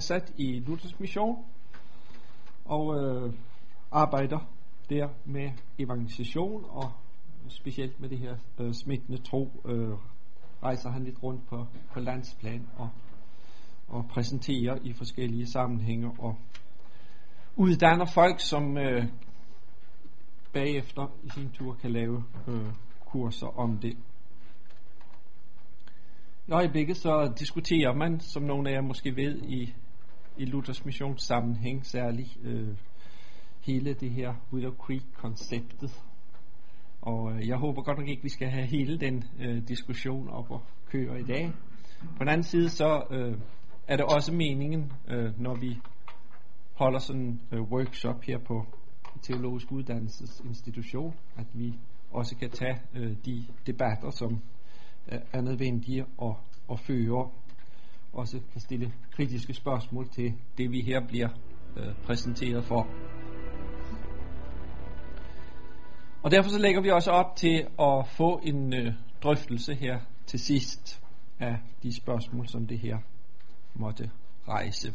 sat 0.00 0.32
i 0.36 0.60
Luthers 0.60 1.00
Mission 1.00 1.44
og 2.64 2.96
øh, 2.96 3.32
arbejder 3.92 4.38
der 4.90 5.08
med 5.24 5.50
evangelisation 5.78 6.64
og 6.68 6.92
specielt 7.48 8.00
med 8.00 8.08
det 8.08 8.18
her 8.18 8.36
øh, 8.58 8.74
smittende 8.74 9.22
tro 9.22 9.62
øh, 9.64 9.90
rejser 10.62 10.90
han 10.90 11.04
lidt 11.04 11.22
rundt 11.22 11.46
på, 11.46 11.66
på 11.92 12.00
landsplan 12.00 12.68
og, 12.76 12.90
og 13.88 14.06
præsenterer 14.10 14.78
i 14.82 14.92
forskellige 14.92 15.46
sammenhænge 15.46 16.10
og 16.18 16.36
uddanner 17.56 18.06
folk, 18.14 18.40
som 18.40 18.78
øh, 18.78 19.04
bagefter 20.52 21.06
i 21.24 21.28
sin 21.30 21.50
tur 21.50 21.74
kan 21.74 21.92
lave 21.92 22.24
øh, 22.48 22.72
kurser 23.00 23.58
om 23.58 23.78
det. 23.78 23.96
I 26.48 26.52
øjeblikket 26.52 26.96
så 26.96 27.32
diskuterer 27.38 27.94
man, 27.94 28.20
som 28.20 28.42
nogle 28.42 28.70
af 28.70 28.74
jer 28.74 28.80
måske 28.80 29.16
ved, 29.16 29.42
i 29.42 29.74
i 30.38 30.44
Luthers 30.44 30.84
missionssammenhæng 30.84 31.86
særligt 31.86 32.38
øh, 32.42 32.76
hele 33.60 33.94
det 33.94 34.10
her 34.10 34.34
Willow 34.52 34.74
Creek-konceptet. 34.74 36.02
Og 37.02 37.32
øh, 37.32 37.48
jeg 37.48 37.56
håber 37.56 37.82
godt 37.82 37.98
nok 37.98 38.08
ikke, 38.08 38.22
vi 38.22 38.28
skal 38.28 38.48
have 38.48 38.66
hele 38.66 38.98
den 38.98 39.24
øh, 39.40 39.68
diskussion 39.68 40.28
op 40.28 40.50
og 40.50 40.62
køre 40.90 41.20
i 41.20 41.24
dag. 41.24 41.52
På 42.00 42.18
den 42.20 42.28
anden 42.28 42.44
side 42.44 42.68
så 42.68 43.02
øh, 43.10 43.38
er 43.88 43.96
det 43.96 44.04
også 44.04 44.32
meningen, 44.32 44.92
øh, 45.08 45.40
når 45.40 45.54
vi 45.54 45.78
holder 46.74 46.98
sådan 46.98 47.22
en 47.22 47.40
øh, 47.52 47.62
workshop 47.62 48.22
her 48.22 48.38
på 48.38 48.66
Teologisk 49.22 49.72
Uddannelsesinstitution, 49.72 51.14
at 51.36 51.46
vi 51.52 51.74
også 52.10 52.36
kan 52.36 52.50
tage 52.50 52.78
øh, 52.94 53.16
de 53.24 53.46
debatter, 53.66 54.10
som 54.10 54.40
øh, 55.12 55.18
er 55.32 55.40
nødvendige 55.40 56.04
at, 56.22 56.34
at 56.70 56.80
føre 56.80 57.30
også 58.12 58.40
kan 58.52 58.60
stille 58.60 58.92
kritiske 59.10 59.54
spørgsmål 59.54 60.08
til 60.08 60.32
det, 60.58 60.70
vi 60.70 60.80
her 60.80 61.06
bliver 61.06 61.28
øh, 61.76 61.94
præsenteret 62.04 62.64
for. 62.64 62.88
Og 66.22 66.30
derfor 66.30 66.50
så 66.50 66.58
lægger 66.58 66.80
vi 66.80 66.90
også 66.90 67.10
op 67.10 67.36
til 67.36 67.66
at 67.80 68.08
få 68.08 68.40
en 68.42 68.74
øh, 68.74 68.92
drøftelse 69.22 69.74
her 69.74 70.00
til 70.26 70.40
sidst 70.40 71.02
af 71.40 71.58
de 71.82 71.96
spørgsmål, 71.96 72.48
som 72.48 72.66
det 72.66 72.78
her 72.78 72.98
måtte 73.74 74.10
rejse. 74.48 74.92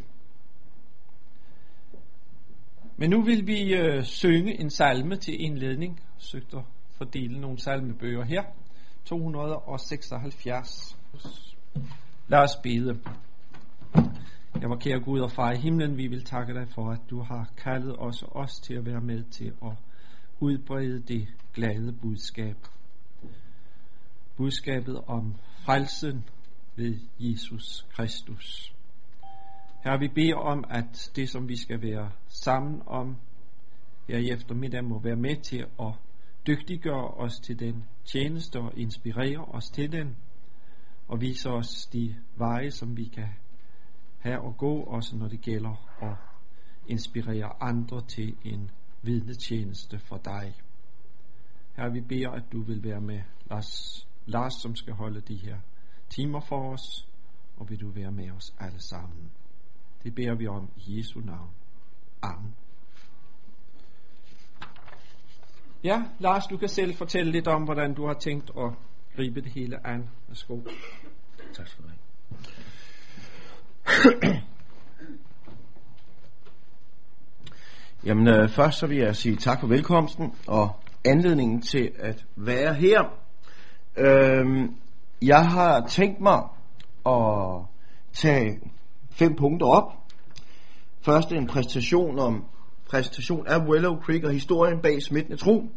Men 2.97 3.09
nu 3.09 3.21
vil 3.21 3.47
vi 3.47 3.73
øh, 3.73 4.03
synge 4.03 4.59
en 4.59 4.69
salme 4.69 5.15
til 5.15 5.41
indledning. 5.41 5.99
Søgte 6.17 6.57
at 6.57 6.63
fordele 6.91 7.41
nogle 7.41 7.59
salmebøger 7.59 8.23
her. 8.23 8.43
276. 9.05 10.97
Lad 12.31 12.39
os 12.39 12.55
bede. 12.63 12.99
Jeg 14.61 14.69
var 14.69 14.75
kære 14.75 14.99
Gud 14.99 15.19
og 15.19 15.31
far 15.31 15.51
i 15.51 15.57
himlen, 15.57 15.97
vi 15.97 16.07
vil 16.07 16.23
takke 16.23 16.53
dig 16.53 16.67
for, 16.69 16.91
at 16.91 16.99
du 17.09 17.21
har 17.21 17.49
kaldet 17.57 17.95
os 17.99 18.23
os 18.31 18.59
til 18.59 18.73
at 18.73 18.85
være 18.85 19.01
med 19.01 19.23
til 19.23 19.53
at 19.63 19.71
udbrede 20.39 21.01
det 21.01 21.27
glade 21.53 21.93
budskab. 22.01 22.55
Budskabet 24.37 25.01
om 25.07 25.35
frelsen 25.65 26.25
ved 26.75 26.99
Jesus 27.19 27.85
Kristus. 27.93 28.75
Her 29.83 29.97
vi 29.99 30.07
beder 30.07 30.35
om, 30.35 30.63
at 30.69 31.11
det, 31.15 31.29
som 31.29 31.49
vi 31.49 31.57
skal 31.57 31.81
være 31.81 32.11
sammen 32.27 32.81
om 32.87 33.17
her 34.07 34.17
i 34.17 34.29
eftermiddag, 34.29 34.83
må 34.83 34.99
være 34.99 35.15
med 35.15 35.35
til 35.35 35.65
at 35.79 35.93
dygtiggøre 36.47 37.07
os 37.07 37.39
til 37.39 37.59
den 37.59 37.85
tjeneste 38.05 38.59
og 38.59 38.77
inspirere 38.77 39.45
os 39.45 39.69
til 39.69 39.91
den, 39.91 40.15
og 41.11 41.21
vise 41.21 41.49
os 41.49 41.85
de 41.93 42.15
veje, 42.37 42.71
som 42.71 42.97
vi 42.97 43.05
kan 43.05 43.29
have 44.19 44.41
og 44.41 44.57
gå, 44.57 44.83
også 44.83 45.15
når 45.15 45.27
det 45.27 45.41
gælder 45.41 46.01
at 46.01 46.15
inspirere 46.87 47.63
andre 47.63 48.01
til 48.01 48.37
en 48.43 48.71
vidnetjeneste 49.01 49.99
for 49.99 50.17
dig. 50.17 50.55
Her 51.75 51.89
vi 51.89 52.01
beder, 52.01 52.29
at 52.29 52.43
du 52.51 52.61
vil 52.61 52.83
være 52.83 53.01
med 53.01 53.21
Lars, 53.49 54.07
Lars, 54.25 54.53
som 54.61 54.75
skal 54.75 54.93
holde 54.93 55.21
de 55.21 55.35
her 55.35 55.57
timer 56.09 56.39
for 56.39 56.73
os, 56.73 57.07
og 57.57 57.69
vil 57.69 57.81
du 57.81 57.89
være 57.89 58.11
med 58.11 58.31
os 58.31 58.53
alle 58.59 58.81
sammen. 58.81 59.31
Det 60.03 60.15
beder 60.15 60.35
vi 60.35 60.47
om 60.47 60.69
i 60.77 60.97
Jesu 60.97 61.19
navn. 61.19 61.49
Amen. 62.21 62.55
Ja, 65.83 66.03
Lars, 66.19 66.47
du 66.47 66.57
kan 66.57 66.69
selv 66.69 66.95
fortælle 66.95 67.31
lidt 67.31 67.47
om, 67.47 67.63
hvordan 67.63 67.93
du 67.93 68.07
har 68.07 68.13
tænkt 68.13 68.51
at 68.57 68.73
gribe 69.15 69.41
det 69.41 69.51
hele 69.51 69.87
an. 69.87 70.09
Værsgo. 70.27 70.59
Tak 71.53 71.67
skal 71.67 71.83
du 71.83 71.89
have. 71.89 71.97
Jamen 78.05 78.27
øh, 78.27 78.49
først 78.49 78.79
så 78.79 78.87
vil 78.87 78.97
jeg 78.97 79.15
sige 79.15 79.35
tak 79.35 79.59
for 79.59 79.67
velkomsten 79.67 80.35
og 80.47 80.75
anledningen 81.05 81.61
til 81.61 81.91
at 81.99 82.25
være 82.35 82.73
her. 82.73 83.03
Øhm, 83.97 84.75
jeg 85.21 85.49
har 85.49 85.87
tænkt 85.87 86.21
mig 86.21 86.43
at 87.05 87.65
tage 88.13 88.59
fem 89.11 89.35
punkter 89.35 89.67
op. 89.67 89.93
Først 91.01 91.31
en 91.31 91.47
præstation 91.47 92.19
om 92.19 92.45
præsentation 92.89 93.47
af 93.47 93.59
Willow 93.59 94.01
Creek 94.01 94.23
og 94.23 94.31
historien 94.31 94.79
bag 94.79 95.01
smittende 95.01 95.37
tro. 95.37 95.71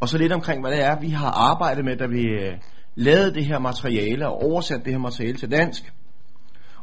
Og 0.00 0.08
så 0.08 0.18
lidt 0.18 0.32
omkring, 0.32 0.60
hvad 0.60 0.70
det 0.70 0.84
er, 0.84 1.00
vi 1.00 1.08
har 1.08 1.30
arbejdet 1.30 1.84
med, 1.84 1.96
da 1.96 2.06
vi 2.06 2.22
øh, 2.22 2.58
lavede 2.94 3.34
det 3.34 3.44
her 3.44 3.58
materiale 3.58 4.28
og 4.28 4.42
oversat 4.42 4.84
det 4.84 4.92
her 4.92 4.98
materiale 4.98 5.38
til 5.38 5.50
dansk. 5.50 5.92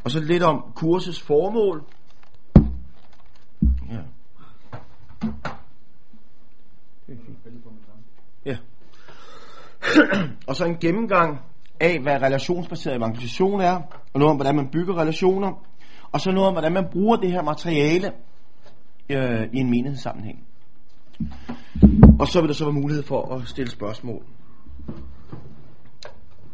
Og 0.03 0.12
så 0.12 0.19
lidt 0.19 0.44
om 0.44 0.72
kursets 0.75 1.22
formål. 1.22 1.84
Ja. 3.91 4.00
Ja. 8.46 8.57
og 10.47 10.56
så 10.56 10.66
en 10.66 10.78
gennemgang 10.78 11.40
af, 11.79 12.00
hvad 12.00 12.22
relationsbaseret 12.22 12.97
evangelisation 12.97 13.62
er, 13.62 13.75
og 14.13 14.19
noget 14.19 14.31
om, 14.31 14.38
hvordan 14.38 14.56
man 14.56 14.69
bygger 14.72 14.97
relationer, 14.97 15.66
og 16.12 16.22
så 16.22 16.31
noget 16.31 16.47
om, 16.47 16.53
hvordan 16.53 16.73
man 16.73 16.88
bruger 16.91 17.16
det 17.16 17.31
her 17.31 17.41
materiale 17.41 18.12
øh, 19.09 19.44
i 19.53 19.57
en 19.57 19.69
menighedssammenhæng. 19.69 20.47
Og 22.19 22.28
så 22.28 22.41
vil 22.41 22.47
der 22.47 22.53
så 22.53 22.66
være 22.66 22.73
mulighed 22.73 23.03
for 23.03 23.35
at 23.35 23.47
stille 23.47 23.72
spørgsmål. 23.72 24.23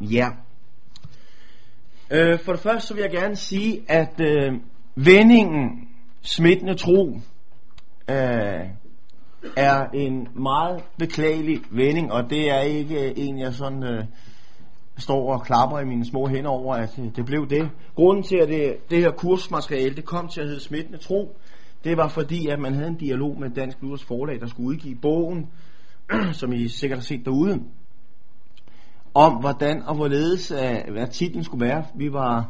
Ja. 0.01 0.29
Øh, 2.11 2.39
for 2.39 2.51
det 2.51 2.61
første 2.61 2.87
så 2.87 2.93
vil 2.93 3.01
jeg 3.01 3.11
gerne 3.11 3.35
sige, 3.35 3.81
at 3.87 4.21
øh, 4.21 4.53
vendingen 4.95 5.87
smittende 6.21 6.75
tro 6.75 7.19
øh, 8.09 8.65
er 9.57 9.89
en 9.93 10.27
meget 10.35 10.83
beklagelig 10.97 11.59
vending, 11.71 12.11
og 12.11 12.29
det 12.29 12.51
er 12.51 12.59
ikke 12.59 13.09
øh, 13.09 13.13
en, 13.15 13.39
jeg 13.39 13.53
sådan 13.53 13.83
øh, 13.83 14.03
står 14.97 15.33
og 15.33 15.43
klapper 15.43 15.79
i 15.79 15.85
mine 15.85 16.05
små 16.05 16.27
hænder 16.27 16.49
over, 16.49 16.75
at 16.75 16.99
øh, 16.99 17.05
det 17.15 17.25
blev 17.25 17.49
det. 17.49 17.69
Grunden 17.95 18.23
til, 18.23 18.37
at 18.37 18.47
det, 18.47 18.89
det 18.89 18.99
her 18.99 19.11
kursmateriale 19.11 19.95
det 19.95 20.05
kom 20.05 20.27
til 20.27 20.41
at 20.41 20.47
hedde 20.47 20.61
smittende 20.61 20.97
tro, 20.97 21.35
det 21.83 21.97
var 21.97 22.07
fordi, 22.07 22.47
at 22.47 22.59
man 22.59 22.73
havde 22.73 22.87
en 22.87 22.97
dialog 22.97 23.39
med 23.39 23.49
Dansk 23.49 23.77
Luthers 23.81 24.03
Forlag, 24.03 24.39
der 24.39 24.47
skulle 24.47 24.69
udgive 24.69 24.95
bogen, 24.95 25.49
som 26.39 26.53
I 26.53 26.67
sikkert 26.67 26.99
har 26.99 27.03
set 27.03 27.25
derude, 27.25 27.63
om 29.13 29.33
hvordan 29.33 29.83
og 29.83 29.95
hvorledes, 29.95 30.51
øh, 30.51 30.93
hvad 30.93 31.07
titlen 31.07 31.43
skulle 31.43 31.65
være. 31.65 31.85
Vi 31.95 32.13
var 32.13 32.49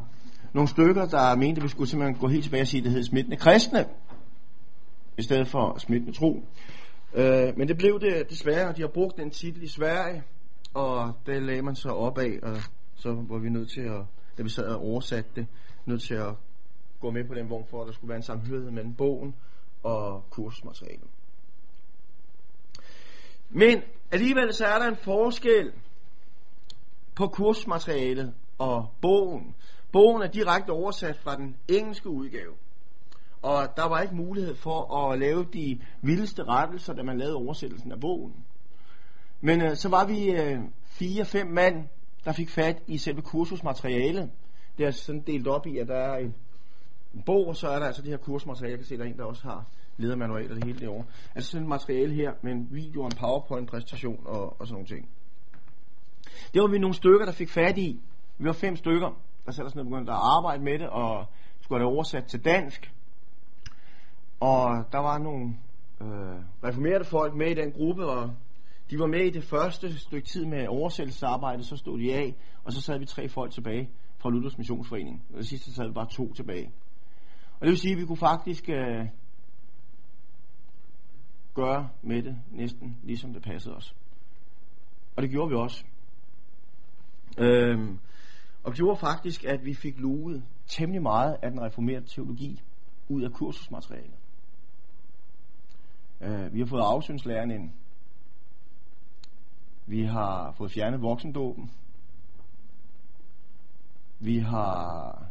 nogle 0.53 0.67
stykker, 0.67 1.05
der 1.05 1.35
mente, 1.35 1.59
at 1.59 1.63
vi 1.63 1.67
skulle 1.67 1.89
simpelthen 1.89 2.19
gå 2.19 2.27
helt 2.27 2.43
tilbage 2.43 2.61
og 2.61 2.67
sige, 2.67 2.81
at 2.81 2.85
det 2.85 2.91
hed 2.93 3.03
smittende 3.03 3.37
kristne, 3.37 3.85
i 5.17 5.21
stedet 5.21 5.47
for 5.47 5.77
smittende 5.77 6.17
tro. 6.17 6.43
Øh, 7.13 7.57
men 7.57 7.67
det 7.67 7.77
blev 7.77 7.99
det 7.99 8.29
desværre, 8.29 8.67
og 8.69 8.77
de 8.77 8.81
har 8.81 8.89
brugt 8.89 9.17
den 9.17 9.29
titel 9.29 9.63
i 9.63 9.67
Sverige, 9.67 10.23
og 10.73 11.13
det 11.25 11.43
lagde 11.43 11.61
man 11.61 11.75
så 11.75 11.89
op 11.89 12.17
af, 12.17 12.39
og 12.43 12.57
så 12.95 13.25
var 13.29 13.37
vi 13.37 13.49
nødt 13.49 13.69
til 13.69 13.81
at, 13.81 14.01
da 14.37 14.43
vi 14.43 14.49
sad 14.49 14.65
og 14.65 14.81
oversatte 14.81 15.31
det, 15.35 15.47
nødt 15.85 16.01
til 16.01 16.13
at 16.13 16.33
gå 16.99 17.11
med 17.11 17.23
på 17.27 17.33
den 17.33 17.49
vogn 17.49 17.65
for, 17.65 17.81
at 17.81 17.87
der 17.87 17.93
skulle 17.93 18.09
være 18.09 18.17
en 18.17 18.23
samhørighed 18.23 18.71
mellem 18.71 18.93
bogen 18.93 19.35
og 19.83 20.23
kursmaterialet. 20.29 21.07
Men 23.49 23.81
alligevel 24.11 24.53
så 24.53 24.65
er 24.65 24.79
der 24.79 24.87
en 24.87 24.95
forskel 24.95 25.71
på 27.15 27.27
kursmaterialet 27.27 28.33
og 28.57 28.89
bogen. 29.01 29.55
Bogen 29.91 30.21
er 30.21 30.27
direkte 30.27 30.71
oversat 30.71 31.17
fra 31.17 31.35
den 31.35 31.55
engelske 31.67 32.09
udgave. 32.09 32.53
Og 33.41 33.67
der 33.75 33.87
var 33.87 34.01
ikke 34.01 34.15
mulighed 34.15 34.55
for 34.55 34.97
at 34.97 35.19
lave 35.19 35.45
de 35.53 35.81
vildeste 36.01 36.43
rettelser, 36.43 36.93
da 36.93 37.03
man 37.03 37.17
lavede 37.17 37.35
oversættelsen 37.35 37.91
af 37.91 37.99
bogen. 37.99 38.45
Men 39.41 39.61
øh, 39.61 39.75
så 39.75 39.89
var 39.89 40.05
vi 40.05 40.31
øh, 40.31 40.59
fire-fem 40.85 41.47
mand, 41.47 41.87
der 42.25 42.31
fik 42.31 42.49
fat 42.49 42.81
i 42.87 42.97
selve 42.97 43.21
kursusmaterialet. 43.21 44.31
Det 44.77 44.85
er 44.85 44.91
sådan 44.91 45.21
delt 45.21 45.47
op 45.47 45.67
i, 45.67 45.77
at 45.77 45.87
der 45.87 45.95
er 45.95 46.17
en, 46.17 46.35
en 47.13 47.21
bog, 47.21 47.47
og 47.47 47.55
så 47.55 47.67
er 47.67 47.79
der 47.79 47.85
altså 47.85 48.01
det 48.01 48.09
her 48.09 48.17
kursmateriale. 48.17 48.71
Jeg 48.71 48.79
kan 48.79 48.87
se, 48.87 48.97
der 48.97 49.03
er 49.03 49.07
en, 49.07 49.17
der 49.17 49.23
også 49.23 49.43
har 49.43 49.65
ledermanualer 49.97 50.53
det 50.53 50.63
hele 50.63 50.79
derovre. 50.79 51.05
Altså 51.35 51.51
sådan 51.51 51.63
et 51.63 51.69
materiale 51.69 52.13
her 52.13 52.33
med 52.41 52.51
en 52.51 52.67
video 52.71 53.01
og 53.01 53.05
en 53.05 53.17
PowerPoint-præsentation 53.17 54.23
og, 54.25 54.61
og 54.61 54.67
sådan 54.67 54.73
nogle 54.73 54.87
ting. 54.87 55.09
Det 56.53 56.61
var 56.61 56.67
vi 56.67 56.79
nogle 56.79 56.95
stykker, 56.95 57.25
der 57.25 57.31
fik 57.31 57.49
fat 57.49 57.77
i. 57.77 58.01
Vi 58.37 58.45
var 58.45 58.53
fem 58.53 58.75
stykker, 58.75 59.21
der 59.45 59.51
satte 59.51 59.67
os 59.67 59.75
ned 59.75 59.83
og 59.83 59.89
begyndte 59.89 60.11
at 60.11 60.19
arbejde 60.21 60.63
med 60.63 60.79
det, 60.79 60.89
og 60.89 61.25
skulle 61.61 61.79
have 61.79 61.87
det 61.87 61.95
oversat 61.95 62.25
til 62.25 62.45
dansk. 62.45 62.93
Og 64.39 64.85
der 64.91 64.99
var 64.99 65.17
nogle 65.17 65.55
øh, 66.01 66.39
reformerede 66.63 67.03
folk 67.03 67.35
med 67.35 67.47
i 67.51 67.53
den 67.53 67.71
gruppe, 67.71 68.05
og 68.05 68.31
de 68.89 68.99
var 68.99 69.07
med 69.07 69.25
i 69.25 69.29
det 69.29 69.43
første 69.43 69.99
stykke 69.99 70.27
tid 70.27 70.45
med 70.45 70.67
oversættelsesarbejde, 70.67 71.63
så 71.63 71.77
stod 71.77 71.99
de 71.99 72.13
af, 72.13 72.35
og 72.63 72.73
så 72.73 72.81
sad 72.81 72.99
vi 72.99 73.05
tre 73.05 73.29
folk 73.29 73.51
tilbage 73.51 73.89
fra 74.17 74.29
Luthers 74.29 74.57
Missionsforening. 74.57 75.23
Og 75.33 75.37
det 75.37 75.47
sidste 75.47 75.73
sad 75.73 75.87
vi 75.87 75.93
bare 75.93 76.09
to 76.09 76.33
tilbage. 76.33 76.71
Og 77.59 77.65
det 77.65 77.69
vil 77.69 77.77
sige, 77.77 77.91
at 77.91 77.97
vi 77.99 78.05
kunne 78.05 78.17
faktisk 78.17 78.69
øh, 78.69 79.07
gøre 81.53 81.89
med 82.01 82.23
det 82.23 82.37
næsten 82.51 82.97
ligesom 83.03 83.33
det 83.33 83.43
passede 83.43 83.75
os. 83.75 83.95
Og 85.15 85.23
det 85.23 85.31
gjorde 85.31 85.49
vi 85.49 85.55
også. 85.55 85.83
Øhm, 87.37 87.99
og 88.63 88.71
det 88.71 88.75
gjorde 88.75 88.99
faktisk, 88.99 89.43
at 89.43 89.65
vi 89.65 89.73
fik 89.73 89.99
luet 89.99 90.43
temmelig 90.67 91.01
meget 91.01 91.37
af 91.41 91.51
den 91.51 91.61
reformerede 91.61 92.05
teologi 92.05 92.61
ud 93.07 93.21
af 93.21 93.31
kursusmaterialet. 93.31 94.17
Øh, 96.21 96.53
vi 96.53 96.59
har 96.59 96.65
fået 96.65 96.81
afsynslæren 96.81 97.51
ind. 97.51 97.71
Vi 99.85 100.03
har 100.03 100.51
fået 100.57 100.71
fjernet 100.71 101.01
voksendåben. 101.01 101.71
Vi 104.19 104.37
har 104.39 105.25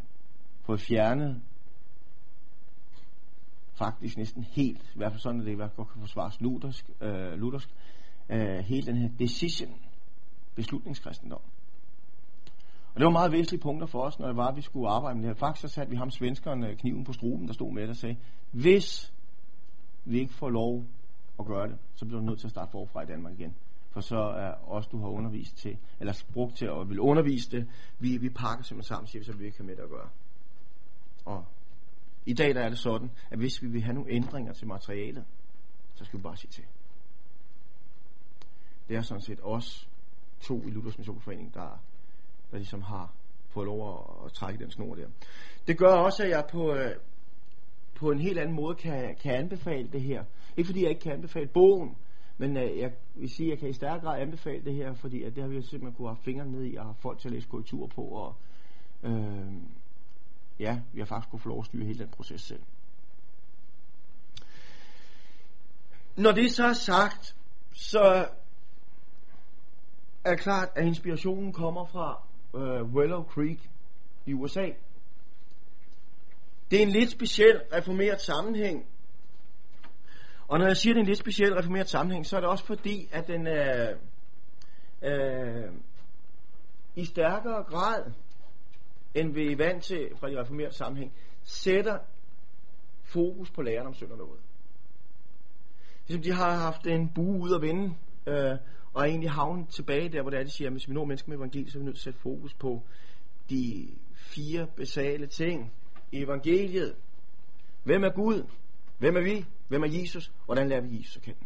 fået 0.62 0.80
fjernet 0.80 1.42
faktisk 3.78 4.16
næsten 4.16 4.42
helt, 4.42 4.82
i 4.94 4.98
hvert 4.98 5.12
fald 5.12 5.20
sådan, 5.20 5.40
at 5.40 5.46
det 5.46 5.52
i 5.52 5.56
hvert 5.56 5.72
fald 5.72 5.86
kan 5.86 6.00
forsvares 6.00 6.40
luthersk, 6.40 6.90
øh, 7.00 7.32
luthersk 7.32 7.68
øh, 8.28 8.58
hele 8.58 8.86
den 8.86 8.96
her 8.96 9.08
decision, 9.18 9.80
beslutningskristendom. 10.54 11.40
Og 12.94 13.00
det 13.00 13.04
var 13.04 13.10
meget 13.10 13.32
væsentlige 13.32 13.60
punkter 13.60 13.86
for 13.86 14.02
os, 14.02 14.18
når 14.18 14.26
det 14.26 14.36
var, 14.36 14.48
at 14.48 14.56
vi 14.56 14.62
skulle 14.62 14.88
arbejde 14.88 15.18
med 15.18 15.22
det 15.22 15.30
her. 15.30 15.38
Faktisk 15.38 15.68
så 15.68 15.74
satte 15.74 15.90
vi 15.90 15.96
ham 15.96 16.10
svenskeren 16.10 16.64
øh, 16.64 16.76
kniven 16.76 17.04
på 17.04 17.12
struben, 17.12 17.46
der 17.46 17.54
stod 17.54 17.72
med 17.72 17.82
det 17.82 17.90
og 17.90 17.96
sagde, 17.96 18.16
hvis 18.50 19.12
vi 20.04 20.18
ikke 20.18 20.34
får 20.34 20.50
lov 20.50 20.84
at 21.38 21.46
gøre 21.46 21.68
det, 21.68 21.78
så 21.94 22.04
bliver 22.04 22.20
du 22.20 22.26
nødt 22.26 22.38
til 22.38 22.46
at 22.46 22.50
starte 22.50 22.70
forfra 22.70 23.02
i 23.02 23.06
Danmark 23.06 23.40
igen. 23.40 23.54
For 23.90 24.00
så 24.00 24.16
er 24.16 24.70
os, 24.70 24.86
du 24.86 24.98
har 24.98 25.08
undervist 25.08 25.56
til, 25.56 25.78
eller 26.00 26.22
brugt 26.32 26.56
til 26.56 26.66
at 26.66 26.88
vil 26.88 27.00
undervise 27.00 27.50
det, 27.50 27.68
vi, 27.98 28.16
vi 28.16 28.28
pakker 28.28 28.64
simpelthen 28.64 28.88
sammen, 28.88 29.06
siger 29.06 29.20
vi, 29.20 29.24
så 29.24 29.32
vi 29.32 29.44
ikke 29.44 29.58
har 29.58 29.64
med 29.64 29.76
det 29.76 29.82
at 29.82 29.90
gøre. 29.90 30.08
Og 31.24 31.44
i 32.28 32.32
dag 32.32 32.54
der 32.54 32.60
er 32.60 32.68
det 32.68 32.78
sådan, 32.78 33.10
at 33.30 33.38
hvis 33.38 33.62
vi 33.62 33.68
vil 33.68 33.82
have 33.82 33.94
nogle 33.94 34.10
ændringer 34.10 34.52
til 34.52 34.66
materialet, 34.66 35.24
så 35.94 36.04
skal 36.04 36.18
vi 36.18 36.22
bare 36.22 36.36
sige 36.36 36.50
til. 36.50 36.64
Det 38.88 38.96
er 38.96 39.00
sådan 39.00 39.20
set 39.20 39.40
os 39.42 39.88
to 40.40 40.62
i 40.62 40.70
Luthers 40.70 40.98
Missionsforening, 40.98 41.54
der, 41.54 41.82
der 42.50 42.56
ligesom 42.56 42.82
har 42.82 43.12
fået 43.48 43.66
lov 43.66 43.94
at, 43.94 44.26
at 44.26 44.32
trække 44.32 44.64
den 44.64 44.70
snor 44.70 44.94
der. 44.94 45.08
Det 45.66 45.78
gør 45.78 45.92
også, 45.92 46.22
at 46.22 46.30
jeg 46.30 46.44
på, 46.52 46.72
øh, 46.74 46.94
på 47.94 48.10
en 48.10 48.20
helt 48.20 48.38
anden 48.38 48.56
måde 48.56 48.74
kan, 48.74 49.16
kan 49.22 49.34
anbefale 49.34 49.88
det 49.88 50.02
her. 50.02 50.24
Ikke 50.56 50.66
fordi 50.66 50.82
jeg 50.82 50.90
ikke 50.90 51.02
kan 51.02 51.12
anbefale 51.12 51.48
bogen, 51.48 51.96
men 52.38 52.56
øh, 52.56 52.78
jeg 52.78 52.92
vil 53.14 53.30
sige, 53.30 53.46
at 53.46 53.50
jeg 53.50 53.58
kan 53.58 53.68
i 53.68 53.72
stærk 53.72 54.00
grad 54.00 54.20
anbefale 54.20 54.64
det 54.64 54.74
her, 54.74 54.94
fordi 54.94 55.22
at 55.22 55.34
det 55.34 55.42
har 55.42 55.48
vi 55.48 55.56
jo 55.56 55.62
simpelthen 55.62 55.94
kunne 55.94 56.08
have 56.08 56.22
fingrene 56.24 56.52
ned 56.52 56.64
i 56.64 56.76
og 56.76 56.84
have 56.84 56.94
folk 56.94 57.18
til 57.18 57.28
at 57.28 57.34
læse 57.34 57.48
kultur 57.48 57.86
på. 57.86 58.02
Og, 58.02 58.34
øh, 59.02 59.52
ja, 60.58 60.80
vi 60.92 61.00
har 61.00 61.06
faktisk 61.06 61.30
kunne 61.30 61.40
få 61.40 61.48
lov 61.48 61.58
at 61.58 61.66
styre 61.66 61.84
hele 61.84 61.98
den 61.98 62.08
proces 62.08 62.40
selv. 62.40 62.62
Når 66.16 66.32
det 66.32 66.52
så 66.52 66.64
er 66.66 66.72
sagt, 66.72 67.36
så 67.72 68.28
er 70.24 70.36
klart, 70.36 70.68
at 70.74 70.86
inspirationen 70.86 71.52
kommer 71.52 71.84
fra 71.86 72.22
øh, 72.54 72.94
Willow 72.94 73.24
Creek 73.24 73.70
i 74.26 74.32
USA. 74.32 74.70
Det 76.70 76.78
er 76.78 76.82
en 76.82 76.92
lidt 76.92 77.10
speciel 77.10 77.60
reformeret 77.72 78.20
sammenhæng. 78.20 78.86
Og 80.48 80.58
når 80.58 80.66
jeg 80.66 80.76
siger, 80.76 80.92
at 80.92 80.94
det 80.94 81.00
er 81.00 81.04
en 81.04 81.08
lidt 81.08 81.18
speciel 81.18 81.54
reformeret 81.54 81.88
sammenhæng, 81.88 82.26
så 82.26 82.36
er 82.36 82.40
det 82.40 82.50
også 82.50 82.64
fordi, 82.64 83.08
at 83.12 83.26
den 83.26 83.46
er 83.46 83.94
øh, 85.02 85.72
i 86.96 87.04
stærkere 87.04 87.62
grad, 87.62 88.12
end 89.14 89.34
vi 89.34 89.52
er 89.52 89.56
vant 89.56 89.84
til 89.84 90.08
fra 90.16 90.30
de 90.30 90.40
reformerede 90.40 90.74
sammenhæng, 90.74 91.12
sætter 91.42 91.98
fokus 93.02 93.50
på 93.50 93.62
læren 93.62 93.86
om 93.86 93.94
synd 93.94 94.10
og 94.10 94.18
noget. 94.18 94.40
Ligesom 96.06 96.22
de 96.22 96.32
har 96.32 96.56
haft 96.56 96.86
en 96.86 97.08
bue 97.14 97.40
ud 97.40 97.54
at 97.54 97.62
vende, 97.62 97.94
øh, 98.26 98.58
og 98.94 99.02
er 99.02 99.06
egentlig 99.06 99.30
havnet 99.30 99.68
tilbage 99.68 100.08
der, 100.08 100.22
hvor 100.22 100.30
det 100.30 100.38
er, 100.40 100.44
de 100.44 100.50
siger, 100.50 100.68
at 100.68 100.72
hvis 100.72 100.88
vi 100.88 100.94
når 100.94 101.04
mennesker 101.04 101.28
med 101.28 101.36
evangeliet, 101.36 101.72
så 101.72 101.78
er 101.78 101.80
vi 101.80 101.84
nødt 101.84 101.96
til 101.96 102.00
at 102.00 102.04
sætte 102.04 102.20
fokus 102.20 102.54
på 102.54 102.82
de 103.50 103.88
fire 104.14 104.66
basale 104.76 105.26
ting 105.26 105.72
i 106.12 106.22
evangeliet. 106.22 106.96
Hvem 107.84 108.04
er 108.04 108.10
Gud? 108.10 108.46
Hvem 108.98 109.16
er 109.16 109.20
vi? 109.20 109.44
Hvem 109.68 109.82
er 109.82 109.88
Jesus? 109.88 110.32
Hvordan 110.44 110.68
lærer 110.68 110.80
vi 110.80 110.98
Jesus 110.98 111.16
at 111.16 111.22
kende? 111.22 111.40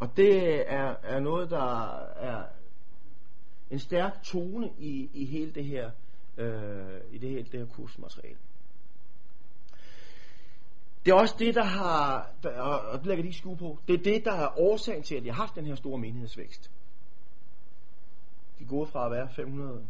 Og 0.00 0.16
det 0.16 0.72
er, 0.72 0.94
er 1.02 1.20
noget, 1.20 1.50
der 1.50 1.96
er 2.16 2.44
en 3.70 3.78
stærk 3.78 4.22
tone 4.22 4.70
i, 4.78 5.10
i 5.14 5.24
hele 5.24 5.52
det 5.52 5.64
her, 5.64 5.90
øh, 6.36 7.00
i 7.10 7.18
det, 7.18 7.30
hele 7.30 7.48
det 7.52 7.60
her 7.60 7.66
kursmateriale. 7.66 8.38
Det 11.04 11.10
er 11.10 11.14
også 11.14 11.34
det, 11.38 11.54
der 11.54 11.64
har, 11.64 12.30
og 12.92 12.98
det 12.98 13.06
lægger 13.06 13.24
de 13.24 13.32
skue 13.32 13.56
på, 13.56 13.78
det 13.88 13.94
er 13.94 14.02
det, 14.02 14.24
der 14.24 14.32
er 14.32 14.60
årsagen 14.60 15.02
til, 15.02 15.14
at 15.14 15.26
jeg 15.26 15.34
har 15.34 15.42
haft 15.42 15.54
den 15.54 15.66
her 15.66 15.74
store 15.74 15.98
menighedsvækst. 15.98 16.70
De 18.58 18.64
gode 18.64 18.86
fra 18.86 19.04
at 19.06 19.12
være 19.12 19.28
500, 19.28 19.86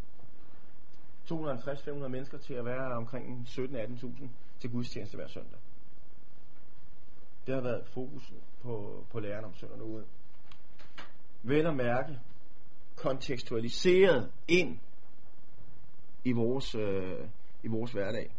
250-500 1.33 2.09
mennesker 2.09 2.39
til 2.39 2.55
at 2.55 2.65
være 2.65 2.93
omkring 2.93 3.47
17-18.000 3.49 4.29
til 4.61 4.71
gudstjeneste 4.71 5.17
hver 5.17 5.29
søndag. 5.29 5.59
Det 7.47 7.55
har 7.55 7.63
været 7.63 7.87
fokus 7.87 8.33
på, 8.63 9.05
på 9.11 9.21
læreren 9.21 9.45
om 9.45 9.55
søndagen 9.55 9.83
ude. 9.83 10.05
Vel 11.43 11.67
at 11.67 11.77
mærke 11.77 12.21
kontekstualiseret 12.97 14.31
ind 14.49 14.79
i 16.25 16.33
vores, 16.33 16.75
øh, 16.75 17.29
i 17.63 17.69
vores 17.69 17.93
hverdag. 17.93 18.35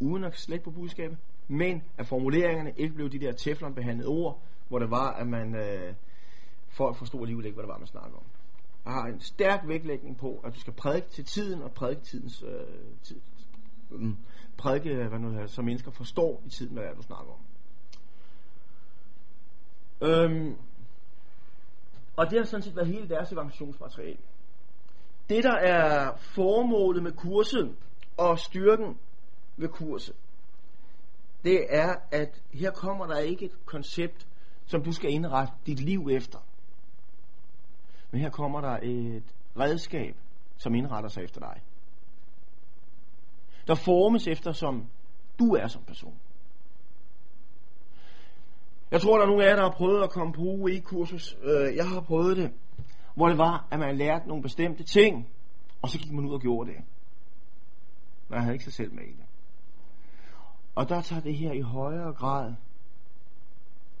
Uden 0.00 0.24
at 0.24 0.38
slække 0.38 0.64
på 0.64 0.70
budskabet, 0.70 1.18
men 1.48 1.82
at 1.98 2.06
formuleringerne 2.06 2.72
ikke 2.76 2.94
blev 2.94 3.10
de 3.10 3.18
der 3.18 3.32
teflonbehandlede 3.32 4.08
ord, 4.08 4.42
hvor 4.68 4.78
det 4.78 4.90
var, 4.90 5.12
at 5.12 5.26
man 5.26 5.54
øh, 5.54 5.94
folk 6.68 6.96
forstod 6.96 7.20
alligevel 7.20 7.46
ikke, 7.46 7.54
hvad 7.54 7.62
det 7.62 7.72
var, 7.72 7.78
man 7.78 7.86
snakkede 7.86 8.16
om. 8.16 8.24
Jeg 8.84 8.94
har 8.94 9.06
en 9.06 9.20
stærk 9.20 9.60
vægtlægning 9.68 10.18
på, 10.18 10.40
at 10.44 10.54
du 10.54 10.60
skal 10.60 10.72
prædike 10.72 11.08
til 11.08 11.24
tiden 11.24 11.62
og 11.62 11.72
prædike 11.72 12.00
tidens 12.00 12.42
øh, 12.42 12.66
tid, 13.02 13.20
mm, 13.90 14.08
øh, 14.10 14.14
prædike, 14.56 14.94
hvad 15.08 15.18
nu 15.18 15.38
er, 15.38 15.46
så 15.46 15.62
mennesker 15.62 15.90
forstår 15.90 16.42
i 16.46 16.48
tiden, 16.48 16.72
hvad 16.72 16.82
det 16.82 16.90
er, 16.90 16.94
du 16.94 17.02
snakker 17.02 17.32
om. 17.32 17.40
Øhm, 20.08 20.56
og 22.16 22.30
det 22.30 22.38
har 22.38 22.44
sådan 22.44 22.62
set 22.62 22.76
været 22.76 22.88
hele 22.88 23.08
deres 23.08 23.32
evangelisationsmateriale. 23.32 24.22
Det, 25.28 25.44
der 25.44 25.56
er 25.56 26.16
formålet 26.16 27.02
med 27.02 27.12
kurset 27.12 27.76
og 28.16 28.38
styrken 28.38 28.98
ved 29.56 29.68
kurset, 29.68 30.16
det 31.44 31.66
er, 31.68 31.94
at 32.10 32.42
her 32.52 32.70
kommer 32.70 33.06
der 33.06 33.18
ikke 33.18 33.44
et 33.44 33.66
koncept, 33.66 34.26
som 34.66 34.82
du 34.82 34.92
skal 34.92 35.10
indrette 35.10 35.54
dit 35.66 35.80
liv 35.80 36.08
efter. 36.12 36.38
Men 38.10 38.20
her 38.20 38.30
kommer 38.30 38.60
der 38.60 38.78
et 38.82 39.34
redskab, 39.58 40.16
som 40.56 40.74
indretter 40.74 41.08
sig 41.08 41.24
efter 41.24 41.40
dig. 41.40 41.62
Der 43.66 43.74
formes 43.74 44.26
efter, 44.26 44.52
som 44.52 44.86
du 45.38 45.54
er 45.54 45.66
som 45.66 45.84
person. 45.84 46.20
Jeg 48.90 49.00
tror, 49.00 49.16
der 49.16 49.22
er 49.22 49.26
nogle 49.26 49.44
af 49.44 49.48
jer, 49.48 49.56
der 49.56 49.62
har 49.62 49.76
prøvet 49.76 50.02
at 50.02 50.10
komme 50.10 50.32
på 50.32 50.40
UE-kursus. 50.40 51.36
Øh, 51.42 51.76
jeg 51.76 51.88
har 51.88 52.00
prøvet 52.00 52.36
det, 52.36 52.52
hvor 53.14 53.28
det 53.28 53.38
var, 53.38 53.66
at 53.70 53.78
man 53.78 53.96
lærte 53.96 54.28
nogle 54.28 54.42
bestemte 54.42 54.84
ting, 54.84 55.28
og 55.82 55.88
så 55.88 55.98
gik 55.98 56.12
man 56.12 56.24
ud 56.24 56.34
og 56.34 56.40
gjorde 56.40 56.70
det. 56.70 56.80
Man 58.28 58.40
havde 58.40 58.54
ikke 58.54 58.64
sig 58.64 58.72
selv 58.72 58.94
med 58.94 59.02
i 59.02 59.12
det. 59.12 59.24
Og 60.74 60.88
der 60.88 61.00
tager 61.00 61.22
det 61.22 61.36
her 61.36 61.52
i 61.52 61.60
højere 61.60 62.12
grad 62.12 62.54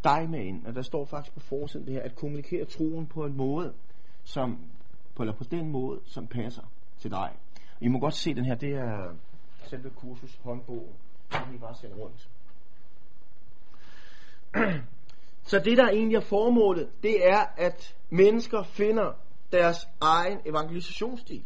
dig 0.04 0.30
med 0.30 0.44
ind. 0.44 0.66
Og 0.66 0.74
der 0.74 0.82
står 0.82 1.04
faktisk 1.04 1.34
på 1.34 1.40
forsiden 1.40 1.86
det 1.86 1.94
her, 1.94 2.02
at 2.02 2.16
kommunikere 2.16 2.64
troen 2.64 3.06
på 3.06 3.24
en 3.24 3.36
måde, 3.36 3.74
som, 4.24 4.58
på, 5.14 5.22
eller 5.22 5.34
på 5.34 5.44
den 5.44 5.70
måde, 5.70 6.00
som 6.04 6.26
passer 6.26 6.62
til 6.98 7.10
dig. 7.10 7.32
I 7.80 7.88
må 7.88 7.98
godt 7.98 8.14
se 8.14 8.34
den 8.34 8.44
her, 8.44 8.54
det 8.54 8.72
er 8.72 9.14
selve 9.64 9.90
kursus 9.90 10.36
håndbogen, 10.44 10.94
som 11.30 11.52
vi 11.52 11.58
bare 11.58 11.74
sender 11.74 11.96
rundt. 11.96 12.28
Så 15.50 15.58
det, 15.58 15.78
der 15.78 15.88
egentlig 15.88 16.16
er 16.16 16.20
formålet, 16.20 16.88
det 17.02 17.28
er, 17.28 17.44
at 17.56 17.96
mennesker 18.10 18.62
finder 18.62 19.12
deres 19.52 19.88
egen 20.00 20.38
evangelisationsstil. 20.44 21.44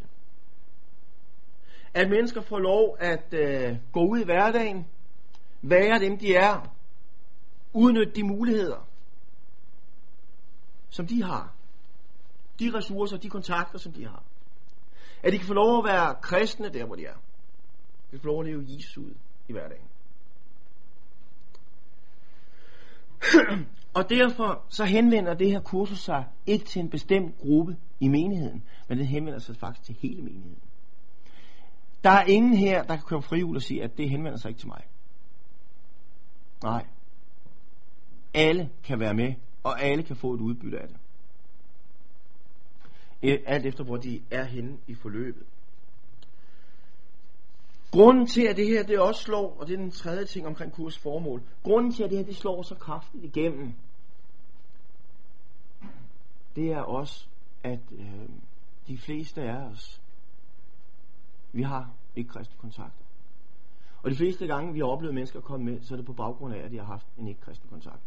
At 1.93 2.09
mennesker 2.09 2.41
får 2.41 2.59
lov 2.59 2.97
at 2.99 3.33
øh, 3.33 3.77
gå 3.91 3.99
ud 4.07 4.19
i 4.19 4.25
hverdagen, 4.25 4.87
være 5.61 5.99
dem 5.99 6.17
de 6.17 6.35
er, 6.35 6.75
udnytte 7.73 8.13
de 8.13 8.23
muligheder, 8.23 8.87
som 10.89 11.07
de 11.07 11.23
har. 11.23 11.53
De 12.59 12.71
ressourcer, 12.73 13.17
de 13.17 13.29
kontakter, 13.29 13.79
som 13.79 13.91
de 13.91 14.05
har. 14.05 14.23
At 15.23 15.33
de 15.33 15.37
kan 15.37 15.47
få 15.47 15.53
lov 15.53 15.77
at 15.77 15.93
være 15.93 16.15
kristne 16.21 16.69
der, 16.69 16.85
hvor 16.85 16.95
de 16.95 17.05
er. 17.05 17.15
Vi 18.11 18.17
få 18.17 18.27
lov 18.27 18.39
at 18.39 18.45
leve 18.45 18.65
Jesus 18.67 18.97
ud 18.97 19.13
i 19.47 19.51
hverdagen. 19.51 19.90
og 23.97 24.09
derfor 24.09 24.63
så 24.69 24.85
henvender 24.85 25.33
det 25.33 25.51
her 25.51 25.59
kursus 25.59 25.99
sig 25.99 26.25
ikke 26.45 26.65
til 26.65 26.79
en 26.79 26.89
bestemt 26.89 27.37
gruppe 27.37 27.77
i 27.99 28.07
menigheden, 28.07 28.63
men 28.87 28.97
den 28.97 29.05
henvender 29.05 29.39
sig 29.39 29.55
faktisk 29.55 29.85
til 29.85 29.95
hele 29.99 30.21
menigheden. 30.21 30.59
Der 32.03 32.09
er 32.09 32.23
ingen 32.23 32.53
her, 32.53 32.83
der 32.83 32.95
kan 32.95 33.05
køre 33.07 33.21
frihjul 33.21 33.55
og 33.55 33.61
sige, 33.61 33.83
at 33.83 33.97
det 33.97 34.09
henvender 34.09 34.37
sig 34.37 34.49
ikke 34.49 34.59
til 34.59 34.67
mig. 34.67 34.83
Nej. 36.63 36.85
Alle 38.33 38.69
kan 38.83 38.99
være 38.99 39.13
med, 39.13 39.33
og 39.63 39.81
alle 39.81 40.03
kan 40.03 40.15
få 40.15 40.33
et 40.33 40.39
udbytte 40.39 40.79
af 40.79 40.87
det. 40.87 40.97
E- 43.23 43.43
alt 43.45 43.65
efter, 43.65 43.83
hvor 43.83 43.97
de 43.97 44.21
er 44.31 44.43
henne 44.43 44.77
i 44.87 44.95
forløbet. 44.95 45.43
Grunden 47.91 48.27
til, 48.27 48.41
at 48.47 48.57
det 48.57 48.67
her 48.67 48.83
det 48.83 48.99
også 48.99 49.23
slår, 49.23 49.57
og 49.59 49.67
det 49.67 49.73
er 49.73 49.77
den 49.77 49.91
tredje 49.91 50.25
ting 50.25 50.47
omkring 50.47 50.73
kurs 50.73 50.97
formål, 50.97 51.41
grunden 51.63 51.91
til, 51.91 52.03
at 52.03 52.09
det 52.09 52.17
her 52.17 52.25
det 52.25 52.35
slår 52.35 52.61
så 52.61 52.75
kraftigt 52.75 53.23
igennem, 53.23 53.73
det 56.55 56.71
er 56.71 56.81
også, 56.81 57.25
at 57.63 57.79
øh, 57.91 58.29
de 58.87 58.97
fleste 58.97 59.41
af 59.41 59.55
os, 59.55 60.01
vi 61.51 61.61
har 61.61 61.89
ikke 62.15 62.29
kristne 62.29 62.55
kontakter. 62.57 63.03
Og 64.03 64.11
de 64.11 64.15
fleste 64.15 64.47
gange, 64.47 64.73
vi 64.73 64.79
har 64.79 64.85
oplevet 64.85 65.15
mennesker 65.15 65.41
komme 65.41 65.65
med, 65.65 65.81
så 65.81 65.93
er 65.93 65.95
det 65.95 66.05
på 66.05 66.13
baggrund 66.13 66.53
af, 66.53 66.59
at 66.59 66.71
de 66.71 66.77
har 66.77 66.85
haft 66.85 67.07
en 67.17 67.27
ikke 67.27 67.41
kristen 67.41 67.69
kontakt. 67.69 68.01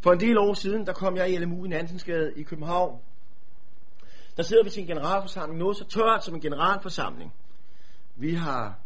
For 0.00 0.12
en 0.12 0.20
del 0.20 0.38
år 0.38 0.54
siden, 0.54 0.86
der 0.86 0.92
kom 0.92 1.16
jeg 1.16 1.32
i 1.32 1.36
LMU 1.36 1.64
i 1.64 1.68
Nansensgade 1.68 2.32
i 2.36 2.42
København. 2.42 3.00
Der 4.36 4.42
sidder 4.42 4.64
vi 4.64 4.70
til 4.70 4.80
en 4.80 4.86
generalforsamling, 4.86 5.58
noget 5.58 5.76
så 5.76 5.84
tørt 5.84 6.24
som 6.24 6.34
en 6.34 6.40
generalforsamling. 6.40 7.32
Vi 8.16 8.34
har 8.34 8.78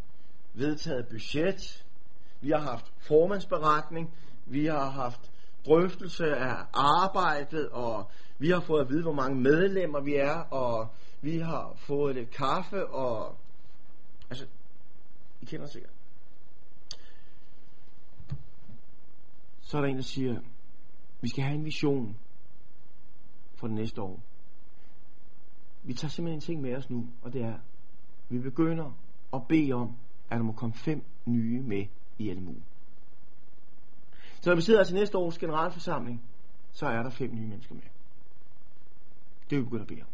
vedtaget 0.57 1.09
budget, 1.09 1.87
vi 2.41 2.51
har 2.51 2.61
haft 2.61 2.93
formandsberetning, 2.99 4.15
vi 4.47 4.67
har 4.67 4.91
haft 4.91 5.31
drøftelse 5.67 6.37
af 6.37 6.65
arbejdet, 6.73 7.69
og 7.69 8.11
vi 8.39 8.51
har 8.51 8.61
fået 8.61 8.81
at 8.81 8.89
vide, 8.89 9.03
hvor 9.03 9.13
mange 9.13 9.41
medlemmer 9.41 10.01
vi 10.01 10.15
er, 10.15 10.35
og 10.35 10.89
vi 11.21 11.39
har 11.39 11.75
fået 11.77 12.15
lidt 12.15 12.31
kaffe, 12.31 12.87
og 12.87 13.37
altså, 14.31 14.47
I 15.41 15.45
kender 15.45 15.67
sikkert. 15.67 15.93
Så 19.61 19.77
er 19.77 19.81
der 19.81 19.89
en, 19.89 19.97
der 19.97 20.03
siger, 20.03 20.41
vi 21.21 21.29
skal 21.29 21.45
have 21.45 21.55
en 21.55 21.65
vision 21.65 22.17
for 23.55 23.67
det 23.67 23.77
næste 23.77 24.03
år. 24.03 24.21
Vi 25.83 25.95
tager 25.95 26.11
simpelthen 26.11 26.37
en 26.37 26.41
ting 26.41 26.61
med 26.61 26.77
os 26.77 26.91
nu, 26.91 27.09
og 27.23 27.33
det 27.33 27.43
er, 27.43 27.59
vi 28.29 28.39
begynder 28.39 28.93
at 29.35 29.43
bede 29.49 29.73
om, 29.73 29.97
at 30.31 30.37
der 30.37 30.43
må 30.43 30.53
komme 30.53 30.75
fem 30.75 31.05
nye 31.27 31.63
med 31.63 31.87
i 32.19 32.33
LMU. 32.33 32.55
Så 34.41 34.51
når 34.51 34.57
vi 34.57 34.63
sidder 34.63 34.85
til 34.85 34.95
næste 34.95 35.19
års 35.19 35.39
generalforsamling, 35.39 36.23
så 36.73 36.87
er 36.87 37.03
der 37.03 37.11
fem 37.11 37.35
nye 37.35 37.47
mennesker 37.47 37.75
med. 37.75 37.83
Det 39.51 39.57
er 39.57 39.61
vi 39.61 39.65
begyndt 39.65 39.83
at 39.83 39.89
bede 39.89 40.01
om. 40.01 40.09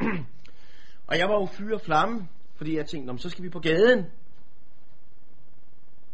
og 1.08 1.18
jeg 1.18 1.28
var 1.28 1.34
jo 1.34 1.46
fyre 1.46 1.78
flamme, 1.78 2.28
fordi 2.54 2.76
jeg 2.76 2.86
tænkte, 2.86 3.18
så 3.18 3.30
skal 3.30 3.44
vi 3.44 3.48
på 3.48 3.60
gaden. 3.60 4.04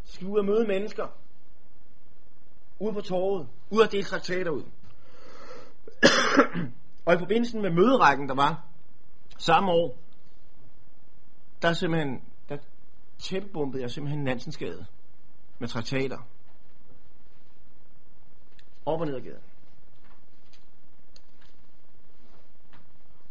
Så 0.03 0.13
skal 0.13 0.27
vi 0.27 0.31
ud 0.31 0.39
og 0.39 0.45
møde 0.45 0.67
mennesker. 0.67 1.07
Ude 2.79 2.93
på 2.93 3.01
torvet. 3.01 3.47
Ud 3.69 3.81
og 3.81 3.91
dele 3.91 4.03
traktater 4.03 4.51
ud. 4.51 4.63
og 7.05 7.13
i 7.13 7.17
forbindelse 7.17 7.57
med 7.57 7.69
møderækken, 7.69 8.29
der 8.29 8.35
var 8.35 8.65
samme 9.37 9.71
år, 9.71 9.97
der 11.61 11.67
er 11.67 11.73
simpelthen, 11.73 12.21
der 12.49 12.57
tæppebumpede 13.17 13.81
jeg 13.81 13.91
simpelthen 13.91 14.23
Nansensgade 14.23 14.85
med 15.59 15.67
traktater. 15.67 16.17
Op 18.85 18.99
og 18.99 19.05
ned 19.05 19.15
ad 19.15 19.21
gaden. 19.21 19.41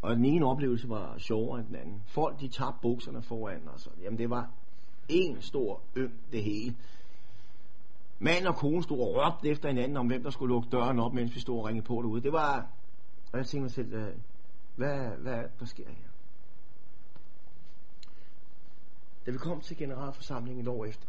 Og 0.03 0.17
den 0.17 0.25
ene 0.25 0.47
oplevelse 0.47 0.89
var 0.89 1.19
sjovere 1.19 1.61
end 1.61 1.69
den 1.69 1.77
anden. 1.77 2.03
Folk 2.07 2.41
de 2.41 2.49
tabte 2.49 2.79
bukserne 2.83 3.23
foran 3.23 3.69
os. 3.69 3.89
Jamen 4.03 4.19
det 4.19 4.31
var 4.31 4.51
en 5.09 5.43
stor 5.43 5.81
øm 5.97 6.13
det 6.33 6.45
hele. 6.45 6.77
Mand 8.19 8.47
og 8.47 8.57
kone 8.57 8.83
stod 8.83 9.01
og 9.01 9.07
råbte 9.07 9.49
efter 9.49 9.69
hinanden 9.69 9.97
om, 9.97 10.07
hvem 10.07 10.23
der 10.23 10.31
skulle 10.31 10.55
lukke 10.55 10.69
døren 10.73 10.99
op, 10.99 11.13
mens 11.13 11.35
vi 11.35 11.41
stod 11.41 11.59
og 11.59 11.65
ringede 11.65 11.87
på 11.87 11.95
derude. 11.95 12.23
Det 12.23 12.33
var... 12.33 12.69
Og 13.33 13.39
jeg 13.39 13.47
tænkte 13.47 13.63
mig 13.63 13.71
selv, 13.71 13.93
øh, 13.93 14.15
hvad, 14.77 15.19
hvad 15.19 15.45
der 15.61 15.67
sker 15.67 15.89
her? 15.89 16.06
Da 19.27 19.31
vi 19.31 19.39
kom 19.39 19.61
til 19.61 19.77
generalforsamlingen 19.77 20.63
et 20.63 20.69
år 20.69 20.85
efter, 20.85 21.07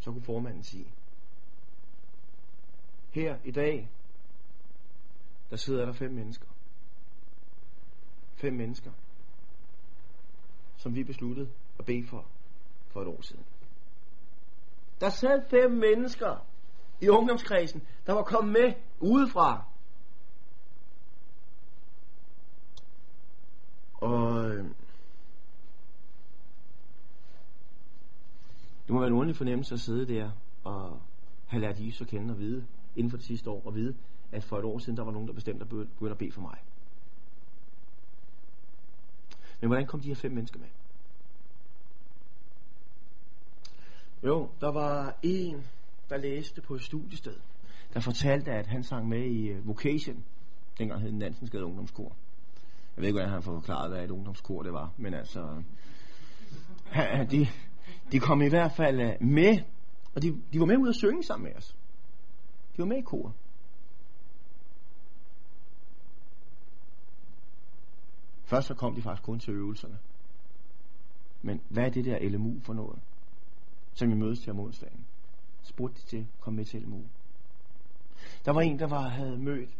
så 0.00 0.12
kunne 0.12 0.22
formanden 0.22 0.62
sige, 0.64 0.92
her 3.10 3.38
i 3.44 3.50
dag, 3.50 3.90
der 5.50 5.56
sidder 5.56 5.84
der 5.84 5.92
fem 5.92 6.10
mennesker. 6.10 6.46
Fem 8.34 8.52
mennesker, 8.52 8.90
som 10.76 10.94
vi 10.94 11.04
besluttede 11.04 11.50
at 11.78 11.84
bede 11.84 12.06
for 12.06 12.26
for 12.88 13.00
et 13.02 13.06
år 13.06 13.22
siden. 13.22 13.44
Der 15.00 15.10
sad 15.10 15.42
fem 15.50 15.70
mennesker 15.70 16.46
i 17.00 17.08
ungdomskredsen, 17.08 17.82
der 18.06 18.12
var 18.12 18.22
kommet 18.22 18.52
med 18.52 18.74
udefra. 19.00 19.64
Og 23.94 24.50
øh, 24.50 24.70
Det 28.86 28.94
må 28.94 28.98
være 28.98 29.08
en 29.08 29.14
underlig 29.14 29.36
fornemmelse 29.36 29.74
at 29.74 29.80
sidde 29.80 30.14
der 30.14 30.30
og 30.64 31.00
have 31.46 31.60
lært 31.60 31.80
Jesus 31.80 32.00
at 32.00 32.06
kende 32.06 32.34
og 32.34 32.38
vide 32.38 32.64
inden 32.96 33.10
for 33.10 33.16
det 33.16 33.26
sidste 33.26 33.50
år, 33.50 33.62
og 33.64 33.74
vide, 33.74 33.94
at 34.32 34.44
for 34.44 34.58
et 34.58 34.64
år 34.64 34.78
siden, 34.78 34.96
der 34.96 35.04
var 35.04 35.12
nogen, 35.12 35.28
der 35.28 35.34
bestemte 35.34 35.62
at 35.62 35.68
begynde 35.68 36.10
at 36.10 36.18
bede 36.18 36.32
for 36.32 36.40
mig. 36.40 36.58
Men 39.60 39.68
hvordan 39.68 39.86
kom 39.86 40.00
de 40.00 40.08
her 40.08 40.14
fem 40.14 40.32
mennesker 40.32 40.60
med? 40.60 40.68
Jo, 44.24 44.48
der 44.60 44.68
var 44.68 45.18
en, 45.22 45.66
der 46.08 46.16
læste 46.16 46.60
på 46.60 46.74
et 46.74 46.82
studiested, 46.82 47.36
der 47.94 48.00
fortalte, 48.00 48.50
at 48.52 48.66
han 48.66 48.84
sang 48.84 49.08
med 49.08 49.24
i 49.24 49.48
øh, 49.48 49.68
Vocation, 49.68 50.24
dengang 50.78 51.00
hed 51.00 51.10
den 51.10 51.18
Nansensgade 51.18 51.64
Ungdomskor. 51.64 52.16
Jeg 52.96 53.02
ved 53.02 53.08
ikke, 53.08 53.18
hvordan 53.18 53.32
han 53.32 53.42
får 53.42 53.54
forklaret, 53.54 53.90
hvad 53.90 54.04
et 54.04 54.10
ungdomskor 54.10 54.62
det 54.62 54.72
var, 54.72 54.92
men 54.96 55.14
altså, 55.14 55.62
de, 57.30 57.46
de 58.12 58.20
kom 58.20 58.42
i 58.42 58.48
hvert 58.48 58.72
fald 58.72 59.00
øh, 59.00 59.28
med, 59.28 59.58
og 60.14 60.22
de, 60.22 60.42
de 60.52 60.60
var 60.60 60.66
med 60.66 60.76
ud 60.76 60.88
at 60.88 60.94
synge 60.94 61.22
sammen 61.22 61.44
med 61.48 61.56
os. 61.56 61.76
De 62.76 62.78
var 62.78 62.84
med 62.84 62.96
i 62.96 63.02
kor. 63.02 63.34
Først 68.44 68.66
så 68.66 68.74
kom 68.74 68.94
de 68.94 69.02
faktisk 69.02 69.22
kun 69.22 69.40
til 69.40 69.54
øvelserne. 69.54 69.98
Men 71.42 71.60
hvad 71.68 71.84
er 71.84 71.90
det 71.90 72.04
der 72.04 72.28
LMU 72.28 72.60
for 72.60 72.72
noget? 72.72 73.00
Som 73.94 74.10
vi 74.10 74.14
mødes 74.14 74.40
til 74.40 74.50
om 74.50 74.60
onsdagen. 74.60 75.06
Spurgte 75.62 76.00
de 76.00 76.06
til 76.06 76.16
at 76.16 76.40
komme 76.40 76.56
med 76.56 76.64
til 76.64 76.82
LMU. 76.82 77.02
Der 78.44 78.52
var 78.52 78.60
en, 78.60 78.78
der 78.78 78.86
var, 78.86 79.08
havde 79.08 79.38
mødt 79.38 79.70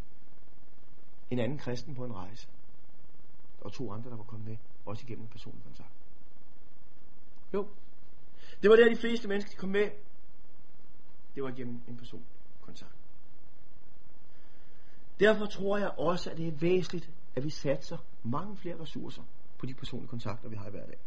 en 1.30 1.38
anden 1.38 1.58
kristen 1.58 1.94
på 1.94 2.04
en 2.04 2.14
rejse. 2.14 2.48
Og 3.60 3.72
to 3.72 3.92
andre, 3.92 4.10
der 4.10 4.16
var 4.16 4.24
kommet 4.24 4.48
med, 4.48 4.56
også 4.86 5.04
igennem 5.06 5.26
personlig 5.26 5.64
kontakt. 5.64 5.92
Jo, 7.54 7.68
det 8.62 8.70
var 8.70 8.76
der, 8.76 8.88
de 8.88 8.96
fleste 8.96 9.28
mennesker 9.28 9.50
de 9.50 9.56
kom 9.56 9.68
med. 9.68 9.90
Det 11.34 11.42
var 11.42 11.50
gennem 11.50 11.80
en 11.88 11.96
personkontakt. 11.96 12.96
Derfor 15.20 15.46
tror 15.46 15.78
jeg 15.78 15.90
også, 15.98 16.30
at 16.30 16.36
det 16.36 16.48
er 16.48 16.52
væsentligt, 16.52 17.10
at 17.36 17.44
vi 17.44 17.50
satser 17.50 17.98
mange 18.22 18.56
flere 18.56 18.80
ressourcer 18.80 19.22
på 19.58 19.66
de 19.66 19.74
personlige 19.74 20.08
kontakter, 20.08 20.48
vi 20.48 20.56
har 20.56 20.66
i 20.66 20.70
hverdagen. 20.70 21.00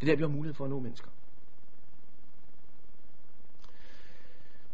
Det 0.00 0.08
er 0.08 0.12
der, 0.12 0.16
vi 0.16 0.22
har 0.22 0.28
mulighed 0.28 0.54
for 0.54 0.64
at 0.64 0.70
nå 0.70 0.80
mennesker. 0.80 1.10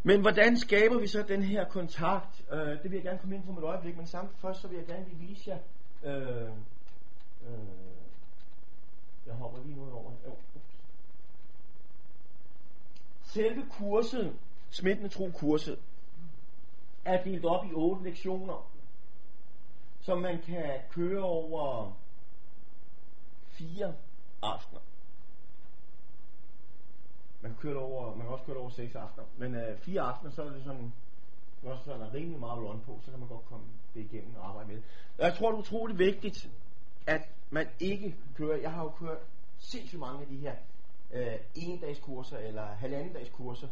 Men 0.03 0.21
hvordan 0.21 0.57
skaber 0.57 0.99
vi 1.01 1.07
så 1.07 1.25
den 1.29 1.43
her 1.43 1.69
kontakt? 1.69 2.45
Øh, 2.53 2.59
det 2.59 2.85
vil 2.85 2.93
jeg 2.93 3.03
gerne 3.03 3.19
komme 3.19 3.35
ind 3.37 3.45
på 3.45 3.53
med 3.53 3.63
et 3.63 3.67
øjeblik, 3.67 3.97
men 3.97 4.07
samt 4.07 4.39
først 4.39 4.61
så 4.61 4.69
vil 4.69 4.77
jeg 4.77 4.87
gerne 4.87 5.05
lige 5.09 5.19
vise 5.29 5.51
jer. 5.51 5.59
Øh, 6.05 6.53
øh, 7.47 7.59
jeg 9.27 9.35
hopper 9.35 9.63
lige 9.63 9.77
noget 9.77 9.93
over. 9.93 10.13
Jo, 10.27 10.37
Selve 13.39 13.67
kurset, 13.71 14.37
smittende 14.71 15.09
tro 15.09 15.31
kurset, 15.31 15.79
er 17.05 17.23
delt 17.23 17.45
op 17.45 17.65
i 17.65 17.73
otte 17.73 18.05
lektioner, 18.05 18.71
som 20.01 20.19
man 20.19 20.43
kan 20.43 20.81
køre 20.91 21.23
over 21.23 21.93
fire 23.49 23.95
aftener. 24.43 24.81
Man 27.41 27.51
kan, 27.51 27.61
køre 27.61 27.75
det 27.75 27.83
over, 27.83 28.15
man 28.15 28.21
kan 28.21 28.33
også 28.33 28.45
køre 28.45 28.55
det 28.55 28.61
over 28.61 28.71
seks 28.71 28.95
aftener, 28.95 29.27
men 29.37 29.55
øh, 29.55 29.79
fire 29.79 30.01
aftener, 30.01 30.31
så 30.33 30.43
er 30.43 30.51
det 30.51 30.65
sådan, 30.65 30.93
også 31.63 31.85
så 31.85 31.93
er 31.93 31.99
der 31.99 32.15
rimelig 32.15 32.41
meget 32.41 32.59
on 32.59 32.81
på, 32.87 33.01
så 33.05 33.11
kan 33.11 33.21
man 33.21 33.29
godt 33.29 33.47
komme 33.47 33.67
det 33.95 34.01
igennem 34.01 34.37
og 34.37 34.49
arbejde 34.49 34.69
med 34.69 34.77
det. 34.77 34.85
Jeg 35.19 35.35
tror, 35.35 35.51
det 35.51 35.57
er 35.57 35.61
utroligt 35.61 35.99
vigtigt, 35.99 36.51
at 37.07 37.29
man 37.51 37.69
ikke 37.81 38.17
kører, 38.35 38.57
jeg 38.57 38.73
har 38.73 38.83
jo 38.83 38.91
kørt 38.91 39.19
sindssygt 39.59 40.01
mange 40.01 40.21
af 40.21 40.27
de 40.27 40.37
her 40.37 40.55
øh, 41.13 41.35
en 41.55 41.81
dags 41.81 41.99
kurser 41.99 42.39
eller 42.39 42.63
halvanden 42.67 43.13
dags 43.13 43.31
kurser. 43.31 43.69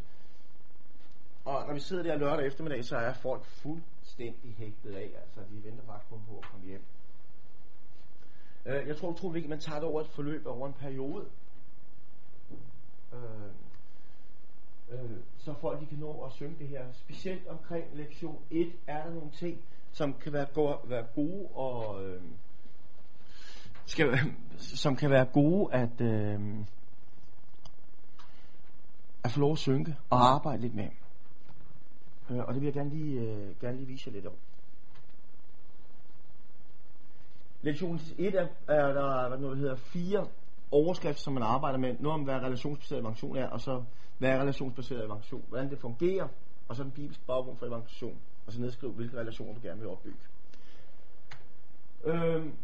Og 1.45 1.67
når 1.67 1.75
vi 1.75 1.81
sidder 1.81 2.03
der 2.03 2.17
lørdag 2.17 2.47
eftermiddag, 2.47 2.85
så 2.85 2.97
er 2.97 3.13
folk 3.13 3.45
fuldstændig 3.45 4.55
hægtet 4.59 4.95
af. 4.95 5.11
Altså, 5.23 5.41
de 5.51 5.65
venter 5.65 5.85
faktisk 5.87 6.11
kun 6.11 6.21
på 6.29 6.39
at 6.39 6.45
komme 6.51 6.67
hjem. 6.67 6.83
Øh, 8.67 8.89
jeg 8.89 8.97
tror 8.97 9.09
utroligt 9.09 9.35
vigtigt, 9.35 9.53
at 9.53 9.57
man 9.57 9.61
tager 9.61 9.81
det 9.81 9.89
over 9.89 10.01
et 10.01 10.09
forløb 10.09 10.47
over 10.47 10.67
en 10.67 10.73
periode. 10.73 11.27
Øh, 13.13 13.21
øh, 14.89 15.19
så 15.39 15.55
folk 15.61 15.81
de 15.81 15.87
kan 15.87 15.99
nå 15.99 16.25
at 16.25 16.33
synge 16.33 16.57
det 16.59 16.69
her. 16.69 16.93
Specielt 16.93 17.47
omkring 17.47 17.85
lektion 17.97 18.43
1 18.51 18.73
er 18.87 19.05
der 19.05 19.15
nogle 19.15 19.31
ting, 19.31 19.65
som 19.93 20.15
kan 20.15 20.33
være, 20.33 20.47
go- 20.55 20.81
være 20.85 21.07
gode 21.15 21.49
og 21.55 22.05
øh, 22.05 22.23
skal, 23.87 24.19
som 24.59 24.97
kan 24.97 25.11
være 25.11 25.25
gode 25.25 25.75
at, 25.75 26.01
øh, 26.01 26.41
at 29.27 29.33
få 29.33 29.41
lov 29.41 29.53
at 29.53 29.59
synke 29.59 29.97
og 30.11 30.35
arbejde 30.35 30.63
lidt 30.63 30.75
med. 30.75 30.89
Øh, 32.31 32.39
og 32.39 32.55
det 32.55 32.61
vil 32.61 32.67
jeg 32.67 32.75
gerne 32.75 32.91
lige, 32.91 33.21
øh, 33.21 33.61
gerne 33.61 33.77
lige 33.77 33.87
vise 33.87 34.05
jer 34.07 34.13
lidt 34.13 34.27
om. 34.27 34.33
Lektion 37.63 38.01
1 38.19 38.35
er, 38.35 38.49
er 38.69 38.93
der 38.93 39.29
hvad 39.29 39.39
noget, 39.39 39.57
der 39.57 39.63
hedder 39.63 39.77
fire 39.77 40.27
overskrifter, 40.71 41.23
som 41.23 41.35
man 41.35 41.43
arbejder 41.43 41.79
med. 41.79 41.97
Noget 41.99 42.15
om, 42.15 42.25
hvad 42.25 42.35
relationsbaseret 42.35 43.01
evangelisation 43.01 43.37
er, 43.37 43.49
og 43.49 43.61
så 43.61 43.85
hvad 44.19 44.31
er 44.31 44.41
relationsbaseret 44.41 45.05
evangelisation, 45.05 45.45
hvordan 45.49 45.71
det 45.71 45.79
fungerer, 45.79 46.29
og 46.69 46.77
så 46.77 46.83
den 46.83 46.91
bibelske 46.91 47.25
baggrund 47.27 47.57
for 47.57 47.67
evangelisation, 47.67 48.19
og 48.47 48.53
så 48.53 48.61
nedskrive, 48.61 48.93
hvilke 48.93 49.17
relationer 49.17 49.55
du 49.55 49.61
gerne 49.63 49.81
vil 49.81 49.89
opbygge. 49.89 50.19
Øhm, 52.05 52.55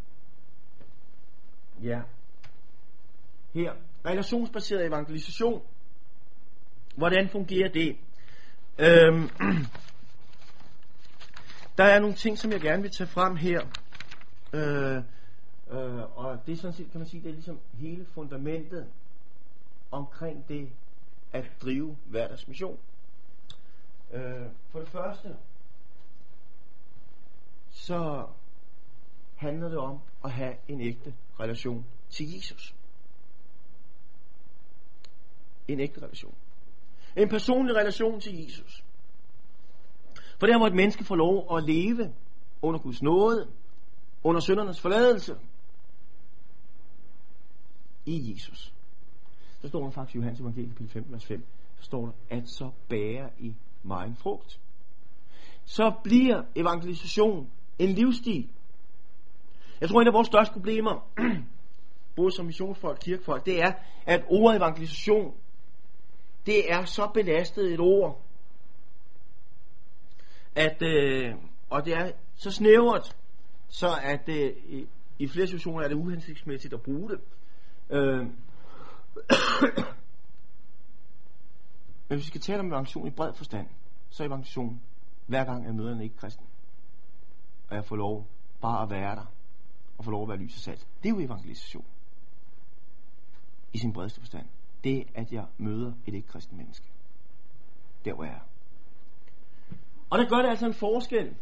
ja. 1.83 2.01
Her. 3.53 3.73
Relationsbaseret 4.05 4.85
evangelisation. 4.85 5.61
Hvordan 6.95 7.29
fungerer 7.29 7.69
det? 7.69 7.97
Øhm, 8.79 9.29
der 11.77 11.83
er 11.83 11.99
nogle 11.99 12.15
ting, 12.15 12.37
som 12.37 12.51
jeg 12.51 12.61
gerne 12.61 12.81
vil 12.81 12.91
tage 12.91 13.07
frem 13.07 13.35
her. 13.35 13.61
Øh, 14.53 14.97
øh, 15.71 16.17
og 16.17 16.39
det 16.45 16.51
er 16.51 16.57
sådan 16.57 16.73
set, 16.73 16.91
kan 16.91 16.99
man 16.99 17.07
sige, 17.07 17.23
det 17.23 17.29
er 17.29 17.33
ligesom 17.33 17.59
hele 17.73 18.05
fundamentet 18.05 18.87
omkring 19.91 20.47
det 20.47 20.69
at 21.33 21.45
drive 21.61 21.97
hverdagsmission. 22.05 22.79
Øh, 24.11 24.45
for 24.69 24.79
det 24.79 24.87
første, 24.87 25.35
så 27.71 28.27
handler 29.35 29.69
det 29.69 29.77
om 29.77 29.99
at 30.23 30.31
have 30.31 30.55
en 30.67 30.81
ægte 30.81 31.13
relation 31.39 31.85
til 32.09 32.33
Jesus. 32.35 32.75
En 35.67 35.79
ægte 35.79 36.01
relation. 36.01 36.35
En 37.17 37.29
personlig 37.29 37.75
relation 37.75 38.19
til 38.19 38.43
Jesus. 38.43 38.83
For 40.39 40.47
der 40.47 40.57
må 40.57 40.67
et 40.67 40.75
menneske 40.75 41.03
få 41.03 41.15
lov 41.15 41.57
at 41.57 41.63
leve 41.63 42.13
under 42.61 42.79
Guds 42.79 43.01
nåde, 43.01 43.47
under 44.23 44.41
syndernes 44.41 44.81
forladelse, 44.81 45.35
i 48.05 48.33
Jesus. 48.33 48.73
Så 49.61 49.67
står 49.67 49.83
der 49.83 49.91
faktisk 49.91 50.15
i 50.15 50.17
Johannes 50.17 50.39
evangelium 50.39 50.71
kapitel 50.71 50.93
5, 50.93 51.05
vers 51.07 51.25
5, 51.25 51.45
så 51.77 51.83
står 51.83 52.05
der, 52.05 52.37
at 52.37 52.49
så 52.49 52.71
bærer 52.89 53.29
I 53.39 53.55
mig 53.83 54.07
en 54.07 54.15
frugt. 54.15 54.59
Så 55.65 55.93
bliver 56.03 56.43
evangelisation 56.55 57.49
en 57.79 57.89
livsstil. 57.89 58.49
Jeg 59.81 59.89
tror, 59.89 60.01
en 60.01 60.07
af 60.07 60.13
vores 60.13 60.27
største 60.27 60.53
problemer, 60.53 61.09
både 62.15 62.31
som 62.31 62.45
missionsfolk 62.45 62.97
og 62.97 62.99
kirkefolk, 62.99 63.45
det 63.45 63.61
er, 63.61 63.73
at 64.05 64.23
ordet 64.27 64.57
evangelisation, 64.57 65.33
det 66.45 66.71
er 66.71 66.85
så 66.85 67.07
belastet 67.13 67.73
et 67.73 67.79
ord, 67.79 68.21
at, 70.55 70.81
øh, 70.81 71.35
og 71.69 71.85
det 71.85 71.93
er 71.93 72.11
så 72.35 72.51
snævert, 72.51 73.17
så 73.67 73.87
at 74.03 74.29
øh, 74.29 74.53
i, 74.65 74.87
i 75.19 75.27
flere 75.27 75.47
situationer 75.47 75.83
er 75.83 75.87
det 75.87 75.95
uhensigtsmæssigt 75.95 76.73
at 76.73 76.81
bruge 76.81 77.09
det. 77.09 77.19
Øh, 77.89 78.19
men 82.07 82.17
hvis 82.17 82.25
vi 82.25 82.27
skal 82.27 82.41
tale 82.41 82.59
om 82.59 82.67
evangelisation 82.67 83.07
i 83.07 83.11
bred 83.11 83.33
forstand, 83.33 83.67
så 84.09 84.23
er 84.23 84.27
evangelisation 84.27 84.81
hver 85.27 85.43
gang 85.43 85.65
jeg 85.65 85.75
møder 85.75 85.93
en 85.93 86.01
ikke 86.01 86.17
kristen. 86.17 86.45
Og 87.69 87.75
jeg 87.75 87.85
får 87.85 87.95
lov 87.95 88.27
bare 88.61 88.83
at 88.83 88.89
være 88.89 89.15
der. 89.15 89.25
Og 89.97 90.05
få 90.05 90.11
lov 90.11 90.23
at 90.23 90.29
være 90.29 90.37
lys 90.37 90.55
og 90.55 90.61
salt. 90.61 90.87
Det 91.03 91.09
er 91.09 91.13
jo 91.13 91.19
evangelisation. 91.19 91.85
I 93.73 93.77
sin 93.77 93.93
bredeste 93.93 94.19
forstand. 94.19 94.45
Det 94.83 95.07
at 95.15 95.31
jeg 95.31 95.45
møder 95.57 95.93
et 96.05 96.13
ikke 96.13 96.27
kristen 96.27 96.57
menneske. 96.57 96.85
Der 98.05 98.13
hvor 98.13 98.23
jeg 98.23 98.33
er. 98.33 98.47
Og 100.09 100.19
det 100.19 100.29
gør 100.29 100.37
det 100.37 100.49
altså 100.49 100.65
en 100.65 100.73
forskel. 100.73 101.35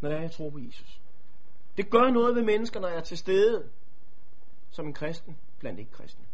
Når 0.00 0.08
det 0.08 0.18
er, 0.18 0.22
jeg 0.22 0.32
tror 0.32 0.50
på 0.50 0.58
Jesus. 0.58 1.00
Det 1.76 1.90
gør 1.90 2.10
noget 2.10 2.36
ved 2.36 2.42
mennesker, 2.42 2.80
når 2.80 2.88
jeg 2.88 2.96
er 2.96 3.02
til 3.02 3.18
stede 3.18 3.70
som 4.70 4.86
en 4.86 4.94
kristen 4.94 5.38
blandt 5.58 5.78
ikke 5.78 5.90
kristne. 5.90 6.24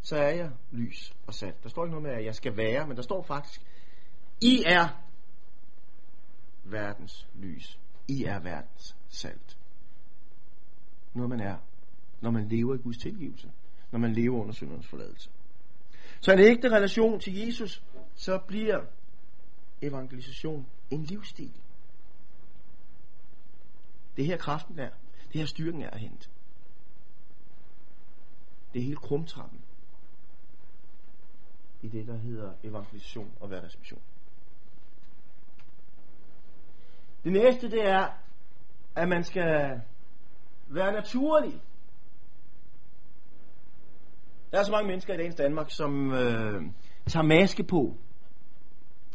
Så 0.00 0.16
er 0.16 0.30
jeg 0.30 0.50
lys 0.70 1.16
og 1.26 1.34
salt. 1.34 1.62
Der 1.62 1.68
står 1.68 1.84
ikke 1.84 1.90
noget 1.90 2.02
med, 2.02 2.18
at 2.18 2.24
jeg 2.24 2.34
skal 2.34 2.56
være, 2.56 2.86
men 2.86 2.96
der 2.96 3.02
står 3.02 3.22
faktisk, 3.22 3.60
I 4.40 4.62
er 4.66 4.88
verdens 6.64 7.28
lys. 7.34 7.78
I 8.08 8.24
er 8.24 8.38
verdens 8.38 8.96
salt. 9.08 9.58
Noget 11.14 11.30
man 11.30 11.40
er, 11.40 11.58
når 12.22 12.30
man 12.30 12.48
lever 12.48 12.74
i 12.74 12.78
Guds 12.78 12.98
tilgivelse. 12.98 13.52
Når 13.90 13.98
man 13.98 14.12
lever 14.12 14.40
under 14.40 14.54
syndernes 14.54 14.86
forladelse. 14.86 15.30
Så 16.20 16.32
en 16.32 16.38
ægte 16.38 16.68
relation 16.68 17.20
til 17.20 17.46
Jesus, 17.46 17.84
så 18.14 18.38
bliver 18.38 18.84
evangelisation 19.82 20.66
en 20.90 21.02
livsstil. 21.02 21.52
Det 24.16 24.26
her 24.26 24.36
kraften 24.36 24.78
er. 24.78 24.90
Det 25.32 25.40
her 25.40 25.46
styrken 25.46 25.82
er 25.82 25.90
at 25.90 26.00
hente. 26.00 26.28
Det 28.72 28.80
er 28.80 28.84
hele 28.84 28.96
krumtrappen 28.96 29.60
i 31.82 31.88
det, 31.88 32.06
der 32.06 32.16
hedder 32.16 32.52
evangelisation 32.62 33.32
og 33.40 33.48
hverdagsmission. 33.48 34.02
Det 37.24 37.32
næste, 37.32 37.70
det 37.70 37.88
er, 37.88 38.08
at 38.94 39.08
man 39.08 39.24
skal 39.24 39.80
være 40.68 40.92
naturlig. 40.92 41.62
Der 44.52 44.58
er 44.58 44.64
så 44.64 44.72
mange 44.72 44.86
mennesker 44.86 45.14
i 45.14 45.16
dagens 45.16 45.34
Danmark, 45.34 45.70
som 45.70 46.12
øh, 46.12 46.62
tager 47.06 47.24
maske 47.24 47.64
på, 47.64 47.96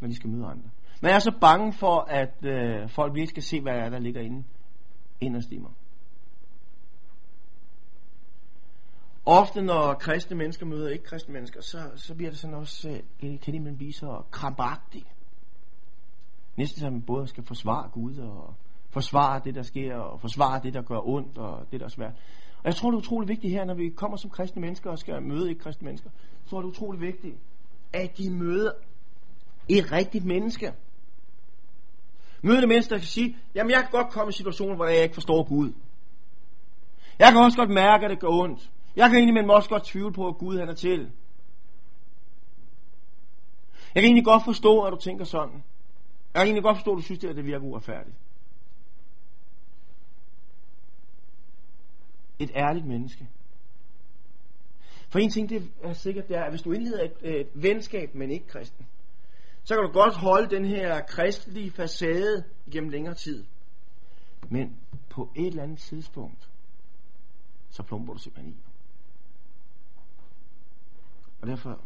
når 0.01 0.07
de 0.07 0.15
skal 0.15 0.29
møde 0.29 0.45
andre. 0.45 0.69
Man 1.01 1.11
er 1.11 1.19
så 1.19 1.31
bange 1.41 1.73
for, 1.73 1.99
at 1.99 2.45
øh, 2.45 2.89
folk 2.89 3.13
virkelig 3.13 3.29
skal 3.29 3.43
se, 3.43 3.61
hvad 3.61 3.73
der, 3.73 3.79
er, 3.79 3.89
der 3.89 3.99
ligger 3.99 4.21
inde 4.21 4.43
inderst 5.21 5.51
i 5.51 5.57
mig. 5.57 5.71
Ofte 9.25 9.61
når 9.61 9.93
kristne 9.93 10.37
mennesker 10.37 10.65
møder 10.65 10.89
ikke 10.89 11.03
kristne 11.03 11.33
mennesker, 11.33 11.61
så, 11.61 11.77
så 11.95 12.15
bliver 12.15 12.31
det 12.31 12.39
sådan 12.39 12.55
også, 12.55 12.89
øh, 13.23 13.39
kan 13.39 13.53
de 13.53 13.75
blive 13.77 13.93
så 13.93 14.21
krabagtig. 14.31 15.05
Næsten 16.55 16.79
som 16.79 17.01
både 17.01 17.27
skal 17.27 17.43
forsvare 17.43 17.89
Gud 17.89 18.17
og 18.17 18.55
forsvare 18.89 19.41
det, 19.43 19.55
der 19.55 19.61
sker, 19.61 19.95
og 19.95 20.21
forsvare 20.21 20.61
det, 20.63 20.73
der 20.73 20.81
gør 20.81 21.07
ondt, 21.07 21.37
og 21.37 21.65
det, 21.71 21.79
der 21.79 21.85
er 21.85 21.89
svært. 21.89 22.13
Og 22.57 22.65
jeg 22.65 22.75
tror, 22.75 22.91
det 22.91 22.97
er 22.97 23.01
utrolig 23.01 23.29
vigtigt 23.29 23.53
her, 23.53 23.65
når 23.65 23.73
vi 23.73 23.89
kommer 23.89 24.17
som 24.17 24.29
kristne 24.29 24.61
mennesker 24.61 24.91
og 24.91 24.99
skal 24.99 25.23
møde 25.23 25.49
ikke 25.49 25.61
kristne 25.61 25.85
mennesker, 25.85 26.09
så 26.45 26.55
er 26.55 26.61
det 26.61 26.69
utrolig 26.69 27.01
vigtigt, 27.01 27.35
at 27.93 28.17
de 28.17 28.29
møder 28.29 28.71
et 29.69 29.91
rigtigt 29.91 30.25
menneske. 30.25 30.73
Møder 32.41 32.59
det 32.59 32.69
menneske, 32.69 32.89
der 32.89 32.97
kan 32.97 33.07
sige, 33.07 33.37
jamen 33.55 33.71
jeg 33.71 33.79
kan 33.81 33.91
godt 33.91 34.09
komme 34.09 34.29
i 34.29 34.33
situationer, 34.33 34.75
hvor 34.75 34.85
jeg 34.85 35.03
ikke 35.03 35.13
forstår 35.13 35.43
Gud. 35.43 35.73
Jeg 37.19 37.31
kan 37.31 37.41
også 37.41 37.57
godt 37.57 37.69
mærke, 37.69 38.05
at 38.05 38.11
det 38.11 38.19
gør 38.19 38.27
ondt. 38.27 38.69
Jeg 38.95 39.09
kan 39.09 39.19
egentlig 39.19 39.51
også 39.51 39.69
godt 39.69 39.83
tvivle 39.85 40.13
på, 40.13 40.27
at 40.27 40.37
Gud 40.37 40.59
han 40.59 40.69
er 40.69 40.73
til. 40.73 40.99
Jeg 43.95 44.03
kan 44.03 44.05
egentlig 44.05 44.25
godt 44.25 44.43
forstå, 44.45 44.81
at 44.81 44.91
du 44.91 44.97
tænker 44.97 45.25
sådan. 45.25 45.63
Jeg 46.33 46.39
kan 46.39 46.45
egentlig 46.45 46.63
godt 46.63 46.77
forstå, 46.77 46.91
at 46.91 46.97
du 46.97 47.01
synes, 47.01 47.23
at 47.23 47.35
det 47.35 47.45
virker 47.45 47.65
uretfærdigt. 47.65 48.15
Et 52.39 52.51
ærligt 52.55 52.85
menneske. 52.85 53.29
For 55.09 55.19
en 55.19 55.29
ting, 55.29 55.49
det 55.49 55.71
er 55.83 55.93
sikkert, 55.93 56.27
det 56.27 56.37
er, 56.37 56.43
at 56.43 56.51
hvis 56.51 56.61
du 56.61 56.71
indleder 56.71 57.03
et, 57.03 57.39
et 57.39 57.49
venskab 57.53 58.15
men 58.15 58.31
ikke-kristen, 58.31 58.87
så 59.63 59.75
kan 59.75 59.83
du 59.83 59.91
godt 59.91 60.15
holde 60.15 60.55
den 60.55 60.65
her 60.65 61.01
kristelige 61.01 61.71
facade 61.71 62.43
igennem 62.65 62.89
længere 62.89 63.15
tid. 63.15 63.45
Men 64.49 64.77
på 65.09 65.31
et 65.35 65.47
eller 65.47 65.63
andet 65.63 65.79
tidspunkt, 65.79 66.49
så 67.69 67.83
plumper 67.83 68.13
du 68.13 68.19
simpelthen 68.19 68.53
i. 68.53 68.57
Og 71.41 71.47
derfor, 71.47 71.81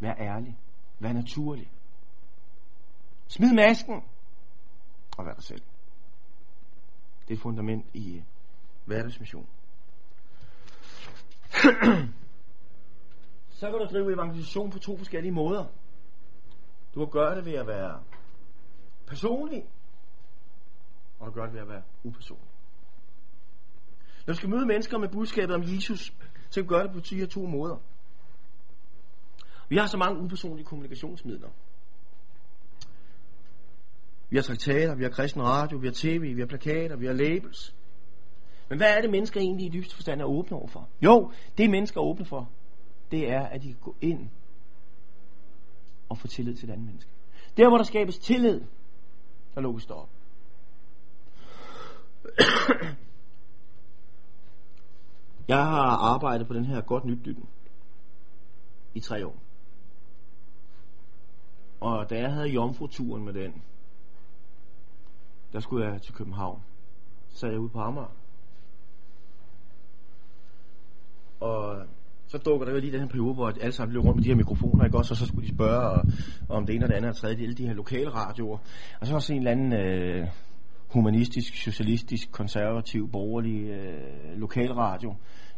vær 0.00 0.14
ærlig. 0.14 0.58
Vær 0.98 1.12
naturlig. 1.12 1.72
Smid 3.28 3.54
masken 3.54 4.02
og 5.18 5.26
vær 5.26 5.34
dig 5.34 5.44
selv. 5.44 5.62
Det 7.28 7.34
er 7.34 7.38
fundament 7.38 7.86
i 7.94 8.22
Verdensmission. 8.88 9.48
Så 13.58 13.70
kan 13.70 13.78
du 13.78 13.86
drive 13.92 14.12
evangelisation 14.12 14.70
på 14.70 14.78
to 14.78 14.96
forskellige 14.96 15.32
måder. 15.32 15.64
Du 16.94 17.04
kan 17.04 17.10
gøre 17.10 17.36
det 17.36 17.44
ved 17.44 17.52
at 17.52 17.66
være 17.66 18.02
personlig, 19.06 19.64
og 21.18 21.26
du 21.26 21.32
kan 21.32 21.40
gøre 21.40 21.46
det 21.46 21.54
ved 21.54 21.60
at 21.60 21.68
være 21.68 21.82
upersonlig. 22.02 22.48
Når 24.26 24.32
du 24.34 24.36
skal 24.36 24.50
møde 24.50 24.66
mennesker 24.66 24.98
med 24.98 25.08
budskabet 25.08 25.54
om 25.54 25.62
Jesus, 25.62 26.12
så 26.50 26.54
kan 26.54 26.62
du 26.62 26.68
gøre 26.68 26.82
det 26.82 26.92
på 26.92 27.00
de 27.00 27.16
her 27.16 27.26
to 27.26 27.46
måder. 27.46 27.76
Vi 29.68 29.76
har 29.76 29.86
så 29.86 29.96
mange 29.96 30.20
upersonlige 30.20 30.66
kommunikationsmidler. 30.66 31.48
Vi 34.30 34.36
har 34.36 34.42
traktater, 34.42 34.94
vi 34.94 35.02
har 35.02 35.10
kristen 35.10 35.42
radio, 35.42 35.78
vi 35.78 35.86
har 35.86 35.94
tv, 35.94 36.34
vi 36.34 36.40
har 36.40 36.46
plakater, 36.46 36.96
vi 36.96 37.06
har 37.06 37.12
labels. 37.12 37.74
Men 38.68 38.78
hvad 38.78 38.96
er 38.96 39.00
det, 39.00 39.10
mennesker 39.10 39.40
egentlig 39.40 39.66
i 39.66 39.68
dybeste 39.68 39.94
forstand 39.94 40.20
er 40.20 40.24
åbne 40.24 40.56
over 40.56 40.68
for? 40.68 40.88
Jo, 41.02 41.32
det 41.58 41.70
mennesker 41.70 42.00
er 42.00 42.04
åbne 42.04 42.24
for, 42.24 42.50
det 43.10 43.30
er, 43.30 43.46
at 43.46 43.62
de 43.62 43.66
kan 43.66 43.80
gå 43.80 43.96
ind 44.00 44.28
og 46.08 46.18
få 46.18 46.26
tillid 46.26 46.56
til 46.56 46.68
et 46.68 46.72
andet 46.72 46.86
menneske. 46.86 47.10
Der, 47.56 47.68
hvor 47.68 47.76
der 47.76 47.84
skabes 47.84 48.18
tillid, 48.18 48.60
der 49.54 49.60
lukkes 49.60 49.86
det 49.86 49.96
op. 49.96 50.08
Jeg 55.48 55.66
har 55.66 56.14
arbejdet 56.14 56.46
på 56.46 56.54
den 56.54 56.64
her 56.64 56.80
godt 56.80 57.04
nyt 57.04 57.36
i 58.94 59.00
tre 59.00 59.26
år. 59.26 59.36
Og 61.80 62.10
da 62.10 62.18
jeg 62.18 62.32
havde 62.32 62.48
jomfruturen 62.48 63.24
med 63.24 63.32
den, 63.32 63.62
der 65.52 65.60
skulle 65.60 65.86
jeg 65.86 66.02
til 66.02 66.14
København. 66.14 66.62
Så 67.28 67.38
sad 67.38 67.50
jeg 67.50 67.60
ude 67.60 67.68
på 67.68 67.80
Amager. 67.80 68.08
Og 71.40 71.76
så 72.26 72.38
dukker 72.38 72.66
der 72.66 72.72
jo 72.72 72.80
lige 72.80 72.92
den 72.92 73.00
her 73.00 73.08
periode, 73.08 73.34
hvor 73.34 73.52
alle 73.60 73.72
sammen 73.72 73.94
løb 73.94 74.04
rundt 74.04 74.16
med 74.16 74.24
de 74.24 74.28
her 74.28 74.36
mikrofoner, 74.36 74.84
ikke 74.84 74.98
også? 74.98 75.12
Og 75.14 75.16
så 75.16 75.26
skulle 75.26 75.48
de 75.48 75.54
spørge 75.54 75.90
og, 75.90 76.04
om 76.48 76.66
det 76.66 76.74
ene 76.74 76.84
og 76.84 76.88
det 76.88 76.94
andet 76.94 77.10
og 77.10 77.16
tredje, 77.16 77.42
alle 77.42 77.54
de 77.54 77.66
her 77.66 77.74
lokale 77.74 78.10
radioer. 78.10 78.58
Og 79.00 79.06
så 79.06 79.14
også 79.14 79.32
en 79.32 79.38
eller 79.38 79.50
anden 79.50 79.72
øh, 79.72 80.26
humanistisk, 80.88 81.54
socialistisk, 81.54 82.32
konservativ, 82.32 83.10
borgerlig 83.12 83.64
øh, 83.64 84.38
lokalradio, 84.38 85.14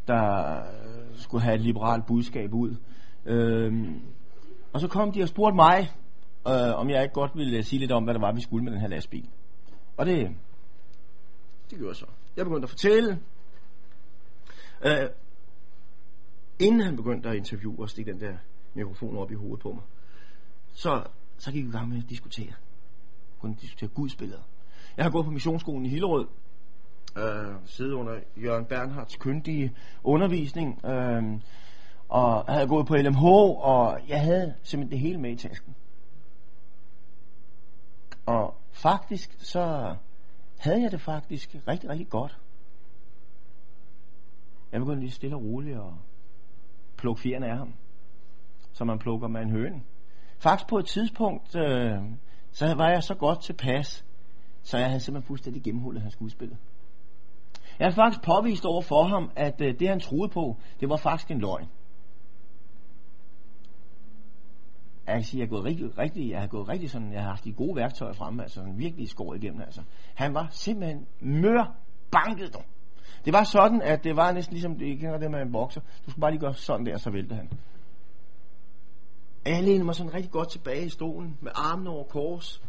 der 0.09 0.57
øh, 0.59 1.17
skulle 1.17 1.43
have 1.43 1.55
et 1.55 1.61
liberalt 1.61 2.07
budskab 2.07 2.55
ud. 2.55 2.77
Øh, 3.27 3.73
og 4.73 4.81
så 4.81 4.89
kom 4.89 5.13
de 5.13 5.23
og 5.23 5.29
spurgte 5.29 5.57
mig, 5.57 5.91
øh, 6.49 6.75
om 6.75 6.91
jeg 6.91 7.03
ikke 7.03 7.15
godt 7.15 7.31
ville 7.35 7.57
øh, 7.57 7.65
sige 7.65 7.81
lidt 7.81 7.93
om, 7.93 8.05
hvad 8.05 8.15
der 8.15 8.21
var, 8.21 8.33
vi 8.33 8.41
skulle 8.41 8.65
med 8.65 8.73
den 8.73 8.81
her 8.81 8.89
lastbil. 8.89 9.29
Og 9.97 10.07
det, 10.07 10.29
det 11.71 11.79
gjorde 11.79 11.89
jeg 11.89 11.97
så. 11.97 12.07
Jeg 12.37 12.45
begyndte 12.45 12.65
at 12.65 12.71
fortælle. 12.71 13.19
Øh, 14.85 15.09
inden 16.61 16.81
han 16.81 16.97
begyndte 16.97 17.29
at 17.29 17.37
interviewe 17.37 17.83
og 17.83 17.91
stikke 17.91 18.13
den 18.13 18.21
der 18.21 18.37
mikrofon 18.75 19.17
op 19.17 19.31
i 19.31 19.35
hovedet 19.35 19.61
på 19.61 19.73
mig, 19.73 19.83
så, 20.73 21.05
så 21.39 21.53
gik 21.53 21.65
vi 21.65 21.69
i 21.69 21.73
gang 21.73 21.89
med 21.89 21.99
at 21.99 22.11
diskutere. 22.11 22.53
Kunne 23.41 23.57
diskutere 23.61 23.89
gudsbilleder. 23.89 24.43
Jeg 24.97 25.05
har 25.05 25.11
gået 25.11 25.25
på 25.25 25.31
missionsskolen 25.31 25.87
i 25.87 25.89
Hillerød, 25.89 26.27
øh, 27.19 27.55
siddet 27.65 27.93
under 27.93 28.21
Jørgen 28.37 28.65
Bernhards 28.65 29.17
kyndige 29.17 29.77
undervisning, 30.05 30.85
øh, 30.85 31.41
og 32.09 32.45
havde 32.53 32.69
gået 32.69 32.87
på 32.87 32.97
LMH, 32.97 33.25
og 33.25 34.01
jeg 34.09 34.21
havde 34.21 34.55
simpelthen 34.63 34.91
det 34.91 34.99
hele 34.99 35.19
med 35.19 35.31
i 35.31 35.37
tasken. 35.37 35.75
Og 38.27 38.55
faktisk 38.73 39.37
så 39.39 39.95
havde 40.59 40.83
jeg 40.83 40.91
det 40.91 41.01
faktisk 41.01 41.57
rigtig, 41.69 41.91
rigtig 41.91 42.09
godt. 42.09 42.39
Jeg 44.73 44.81
begyndte 44.81 45.01
lige 45.01 45.11
stille 45.11 45.37
og 45.37 45.43
roligt 45.43 45.77
at 45.77 45.93
plukke 47.01 47.23
fjerne 47.23 47.47
af 47.47 47.57
ham, 47.57 47.75
som 48.73 48.87
man 48.87 48.99
plukker 48.99 49.29
med 49.29 49.41
en 49.41 49.51
høne. 49.51 49.81
Faktisk 50.39 50.69
på 50.69 50.79
et 50.79 50.87
tidspunkt, 50.87 51.57
øh, 51.57 51.99
så 52.53 52.75
var 52.75 52.89
jeg 52.89 53.03
så 53.03 53.15
godt 53.15 53.43
tilpas, 53.43 54.05
så 54.63 54.79
jeg 54.79 54.87
havde 54.87 55.01
simpelthen 55.01 55.27
fuldstændig 55.27 55.63
gennemhullet 55.63 56.03
hans 56.03 56.13
skuespil. 56.13 56.57
Jeg 57.79 57.87
havde 57.87 57.95
faktisk 57.95 58.25
påvist 58.25 58.65
over 58.65 58.83
for 58.83 59.05
ham, 59.05 59.31
at 59.37 59.61
øh, 59.61 59.79
det 59.79 59.89
han 59.89 60.01
troede 60.01 60.29
på, 60.33 60.57
det 60.81 60.89
var 60.89 60.97
faktisk 60.97 61.31
en 61.31 61.41
løgn. 61.41 61.69
jeg 65.11 65.19
kan 65.19 65.25
sige, 65.25 65.41
jeg 65.41 65.47
har 65.47 65.51
gået 65.57 65.65
rigtig, 65.65 65.99
rigtig, 65.99 66.31
jeg 66.31 66.41
har 66.41 66.47
gået 66.47 66.69
rigtig 66.69 66.91
sådan, 66.91 67.13
jeg 67.13 67.23
har 67.23 67.29
haft 67.29 67.45
de 67.45 67.53
gode 67.53 67.77
værktøjer 67.77 68.13
fremme, 68.13 68.43
altså 68.43 68.55
sådan 68.55 68.79
virkelig 68.79 69.09
skåret 69.09 69.43
igennem, 69.43 69.61
altså. 69.61 69.83
Han 70.15 70.35
var 70.35 70.49
simpelthen 70.51 71.07
mør 71.21 71.75
banket 72.11 72.55
dog. 72.55 72.65
Det 73.25 73.33
var 73.33 73.45
sådan, 73.45 73.83
at 73.83 74.05
det 74.05 74.17
var 74.17 74.33
næsten 74.33 74.55
ligesom, 74.55 74.79
det 74.79 74.99
kender 74.99 75.19
det 75.19 75.31
med 75.31 75.43
en 75.43 75.53
bokser. 75.53 75.81
Du 75.81 76.11
skulle 76.11 76.21
bare 76.21 76.31
lige 76.31 76.41
gøre 76.41 76.55
sådan 76.55 76.87
der, 76.87 76.99
så 76.99 77.11
væltede 77.11 77.35
han. 77.35 77.51
Jeg 79.47 79.63
lænede 79.63 79.85
mig 79.85 79.95
sådan 79.95 80.15
rigtig 80.15 80.31
godt 80.31 80.51
tilbage 80.51 80.87
i 80.87 80.89
stolen, 80.89 81.39
med 81.41 81.53
armene 81.55 81.91
over 81.91 82.05
kors, 82.05 82.63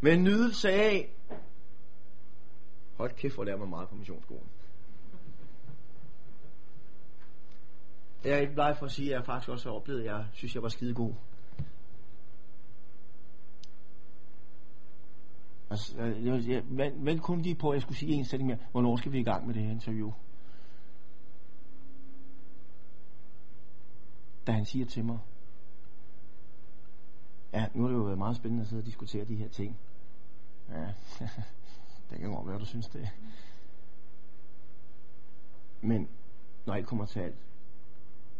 med 0.00 0.12
en 0.12 0.24
nydelse 0.24 0.70
af, 0.70 1.10
hold 2.96 3.10
kæft, 3.10 3.34
hvor 3.34 3.44
lærer 3.44 3.56
man 3.56 3.70
meget 3.70 3.88
på 3.88 3.94
missionsskolen. 3.94 4.48
Jeg 8.24 8.32
er 8.32 8.38
ikke 8.38 8.54
bleg 8.54 8.76
for 8.78 8.86
at 8.86 8.92
sige, 8.92 9.08
at 9.08 9.16
jeg 9.16 9.24
faktisk 9.24 9.48
også 9.48 9.68
har 9.68 9.76
oplevet, 9.76 10.00
at 10.00 10.06
jeg 10.06 10.24
synes, 10.32 10.54
jeg 10.54 10.62
var 10.62 10.68
skide 10.68 10.94
Altså, 15.70 16.02
jeg, 16.02 16.48
jeg, 16.48 17.56
på, 17.58 17.70
at 17.70 17.74
jeg 17.74 17.82
skulle 17.82 17.98
sige 17.98 18.12
en 18.12 18.24
sætning 18.24 18.48
mere. 18.48 18.58
Hvornår 18.70 18.96
skal 18.96 19.12
vi 19.12 19.20
i 19.20 19.22
gang 19.22 19.46
med 19.46 19.54
det 19.54 19.62
her 19.62 19.70
interview? 19.70 20.12
Da 24.46 24.52
han 24.52 24.64
siger 24.64 24.86
til 24.86 25.04
mig, 25.04 25.18
ja, 27.52 27.66
nu 27.74 27.82
har 27.82 27.88
det 27.88 27.96
jo 27.96 28.02
været 28.02 28.18
meget 28.18 28.36
spændende 28.36 28.62
at 28.62 28.68
sidde 28.68 28.80
og 28.80 28.86
diskutere 28.86 29.24
de 29.24 29.36
her 29.36 29.48
ting. 29.48 29.78
Ja, 30.68 30.92
det 32.10 32.18
kan 32.18 32.30
godt 32.32 32.48
være, 32.48 32.58
du 32.58 32.64
synes 32.64 32.88
det. 32.88 33.08
Men 35.80 36.08
når 36.66 36.74
alt 36.74 36.86
kommer 36.86 37.06
til 37.06 37.20
alt, 37.20 37.36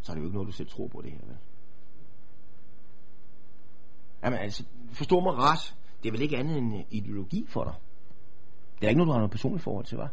så 0.01 0.13
er 0.13 0.15
det 0.15 0.21
jo 0.21 0.27
ikke 0.27 0.35
noget, 0.35 0.47
du 0.47 0.53
selv 0.53 0.69
tror 0.69 0.89
på 0.89 1.03
det 1.03 1.13
her, 1.13 1.27
vel? 1.27 1.37
Jamen 4.23 4.39
altså, 4.39 4.65
forstå 4.93 5.21
mig 5.21 5.33
ret. 5.35 5.77
Det 6.03 6.09
er 6.09 6.13
vel 6.13 6.23
ikke 6.23 6.37
andet 6.37 6.59
end 6.59 6.85
ideologi 6.91 7.47
for 7.49 7.65
dig? 7.65 7.75
Det 8.81 8.85
er 8.85 8.89
ikke 8.89 8.99
noget, 8.99 9.09
du 9.09 9.13
har 9.13 9.19
noget 9.19 9.31
personligt 9.31 9.63
forhold 9.63 9.85
til, 9.85 9.97
hva'? 9.97 10.09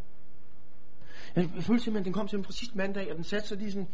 Jeg, 1.36 1.50
følte 1.50 1.64
simpelthen, 1.64 1.98
at 1.98 2.06
den 2.06 2.14
kom 2.14 2.28
til 2.28 2.44
fra 2.44 2.52
sidste 2.52 2.78
mandag, 2.78 3.10
og 3.12 3.16
den 3.16 3.24
satte 3.24 3.48
sig 3.48 3.58
lige 3.58 3.72
sådan... 3.72 3.88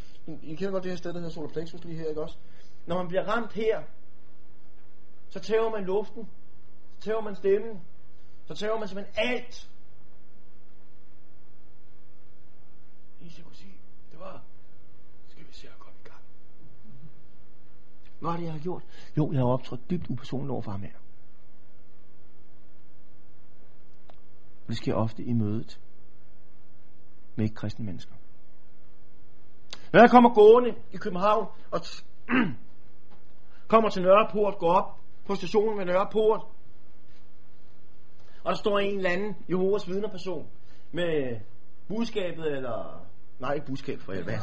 I 0.44 0.56
kender 0.56 0.72
godt 0.72 0.84
det 0.84 0.92
her 0.92 0.98
sted, 0.98 1.14
der 1.14 1.20
hedder 1.20 1.34
Solar 1.34 1.48
Plexus 1.50 1.84
lige 1.84 1.98
her, 1.98 2.06
ikke 2.10 2.22
også? 2.22 2.38
Når 2.86 2.98
man 2.98 3.08
bliver 3.08 3.24
ramt 3.24 3.54
her, 3.54 3.84
så 5.30 5.40
tæver 5.40 5.72
man 5.72 5.84
luften, 5.84 6.30
så 7.00 7.06
tæver 7.06 7.22
man 7.22 7.36
stemmen, 7.36 7.82
så 8.46 8.54
tæver 8.56 8.80
man 8.80 8.88
simpelthen 8.88 9.16
alt. 9.18 9.70
Eneste 13.22 13.40
jeg 13.40 13.46
kunne 13.46 13.56
sige, 13.56 13.78
det 14.12 14.20
var, 14.20 14.44
skal 15.28 15.48
vi 15.48 15.54
se 15.54 15.68
at 15.68 15.80
komme 15.80 16.00
i 16.06 16.08
gang. 16.08 16.22
Hvad 18.20 18.32
er 18.32 18.38
det, 18.38 18.44
jeg 18.44 18.52
har 18.52 18.60
gjort? 18.60 18.84
Jo, 19.18 19.32
jeg 19.32 19.40
har 19.40 19.48
optrådt 19.48 19.90
dybt 19.90 20.10
upersonligt 20.10 20.52
over 20.52 20.62
for 20.62 20.72
ham 20.72 20.82
her. 20.82 20.96
Det 24.70 24.78
sker 24.78 24.96
ofte 24.96 25.24
i 25.24 25.34
mødet 25.34 25.80
med 27.36 27.46
ikke 27.46 27.56
kristne 27.56 27.86
mennesker. 27.86 28.14
Når 29.94 30.00
jeg 30.00 30.10
kommer 30.10 30.34
gående 30.34 30.76
i 30.92 30.98
København 30.98 31.48
og 31.72 31.82
kommer 33.74 33.90
til 33.90 34.02
Nørreport, 34.02 34.58
går 34.58 34.74
op 34.74 35.00
på 35.26 35.36
stationen 35.36 35.78
ved 35.78 35.86
Nørreport, 35.86 36.42
og 38.44 38.52
der 38.52 38.58
står 38.58 38.80
en 38.80 38.98
eller 38.98 39.10
anden 39.10 39.36
Jehovas 39.50 39.88
vidnerperson 39.88 40.48
med 40.92 41.40
budskabet, 41.88 42.58
eller... 42.58 43.06
Nej, 43.40 43.54
ikke 43.54 43.66
budskab 43.66 44.02
for 44.02 44.14
hvad. 44.14 44.34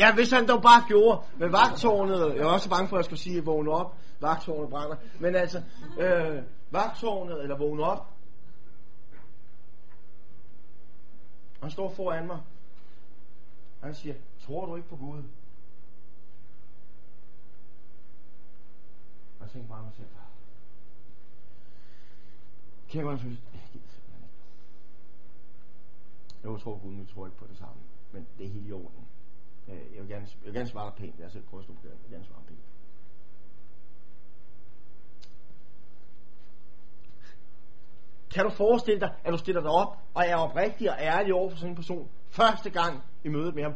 ja, 0.00 0.14
hvis 0.14 0.30
han 0.30 0.48
dog 0.48 0.62
bare 0.62 0.82
gjorde 0.88 1.20
med 1.38 1.48
vagtårnet. 1.48 2.34
Jeg 2.34 2.42
er 2.42 2.46
også 2.46 2.70
bange 2.70 2.88
for, 2.88 2.96
at 2.96 2.98
jeg 2.98 3.04
skal 3.04 3.18
sige, 3.18 3.38
at 3.38 3.46
vågne 3.46 3.70
op. 3.70 3.94
Vagtårnet 4.20 4.70
brænder. 4.70 4.96
Men 5.18 5.34
altså, 5.34 5.62
øh, 6.00 6.42
vagtårnet 6.70 7.42
eller 7.42 7.56
vågne 7.56 7.84
op. 7.84 8.06
Han 11.60 11.70
står 11.70 11.90
foran 11.90 12.26
mig. 12.26 12.40
Han 13.80 13.94
siger, 13.94 14.14
tror 14.40 14.66
du 14.66 14.76
ikke 14.76 14.88
på 14.88 14.96
Gud? 14.96 15.22
Og 19.38 19.46
jeg 19.46 19.50
tænker 19.50 19.68
bare 19.68 19.82
mig 19.82 19.92
selv, 19.92 20.08
kan 22.90 22.98
jeg 22.98 23.04
godt 23.04 23.20
synes, 23.20 23.38
jeg 23.52 23.60
gider 23.72 23.88
simpelthen 23.88 24.22
ikke. 24.22 24.36
Jeg 26.42 26.60
tror 26.60 26.74
på 26.74 26.80
Gud, 26.82 26.90
men 26.90 27.00
jeg 27.00 27.08
tror 27.08 27.26
ikke 27.26 27.38
på 27.38 27.46
det 27.46 27.56
samme. 27.56 27.82
Men 28.12 28.26
det 28.38 28.46
er 28.46 28.50
helt 28.50 28.68
i 28.68 28.72
orden. 28.72 29.06
Øh, 29.68 29.94
jeg 29.94 30.02
vil 30.02 30.08
gerne, 30.08 30.28
jeg 30.40 30.44
vil 30.44 30.54
gerne 30.54 30.68
svare 30.68 30.92
pænt. 30.92 31.18
Jeg 31.18 31.24
har 31.24 31.30
selv 31.30 31.44
prøvet 31.44 31.62
at 31.62 31.64
stå 31.64 31.74
på 31.74 31.80
det. 31.82 31.88
Jeg 31.88 31.98
vil 32.02 32.10
gerne 32.10 32.24
svare 32.24 32.42
pænt. 32.46 32.60
Kan 38.34 38.44
du 38.44 38.50
forestille 38.50 39.00
dig, 39.00 39.10
at 39.24 39.32
du 39.32 39.38
stiller 39.38 39.60
dig 39.60 39.70
op 39.70 39.98
og 40.14 40.24
er 40.26 40.36
oprigtig 40.36 40.90
og 40.90 40.96
ærlig 41.00 41.34
over 41.34 41.50
for 41.50 41.56
sådan 41.56 41.70
en 41.70 41.76
person 41.76 42.08
første 42.28 42.70
gang 42.70 43.02
i 43.24 43.28
mødet 43.28 43.54
med 43.54 43.62
ham? 43.62 43.74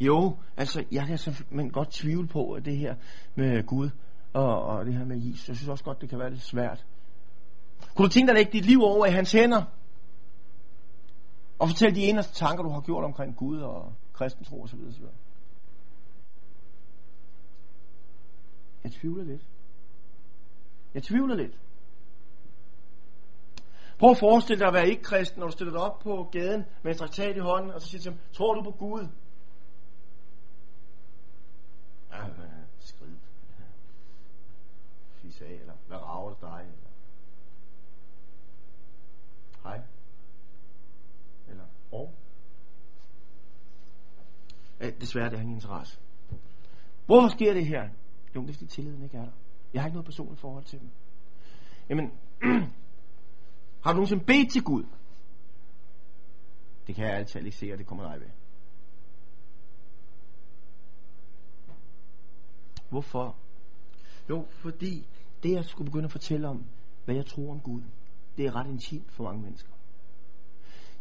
Jo, 0.00 0.36
altså, 0.56 0.84
jeg 0.92 1.06
kan 1.06 1.18
simpelthen 1.18 1.70
godt 1.70 1.90
tvivle 1.90 2.28
på, 2.28 2.52
at 2.52 2.64
det 2.64 2.76
her 2.76 2.94
med 3.34 3.66
Gud 3.66 3.90
og, 4.32 4.62
og 4.62 4.86
det 4.86 4.94
her 4.94 5.04
med 5.04 5.16
Jesus, 5.16 5.48
jeg 5.48 5.56
synes 5.56 5.68
også 5.68 5.84
godt, 5.84 6.00
det 6.00 6.08
kan 6.08 6.18
være 6.18 6.30
lidt 6.30 6.42
svært. 6.42 6.86
Kunne 7.94 8.06
du 8.06 8.12
tænke 8.12 8.26
dig 8.26 8.32
at 8.32 8.38
lægge 8.38 8.52
dit 8.52 8.64
liv 8.64 8.82
over 8.82 9.06
i 9.06 9.10
hans 9.10 9.32
hænder? 9.32 9.62
Og 11.58 11.68
fortælle 11.68 11.94
de 11.94 12.04
eneste 12.04 12.34
tanker, 12.34 12.62
du 12.62 12.70
har 12.70 12.80
gjort 12.80 13.04
omkring 13.04 13.36
Gud 13.36 13.60
og 13.60 13.92
kristen 14.12 14.44
tro 14.44 14.62
osv. 14.62 14.78
osv. 14.88 15.04
Jeg 18.84 18.92
tvivler 18.92 19.24
lidt. 19.24 19.42
Jeg 20.94 21.02
tvivler 21.02 21.34
lidt. 21.34 21.58
Prøv 23.98 24.10
at 24.10 24.18
forestille 24.18 24.60
dig 24.60 24.68
at 24.68 24.74
være 24.74 24.88
ikke-kristen, 24.88 25.40
når 25.40 25.46
du 25.46 25.52
stiller 25.52 25.72
dig 25.72 25.80
op 25.80 25.98
på 25.98 26.28
gaden 26.32 26.64
med 26.82 26.92
en 26.92 26.98
traktat 26.98 27.36
i 27.36 27.40
hånden, 27.40 27.70
og 27.70 27.80
så 27.80 27.88
siger 27.88 28.00
til 28.00 28.10
ham, 28.12 28.20
tror 28.32 28.54
du 28.54 28.62
på 28.62 28.70
Gud? 28.70 29.08
Ja, 32.12 32.18
skrid. 32.78 33.16
Fis 35.14 35.40
af, 35.40 35.46
eller 35.46 35.74
hvad 35.86 35.96
rager 35.96 36.30
det 36.30 36.40
dig? 36.40 36.60
Eller? 36.60 36.90
Hej. 39.62 39.80
Eller 41.48 41.64
og. 41.92 42.14
Ja, 44.80 44.90
desværre, 44.90 45.30
det 45.30 45.36
er 45.36 45.40
ingen 45.40 45.54
interesse. 45.54 45.98
Hvorfor 47.06 47.28
sker 47.28 47.52
det 47.52 47.66
her? 47.66 47.88
Jo, 48.34 48.42
det 48.42 48.48
er 48.48 48.52
fordi 48.54 48.66
tilliden 48.66 49.02
ikke 49.02 49.16
er 49.16 49.24
der. 49.24 49.32
Jeg 49.74 49.82
har 49.82 49.86
ikke 49.88 49.94
noget 49.94 50.06
personligt 50.06 50.40
forhold 50.40 50.64
til 50.64 50.80
dem. 50.80 50.90
Jamen, 51.88 52.12
har 53.84 53.92
du 53.92 53.96
nogensinde 53.96 54.24
bedt 54.24 54.52
til 54.52 54.62
Gud? 54.62 54.84
Det 56.86 56.94
kan 56.94 57.06
jeg 57.06 57.14
altid 57.14 57.40
ikke 57.40 57.56
se, 57.56 57.72
at 57.72 57.78
det 57.78 57.86
kommer 57.86 58.12
dig 58.12 58.20
ved. 58.20 58.28
Hvorfor? 62.88 63.36
Jo, 64.30 64.46
fordi 64.48 65.06
det 65.42 65.52
jeg 65.52 65.64
skulle 65.64 65.90
begynde 65.90 66.04
at 66.04 66.12
fortælle 66.12 66.48
om, 66.48 66.64
hvad 67.04 67.14
jeg 67.14 67.26
tror 67.26 67.50
om 67.50 67.60
Gud, 67.60 67.82
det 68.36 68.46
er 68.46 68.56
ret 68.56 68.66
intimt 68.66 69.12
for 69.12 69.24
mange 69.24 69.42
mennesker. 69.42 69.72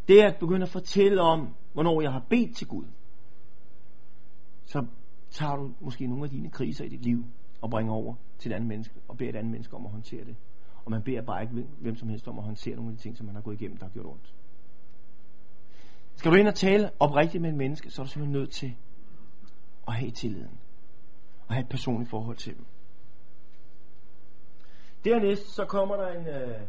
Det 0.07 0.23
er 0.23 0.27
at 0.27 0.37
begynde 0.39 0.63
at 0.63 0.69
fortælle 0.69 1.21
om, 1.21 1.55
hvornår 1.73 2.01
jeg 2.01 2.11
har 2.11 2.25
bedt 2.29 2.57
til 2.57 2.67
Gud, 2.67 2.85
så 4.65 4.85
tager 5.29 5.55
du 5.55 5.73
måske 5.79 6.07
nogle 6.07 6.23
af 6.23 6.29
dine 6.29 6.49
kriser 6.49 6.85
i 6.85 6.89
dit 6.89 7.01
liv 7.01 7.25
og 7.61 7.69
bringer 7.69 7.93
over 7.93 8.15
til 8.39 8.51
et 8.51 8.55
andet 8.55 8.67
menneske, 8.67 8.95
og 9.07 9.17
beder 9.17 9.29
et 9.29 9.35
andet 9.35 9.51
menneske 9.51 9.75
om 9.75 9.85
at 9.85 9.91
håndtere 9.91 10.25
det. 10.25 10.35
Og 10.85 10.91
man 10.91 11.03
beder 11.03 11.21
bare 11.21 11.41
ikke 11.41 11.67
hvem 11.79 11.95
som 11.95 12.09
helst 12.09 12.27
om 12.27 12.37
at 12.37 12.43
håndtere 12.43 12.75
nogle 12.75 12.91
af 12.91 12.97
de 12.97 13.01
ting, 13.01 13.17
som 13.17 13.25
man 13.25 13.35
har 13.35 13.41
gået 13.41 13.61
igennem, 13.61 13.77
der 13.77 13.85
har 13.85 13.91
gjort 13.91 14.05
ondt. 14.05 14.33
Skal 16.15 16.31
du 16.31 16.37
ind 16.37 16.47
og 16.47 16.55
tale 16.55 16.91
oprigtigt 16.99 17.41
med 17.41 17.49
en 17.49 17.57
menneske, 17.57 17.89
så 17.89 18.01
er 18.01 18.05
du 18.05 18.11
simpelthen 18.11 18.39
nødt 18.39 18.51
til 18.51 18.75
at 19.87 19.93
have 19.93 20.11
tilliden. 20.11 20.59
Og 21.47 21.53
have 21.53 21.61
et 21.61 21.69
personligt 21.69 22.09
forhold 22.09 22.37
til 22.37 22.55
dem. 22.55 22.65
Dernæst 25.05 25.47
så 25.55 25.65
kommer 25.65 25.95
der 25.95 26.07
en 26.07 26.27
øh, 26.27 26.61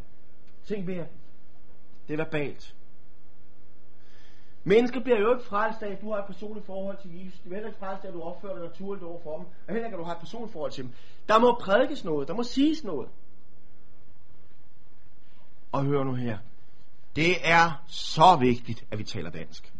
ting 0.64 0.84
mere. 0.84 1.06
Det 2.08 2.12
er 2.12 2.16
verbalt. 2.16 2.76
Mennesker 4.64 5.00
bliver 5.00 5.20
jo 5.20 5.32
ikke 5.32 5.44
frelst 5.44 5.82
af, 5.82 5.92
at 5.92 6.00
du 6.00 6.10
har 6.10 6.18
et 6.18 6.26
personligt 6.26 6.66
forhold 6.66 6.96
til 7.02 7.24
Jesus. 7.24 7.40
Du 7.40 7.50
er 7.50 7.54
heller 7.54 7.68
ikke 7.68 7.78
frelst 7.78 8.04
af, 8.04 8.08
at 8.08 8.14
du 8.14 8.22
opfører 8.22 8.54
dig 8.54 8.62
naturligt 8.62 9.04
over 9.04 9.20
for 9.20 9.36
dem. 9.36 9.46
Og 9.46 9.72
heller 9.72 9.84
ikke, 9.84 9.96
at 9.96 9.98
du 9.98 10.04
har 10.04 10.14
et 10.14 10.20
personligt 10.20 10.52
forhold 10.52 10.72
til 10.72 10.84
dem. 10.84 10.92
Der 11.28 11.38
må 11.38 11.58
prædikes 11.60 12.04
noget. 12.04 12.28
Der 12.28 12.34
må 12.34 12.42
siges 12.42 12.84
noget. 12.84 13.08
Og 15.74 15.84
hør 15.84 16.04
nu 16.04 16.14
her. 16.14 16.38
Det 17.16 17.48
er 17.48 17.84
så 17.86 18.36
vigtigt, 18.40 18.84
at 18.90 18.98
vi 18.98 19.04
taler 19.04 19.30
dansk. 19.30 19.72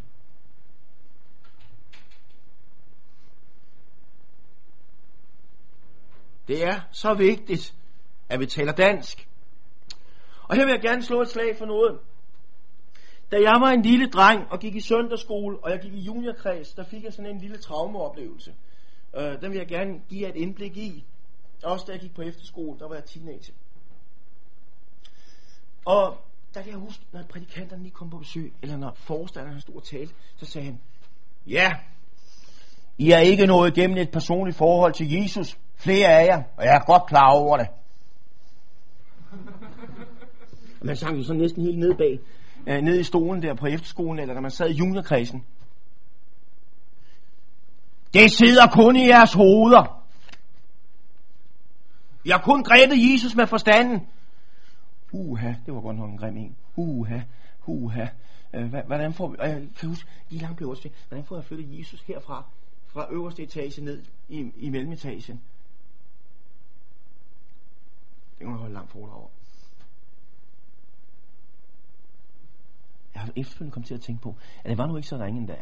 Det 6.49 6.65
er 6.65 6.81
så 6.93 7.15
vigtigt, 7.15 7.75
at 8.29 8.41
vi 8.41 8.47
taler 8.47 8.73
dansk. 8.73 9.29
Og 10.43 10.57
her 10.57 10.65
vil 10.65 10.73
jeg 10.73 10.83
gerne 10.83 11.03
slå 11.03 11.21
et 11.23 11.29
slag 11.29 11.59
for 11.59 11.67
noget. 11.67 11.99
Da 13.31 13.37
jeg 13.37 13.61
var 13.61 13.71
en 13.71 13.83
lille 13.83 14.11
dreng 14.11 14.53
og 14.53 14.61
gik 14.61 14.75
i 14.75 14.81
søndagsskole, 14.81 15.59
og 15.65 15.71
jeg 15.71 15.81
gik 15.81 15.95
i 15.95 16.01
juniorkreds, 16.01 16.75
der 16.75 16.85
fik 16.85 17.05
jeg 17.05 17.13
sådan 17.13 17.31
en 17.31 17.41
lille 17.41 17.59
traumeoplevelse. 17.59 18.55
Øh, 19.17 19.41
den 19.41 19.51
vil 19.51 19.59
jeg 19.59 19.69
gerne 19.69 20.01
give 20.09 20.23
jer 20.23 20.29
et 20.29 20.37
indblik 20.37 20.77
i. 20.77 21.05
Også 21.65 21.85
da 21.87 21.93
jeg 21.93 22.01
gik 22.01 22.15
på 22.15 22.23
efterskole, 22.23 22.79
der 22.79 22.89
var 22.89 22.95
jeg 22.95 23.05
teenager. 23.05 23.55
Og 25.85 26.19
der 26.55 26.63
kan 26.63 26.71
jeg 26.71 26.79
huske, 26.79 27.05
når 27.13 27.23
prædikanterne 27.23 27.83
lige 27.83 27.93
kom 27.93 28.11
på 28.11 28.19
besøg, 28.19 28.53
eller 28.63 28.77
når 28.77 28.95
forstanderen 28.97 29.61
stod 29.61 29.75
og 29.75 29.85
talte, 29.85 30.15
så 30.37 30.47
sagde 30.47 30.67
han, 30.67 30.81
Ja, 31.47 31.73
I 32.99 33.11
er 33.11 33.19
ikke 33.19 33.47
nået 33.47 33.77
igennem 33.77 33.97
et 33.97 34.11
personligt 34.11 34.57
forhold 34.57 34.93
til 34.93 35.13
Jesus. 35.13 35.59
Flere 35.77 36.09
af 36.09 36.27
jer, 36.27 36.43
og 36.57 36.65
jeg 36.65 36.75
er 36.75 36.85
godt 36.87 37.07
klar 37.07 37.31
over 37.31 37.57
det. 37.57 37.67
Og 40.81 40.87
man 40.87 40.97
sang 40.97 41.19
jo 41.19 41.23
sådan 41.23 41.43
næsten 41.43 41.63
helt 41.63 41.79
ned 41.79 41.95
bag, 41.95 42.21
øh, 42.67 42.83
ned 42.83 43.01
i 43.01 43.03
stolen 43.03 43.43
der 43.43 43.55
på 43.55 43.67
efterskolen, 43.67 44.21
eller 44.21 44.35
når 44.35 44.41
man 44.41 44.51
sad 44.51 44.71
i 44.71 44.73
juniorkredsen. 44.73 45.45
Det 48.15 48.33
sidder 48.33 48.67
kun 48.67 48.97
i 48.97 49.09
jeres 49.09 49.33
hoveder. 49.33 50.05
Jeg 52.25 52.35
har 52.37 52.43
kun 52.43 52.65
grebet 52.65 53.13
Jesus 53.13 53.35
med 53.35 53.47
forstanden. 53.47 54.09
Uha, 55.15 55.55
det 55.67 55.75
var 55.75 55.81
godt 55.81 55.97
nok 55.97 56.11
en 56.11 56.19
grim 56.19 56.37
en. 56.37 56.57
Uha, 56.77 57.21
uha. 57.67 58.07
Øh, 58.53 58.75
hvordan 58.87 59.13
får 59.13 59.29
vi, 59.29 59.37
og 59.39 59.49
jeg 59.49 59.69
kan 59.77 59.89
huske, 59.89 60.11
lige 60.31 60.43
langt 60.43 60.57
blev 60.57 60.69
også 60.69 60.91
hvordan 61.09 61.25
får 61.25 61.37
jeg 61.37 61.45
flyttet 61.45 61.79
Jesus 61.79 62.03
herfra, 62.03 62.45
fra 62.87 63.13
øverste 63.13 63.43
etage 63.43 63.85
ned 63.85 64.05
i, 64.29 64.53
i 64.57 64.71
mellemetagen? 64.71 65.41
Det 68.31 68.39
kan 68.39 68.47
man 68.47 68.59
holde 68.59 68.75
langt 68.75 68.91
foredrag 68.91 69.17
over. 69.17 69.29
Jeg 73.15 73.23
har 73.23 73.33
efterfølgende 73.37 73.73
kommet 73.73 73.87
til 73.87 73.95
at 73.95 74.01
tænke 74.01 74.23
på, 74.23 74.37
at 74.65 74.71
det 74.71 74.79
var 74.79 74.87
nu 74.87 74.97
ikke 74.97 75.09
så 75.09 75.19
ringe 75.19 75.41
endda, 75.41 75.57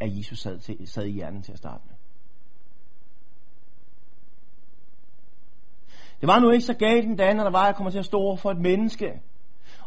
at 0.00 0.16
Jesus 0.16 0.38
sad, 0.38 0.58
til, 0.58 0.88
sad 0.88 1.04
i 1.04 1.10
hjernen 1.10 1.42
til 1.42 1.52
at 1.52 1.58
starte 1.58 1.82
med. 1.86 1.99
Det 6.20 6.26
var 6.26 6.38
nu 6.38 6.50
ikke 6.50 6.64
så 6.64 6.74
galt 6.74 7.04
den 7.04 7.16
dag, 7.16 7.34
når 7.34 7.44
der 7.44 7.50
var, 7.50 7.62
at 7.62 7.66
jeg 7.66 7.76
kommer 7.76 7.90
til 7.90 7.98
at 7.98 8.04
stå 8.04 8.18
over 8.18 8.36
for 8.36 8.50
et 8.50 8.60
menneske. 8.60 9.22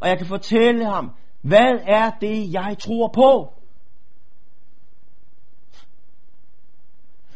Og 0.01 0.07
jeg 0.09 0.17
kan 0.17 0.27
fortælle 0.27 0.85
ham, 0.85 1.11
hvad 1.41 1.79
er 1.87 2.11
det, 2.21 2.53
jeg 2.53 2.75
tror 2.79 3.07
på? 3.07 3.53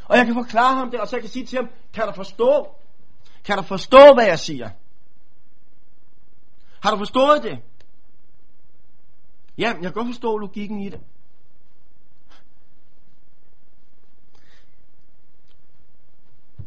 Og 0.06 0.18
jeg 0.18 0.26
kan 0.26 0.34
forklare 0.34 0.76
ham 0.76 0.92
det, 0.92 1.00
og 1.00 1.08
så 1.08 1.16
jeg 1.16 1.24
kan 1.24 1.30
sige 1.30 1.46
til 1.46 1.58
ham, 1.58 1.70
kan 1.94 2.08
du 2.08 2.14
forstå? 2.14 2.76
Kan 3.44 3.58
du 3.58 3.64
forstå, 3.64 4.14
hvad 4.14 4.26
jeg 4.26 4.40
siger? 4.40 4.70
Har 6.82 6.92
du 6.92 6.98
forstået 6.98 7.44
det? 7.44 7.60
Ja, 9.58 9.68
jeg 9.68 9.82
kan 9.82 9.94
godt 9.94 10.08
forstå 10.08 10.38
logikken 10.38 10.80
i 10.80 10.90
det. 10.90 11.02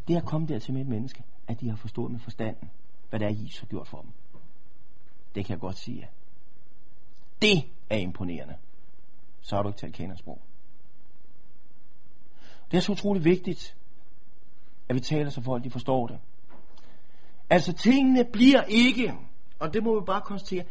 Det 0.08 0.16
at 0.16 0.24
komme 0.24 0.46
der 0.46 0.58
til 0.58 0.72
med 0.72 0.80
et 0.80 0.88
menneske, 0.88 1.22
at 1.50 1.60
de 1.60 1.68
har 1.68 1.76
forstået 1.76 2.10
med 2.10 2.20
forstanden, 2.20 2.70
hvad 3.10 3.20
det 3.20 3.26
er, 3.26 3.42
Jesus 3.42 3.58
har 3.58 3.66
gjort 3.66 3.88
for 3.88 4.00
dem. 4.00 4.10
Det 5.34 5.44
kan 5.44 5.52
jeg 5.52 5.60
godt 5.60 5.78
sige. 5.78 6.08
Det 7.42 7.64
er 7.90 7.96
imponerende. 7.96 8.56
Så 9.40 9.56
har 9.56 9.62
du 9.62 9.68
ikke 9.68 9.80
talt 9.80 9.94
kendersprog. 9.94 10.40
Det 12.70 12.76
er 12.76 12.80
så 12.80 12.92
utroligt 12.92 13.24
vigtigt, 13.24 13.76
at 14.88 14.94
vi 14.94 15.00
taler 15.00 15.30
så 15.30 15.42
folk 15.42 15.64
de 15.64 15.70
forstår 15.70 16.06
det. 16.06 16.18
Altså 17.50 17.72
tingene 17.72 18.24
bliver 18.24 18.62
ikke, 18.62 19.14
og 19.58 19.74
det 19.74 19.82
må 19.82 20.00
vi 20.00 20.04
bare 20.06 20.20
konstatere, 20.20 20.64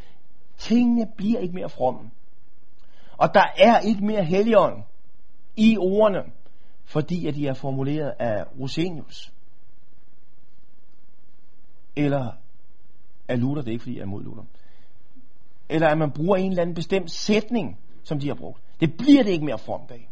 tingene 0.57 1.11
bliver 1.17 1.39
ikke 1.39 1.55
mere 1.55 1.69
fromme. 1.69 2.11
Og 3.17 3.33
der 3.33 3.45
er 3.57 3.79
ikke 3.79 4.05
mere 4.05 4.23
helligånd 4.23 4.83
i 5.55 5.77
ordene, 5.77 6.31
fordi 6.85 7.27
at 7.27 7.35
de 7.35 7.47
er 7.47 7.53
formuleret 7.53 8.13
af 8.19 8.45
Rosenius. 8.59 9.33
Eller 11.95 12.31
er 13.27 13.35
Luther, 13.35 13.61
det 13.61 13.71
ikke 13.71 13.81
fordi 13.81 13.95
jeg 13.95 14.01
er 14.01 14.05
mod 14.05 14.23
Luther. 14.23 14.43
Eller 15.69 15.87
at 15.87 15.97
man 15.97 16.11
bruger 16.11 16.37
en 16.37 16.49
eller 16.49 16.61
anden 16.61 16.75
bestemt 16.75 17.11
sætning, 17.11 17.79
som 18.03 18.19
de 18.19 18.27
har 18.27 18.35
brugt. 18.35 18.61
Det 18.79 18.97
bliver 18.97 19.23
det 19.23 19.31
ikke 19.31 19.45
mere 19.45 19.57
fromt 19.57 19.91
af. 19.91 20.09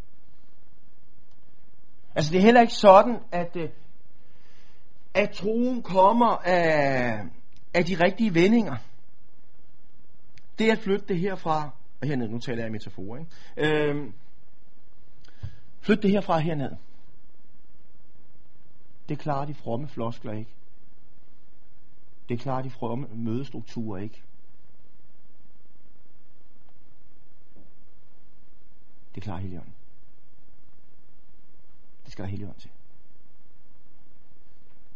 Altså 2.16 2.32
det 2.32 2.38
er 2.38 2.42
heller 2.42 2.62
ikke 2.62 2.74
sådan, 2.74 3.20
at, 3.32 3.56
øh, 3.56 3.70
at 5.14 5.30
troen 5.30 5.84
kommer 5.84 6.38
af, 6.46 7.20
af 7.74 7.86
de 7.86 8.04
rigtige 8.04 8.34
vendinger. 8.34 8.76
Det 10.60 10.72
at 10.72 10.78
flytte 10.78 11.06
det 11.08 11.20
herfra, 11.20 11.70
og 12.02 12.08
herned, 12.08 12.28
nu 12.28 12.40
taler 12.40 12.62
jeg 12.62 12.68
i 12.68 12.72
metafor, 12.72 13.18
ikke? 13.18 13.32
Øhm, 13.58 14.14
flytte 15.82 16.02
det 16.02 16.12
herfra 16.12 16.40
herned. 16.40 16.72
Det 19.10 19.20
klarer 19.20 19.46
de 19.46 19.54
fromme 19.54 19.88
floskler 19.88 20.34
ikke. 20.34 20.57
Det 22.30 22.40
klarer 22.40 22.62
de 22.62 22.70
fromme 22.70 23.08
mødestrukturer 23.08 24.02
ikke. 24.02 24.24
Det 29.16 29.24
klarer 29.24 29.40
Helligånden. 29.40 29.76
Det 32.04 32.12
skal 32.12 32.24
der 32.24 32.30
Helligånden 32.30 32.62
til. 32.62 32.72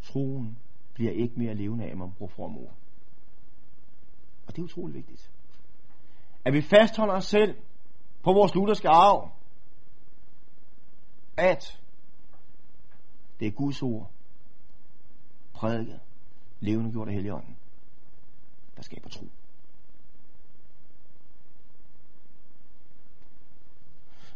Troen 0.03 0.57
bliver 0.93 1.11
ikke 1.11 1.39
mere 1.39 1.55
levende 1.55 1.85
af, 1.85 1.89
at 1.91 1.97
man 1.97 2.11
bruger 2.11 2.31
from 2.31 2.57
ord. 2.57 2.73
Og 4.47 4.55
det 4.55 4.57
er 4.57 4.63
utrolig 4.63 4.95
vigtigt. 4.95 5.31
At 6.45 6.53
vi 6.53 6.61
fastholder 6.61 7.13
os 7.13 7.25
selv 7.25 7.57
på 8.23 8.33
vores 8.33 8.55
lutherske 8.55 8.89
arv. 8.89 9.31
At 11.37 11.81
det 13.39 13.47
er 13.47 13.51
Guds 13.51 13.81
ord, 13.81 14.11
prædiket, 15.53 15.99
levende 16.61 16.91
gjort 16.91 17.07
af 17.07 17.13
Helligånden, 17.13 17.57
der 18.75 18.81
skaber 18.81 19.09
tro. 19.09 19.25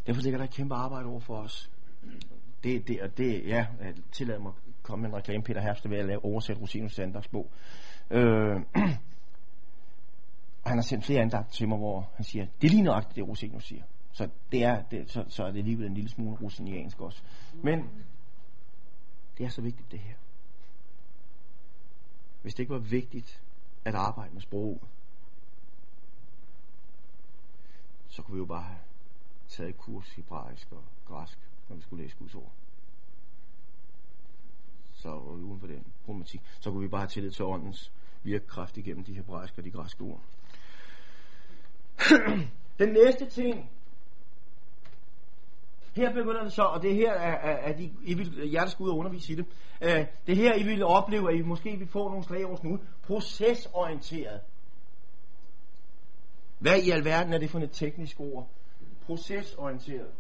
Derfor 0.07 0.21
ligger 0.21 0.38
der 0.38 0.45
et 0.45 0.53
kæmpe 0.53 0.75
arbejde 0.75 1.05
over 1.05 1.19
for 1.19 1.38
os. 1.38 1.71
Det, 2.63 2.88
det, 2.88 3.01
og 3.01 3.17
det, 3.17 3.47
ja, 3.47 3.67
tillad 4.11 4.39
mig 4.39 4.51
at 4.67 4.83
komme 4.83 5.01
med 5.01 5.09
en 5.09 5.15
reklame. 5.15 5.43
Peter 5.43 5.61
Herfst 5.61 5.89
ved 5.89 5.97
at 5.97 6.05
lave 6.05 6.25
oversætte 6.25 6.61
Rosinus 6.61 6.95
Sanders 6.95 7.27
bog. 7.27 7.51
Øh, 8.11 8.55
han 10.65 10.77
har 10.77 10.81
sendt 10.81 11.05
flere 11.05 11.21
andagter 11.21 11.51
til 11.51 11.67
mig, 11.67 11.77
hvor 11.77 12.09
han 12.15 12.23
siger, 12.23 12.45
det 12.61 12.67
er 12.67 12.71
lige 12.71 12.83
nøjagtigt 12.83 13.15
det, 13.15 13.27
Rosinus 13.27 13.67
siger. 13.67 13.83
Så 14.11 14.29
det 14.51 14.63
er, 14.63 14.81
det, 14.81 15.11
så, 15.11 15.25
så 15.27 15.43
er 15.43 15.51
det 15.51 15.59
alligevel 15.59 15.88
en 15.88 15.93
lille 15.93 16.09
smule 16.09 16.38
rosiniansk 16.41 17.01
også. 17.01 17.23
Men 17.63 17.89
det 19.38 19.45
er 19.45 19.49
så 19.49 19.61
vigtigt 19.61 19.91
det 19.91 19.99
her. 19.99 20.15
Hvis 22.45 22.55
det 22.55 22.63
ikke 22.63 22.73
var 22.73 22.79
vigtigt 22.79 23.43
at 23.86 23.95
arbejde 23.95 24.34
med 24.34 24.41
sprog, 24.41 24.81
så 28.08 28.21
kunne 28.21 28.36
vi 28.36 28.39
jo 28.39 28.45
bare 28.45 28.62
have 28.63 28.79
taget 29.47 29.77
kurs 29.77 30.10
hebraisk 30.10 30.71
og 30.71 30.84
græsk, 31.05 31.39
når 31.69 31.75
vi 31.75 31.81
skulle 31.81 32.03
læse 32.03 32.15
Guds 32.17 32.36
ord. 32.36 32.51
Så 34.91 35.10
var 35.10 35.17
uden 35.17 35.60
for 35.60 35.67
den 35.67 35.86
problematik. 36.03 36.41
Så 36.60 36.71
kunne 36.71 36.81
vi 36.81 36.88
bare 36.88 37.01
have 37.01 37.10
tillid 37.10 37.31
til 37.31 37.45
åndens 37.45 37.91
virkekraft 38.23 38.77
igennem 38.77 39.03
de 39.03 39.13
hebraiske 39.13 39.60
og 39.60 39.65
de 39.65 39.71
græske 39.71 40.01
ord. 40.01 40.21
den 42.79 42.89
næste 42.89 43.29
ting, 43.29 43.71
her 45.95 46.13
begynder 46.13 46.43
det 46.43 46.53
så, 46.53 46.62
og 46.62 46.81
det 46.81 46.95
her 46.95 47.12
er, 47.13 47.51
er, 47.51 47.71
er 47.71 47.77
de, 47.77 47.93
I 48.03 48.13
vil 48.13 48.49
ud 48.79 48.89
og 48.89 48.97
undervise 48.97 49.34
i 49.34 49.36
det. 49.36 49.45
Uh, 49.81 50.05
det 50.27 50.38
her, 50.38 50.55
I 50.55 50.63
vil 50.63 50.84
opleve, 50.84 51.31
at 51.31 51.39
I 51.39 51.41
måske 51.41 51.77
vil 51.77 51.88
få 51.88 52.10
nogle 52.10 52.23
slag 52.23 52.45
over 52.45 52.58
nu. 52.63 52.79
Procesorienteret. 53.03 54.41
Hvad 56.60 56.79
i 56.79 56.89
alverden 56.89 57.34
er 57.34 57.38
det 57.38 57.49
for 57.49 57.60
et 57.60 57.71
teknisk 57.71 58.19
ord? 58.19 58.49
Procesorienteret. 59.05 60.12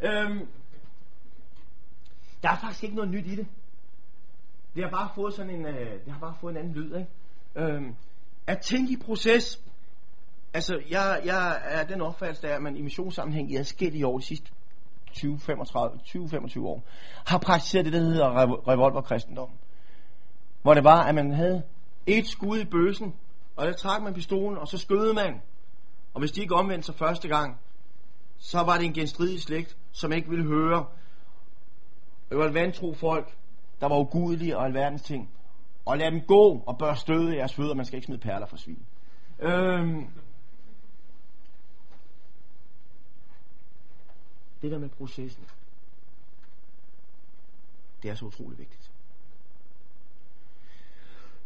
Øhm, 0.00 0.48
der 2.42 2.50
er 2.50 2.56
faktisk 2.56 2.84
ikke 2.84 2.96
noget 2.96 3.10
nyt 3.10 3.26
i 3.26 3.36
det. 3.36 3.46
Det 4.74 4.82
har 4.82 4.90
bare 4.90 5.10
fået 5.14 5.34
sådan 5.34 5.54
en, 5.54 5.66
øh, 5.66 6.04
det 6.04 6.12
har 6.12 6.20
bare 6.20 6.34
fået 6.40 6.50
en 6.52 6.56
anden 6.56 6.74
lyd, 6.74 6.94
ikke? 6.96 7.08
Øhm, 7.56 7.94
at 8.46 8.60
tænke 8.60 8.92
i 8.92 8.96
proces, 8.96 9.62
altså 10.54 10.80
jeg, 10.90 11.20
jeg 11.24 11.60
er 11.64 11.84
den 11.84 12.00
opfattelse, 12.00 12.48
at 12.48 12.62
man 12.62 12.76
i 12.76 12.82
missionssammenhæng 12.82 13.52
i 13.52 13.56
adskillige 13.56 14.06
år, 14.06 14.18
de 14.18 14.24
sidste 14.24 14.50
20-25 15.10 16.60
år, 16.60 16.82
har 17.26 17.38
praktiseret 17.38 17.84
det, 17.84 17.92
der 17.92 18.00
hedder 18.00 18.68
revolverkristendom. 18.68 19.50
Hvor 20.62 20.74
det 20.74 20.84
var, 20.84 21.02
at 21.02 21.14
man 21.14 21.32
havde 21.32 21.62
et 22.06 22.26
skud 22.26 22.58
i 22.58 22.64
bøsen, 22.64 23.14
og 23.56 23.66
der 23.66 23.72
trak 23.72 24.02
man 24.02 24.14
pistolen, 24.14 24.58
og 24.58 24.68
så 24.68 24.78
skød 24.78 25.12
man. 25.12 25.40
Og 26.14 26.20
hvis 26.20 26.32
de 26.32 26.40
ikke 26.40 26.54
omvendte 26.54 26.86
sig 26.86 26.94
første 26.94 27.28
gang, 27.28 27.58
så 28.38 28.62
var 28.62 28.76
det 28.76 28.84
en 28.84 28.92
genstridig 28.92 29.40
slægt, 29.40 29.76
som 29.92 30.12
ikke 30.12 30.28
ville 30.28 30.44
høre. 30.44 30.86
Det 32.30 32.38
var 32.38 32.44
et 32.44 32.54
vantro 32.54 32.94
folk, 32.94 33.36
der 33.80 33.88
var 33.88 33.98
ugudelige 33.98 34.58
og 34.58 34.64
alverdens 34.64 35.02
ting. 35.02 35.30
Og 35.86 35.98
lad 35.98 36.10
dem 36.10 36.20
gå 36.20 36.62
og 36.66 36.78
bør 36.78 36.94
støde 36.94 37.36
jeres 37.36 37.54
fødder. 37.54 37.74
Man 37.74 37.84
skal 37.84 37.96
ikke 37.96 38.06
smide 38.06 38.20
perler 38.20 38.46
for 38.46 38.56
svin. 38.56 38.86
Øhm. 39.40 40.06
Det 44.62 44.70
der 44.70 44.78
med 44.78 44.88
processen, 44.88 45.44
det 48.02 48.10
er 48.10 48.14
så 48.14 48.24
utrolig 48.24 48.58
vigtigt. 48.58 48.90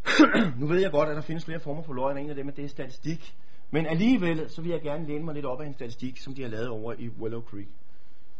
nu 0.59 0.67
ved 0.67 0.81
jeg 0.81 0.91
godt, 0.91 1.09
at 1.09 1.15
der 1.15 1.21
findes 1.21 1.45
flere 1.45 1.59
former 1.59 1.83
for 1.83 1.93
løgn, 1.93 2.17
og 2.17 2.23
en 2.23 2.29
af 2.29 2.35
dem 2.35 2.47
er 2.47 2.51
det 2.51 2.65
er 2.65 2.69
statistik. 2.69 3.35
Men 3.71 3.85
alligevel, 3.85 4.49
så 4.49 4.61
vil 4.61 4.71
jeg 4.71 4.81
gerne 4.81 5.07
læne 5.07 5.25
mig 5.25 5.33
lidt 5.33 5.45
op 5.45 5.61
af 5.61 5.65
en 5.65 5.73
statistik, 5.73 6.17
som 6.17 6.35
de 6.35 6.41
har 6.41 6.49
lavet 6.49 6.69
over 6.69 6.93
i 6.93 7.09
Willow 7.09 7.41
Creek. 7.41 7.67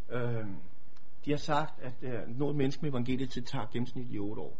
Øhm, 0.10 0.56
de 1.26 1.32
har 1.32 1.38
sagt, 1.38 1.82
at 1.82 1.94
øh, 2.02 2.38
noget 2.38 2.56
menneske 2.56 2.82
med 2.82 2.90
evangeliet 2.90 3.30
til 3.30 3.46
tager 3.46 3.66
gennemsnitligt 3.66 4.16
i 4.16 4.20
8 4.20 4.42
år. 4.42 4.58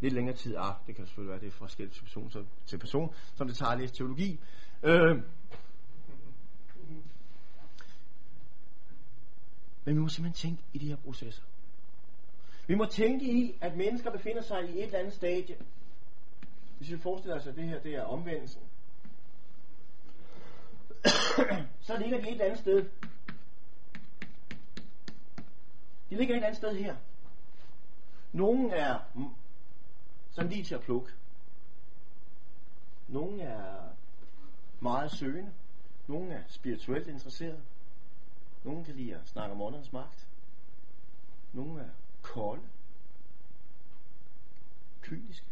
Lidt 0.00 0.14
længere 0.14 0.36
tid, 0.36 0.56
ah, 0.58 0.74
det 0.86 0.96
kan 0.96 1.06
selvfølgelig 1.06 1.30
være, 1.30 1.40
det 1.40 1.46
er 1.46 1.50
fra 1.50 1.64
forskellige 1.64 2.00
person 2.00 2.46
til 2.66 2.78
person, 2.78 3.14
som 3.34 3.46
det 3.46 3.56
tager 3.56 3.70
at 3.70 3.78
læse 3.78 3.94
teologi. 3.94 4.40
Øh, 4.82 5.22
men 9.84 9.96
vi 9.96 10.00
må 10.00 10.08
simpelthen 10.08 10.50
tænke 10.50 10.62
i 10.72 10.78
de 10.78 10.88
her 10.88 10.96
processer. 10.96 11.42
Vi 12.66 12.74
må 12.74 12.84
tænke 12.84 13.24
i, 13.24 13.58
at 13.60 13.76
mennesker 13.76 14.10
befinder 14.10 14.42
sig 14.42 14.70
i 14.70 14.78
et 14.78 14.84
eller 14.84 14.98
andet 14.98 15.14
stadie. 15.14 15.56
Hvis 16.78 16.90
vi 16.90 16.98
forestiller 16.98 17.36
os, 17.36 17.46
at 17.46 17.56
det 17.56 17.64
her 17.64 17.80
det 17.80 17.94
er 17.94 18.02
omvendelsen, 18.02 18.62
så 21.80 21.96
ligger 21.98 22.20
de 22.20 22.22
et 22.22 22.30
eller 22.30 22.44
andet 22.44 22.58
sted. 22.58 22.90
De 26.10 26.16
ligger 26.16 26.34
et 26.34 26.36
eller 26.36 26.46
andet 26.46 26.56
sted 26.56 26.74
her. 26.74 26.96
Nogle 28.32 28.70
er 28.70 28.98
mm, 29.14 29.28
sådan 30.30 30.50
lige 30.50 30.64
til 30.64 30.74
at 30.74 30.80
plukke. 30.80 31.12
Nogle 33.08 33.42
er 33.42 33.88
meget 34.80 35.12
søgende. 35.12 35.52
Nogle 36.08 36.32
er 36.32 36.42
spirituelt 36.46 37.08
interesserede. 37.08 37.62
Nogle 38.64 38.84
kan 38.84 38.94
lide 38.94 39.16
at 39.16 39.28
snakke 39.28 39.54
om 39.54 39.60
åndernes 39.60 39.92
magt. 39.92 40.28
Nogle 41.52 41.80
er 41.80 41.90
kolde. 42.22 42.68
Kyniske. 45.00 45.46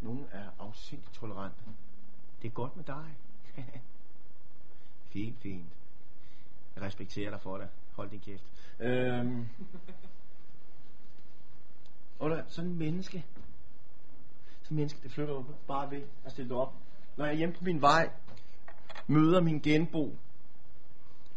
Nogle 0.00 0.26
er 0.30 0.50
afsindigt 0.58 1.12
tolerante. 1.12 1.64
Det 2.42 2.48
er 2.48 2.52
godt 2.52 2.76
med 2.76 2.84
dig. 2.84 3.16
fint, 5.12 5.38
fint. 5.38 5.72
Jeg 6.74 6.82
respekterer 6.82 7.30
dig 7.30 7.40
for 7.40 7.58
det. 7.58 7.68
Hold 7.92 8.10
din 8.10 8.20
kæft. 8.20 8.44
Øhm. 8.80 9.48
Og 12.18 12.30
der, 12.30 12.44
sådan 12.48 12.70
en 12.70 12.78
menneske. 12.78 13.24
Sådan 14.62 14.74
en 14.74 14.76
menneske, 14.76 15.02
det 15.02 15.12
flytter 15.12 15.34
jo 15.34 15.44
bare 15.66 15.90
ved 15.90 16.02
at 16.24 16.32
stille 16.32 16.54
op. 16.54 16.74
Når 17.16 17.24
jeg 17.24 17.32
er 17.32 17.36
hjemme 17.36 17.54
på 17.54 17.64
min 17.64 17.80
vej, 17.80 18.10
møder 19.06 19.40
min 19.40 19.60
genbo, 19.60 20.16